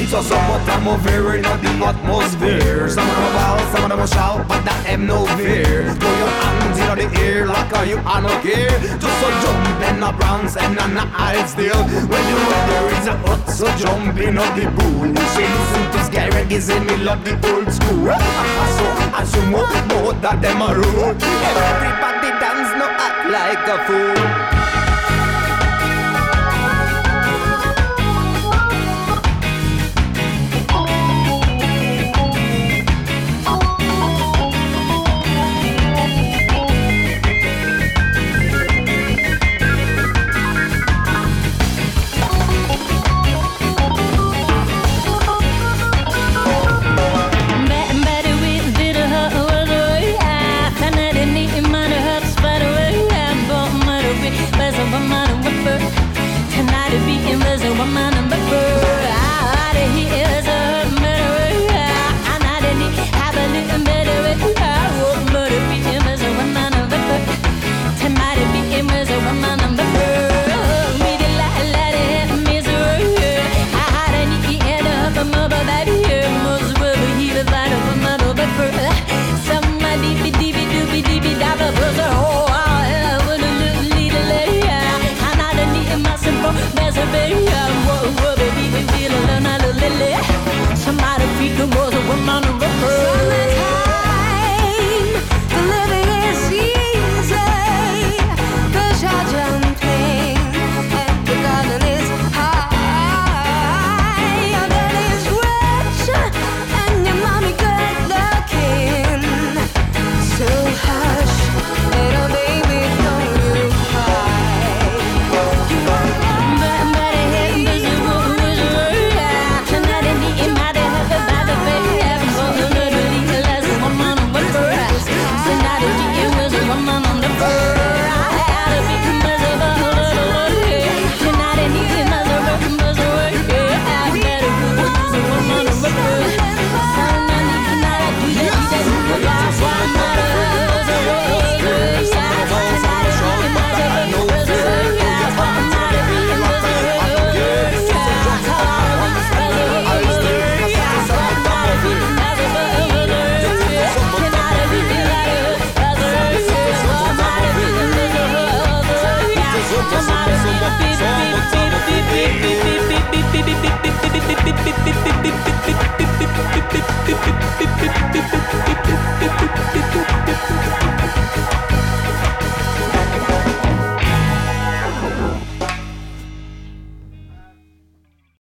It's 0.00 0.14
a 0.14 0.22
summertime 0.22 0.88
affair 0.88 1.36
in 1.36 1.42
the 1.42 1.84
atmosphere. 1.84 2.88
Some 2.88 3.04
of 3.06 3.16
them 3.16 3.32
shout, 3.36 3.76
some 3.76 3.84
of 3.84 3.98
them 3.98 4.06
shout, 4.08 4.48
but 4.48 4.64
that 4.64 4.80
have 4.88 5.00
no 5.00 5.26
fear. 5.36 5.92
Throw 6.00 6.14
your 6.16 6.32
hands 6.40 6.80
in 6.80 6.88
the 7.04 7.20
air 7.20 7.46
like 7.46 7.68
cause 7.68 7.86
you 7.86 7.98
are 8.08 8.22
no 8.24 8.32
care. 8.40 8.80
Just 8.96 9.20
a 9.20 9.30
jump 9.44 9.68
in 9.84 10.02
a 10.02 10.10
bronze 10.16 10.56
and 10.56 10.78
a 10.80 11.04
hide 11.04 11.44
still. 11.44 11.76
When 12.08 12.24
the 12.32 12.36
weather 12.48 12.84
is 12.96 13.06
a 13.12 13.16
hot, 13.28 13.44
so 13.44 13.68
jump 13.76 14.16
in 14.16 14.40
on 14.40 14.48
the 14.56 14.72
pool. 14.72 15.04
You 15.04 15.26
say 15.36 15.44
listen 15.44 15.84
to 15.92 16.00
Sky 16.08 16.28
Reggae, 16.32 16.60
say 16.64 16.80
me 16.80 16.96
love 17.04 17.22
the 17.22 17.36
old 17.52 17.68
school. 17.68 18.08
Ah, 18.08 18.16
ah, 18.16 18.56
ah, 18.56 18.68
so 18.80 18.86
as 19.20 19.28
you 19.36 19.44
move, 19.52 19.68
more 19.92 20.16
that 20.24 20.40
them 20.40 20.64
a 20.64 20.72
rule. 20.80 21.12
Everybody 21.12 22.30
dance, 22.40 22.72
no 22.80 22.88
act 22.88 23.28
like 23.28 23.68
a 23.68 23.76
fool. 23.84 24.59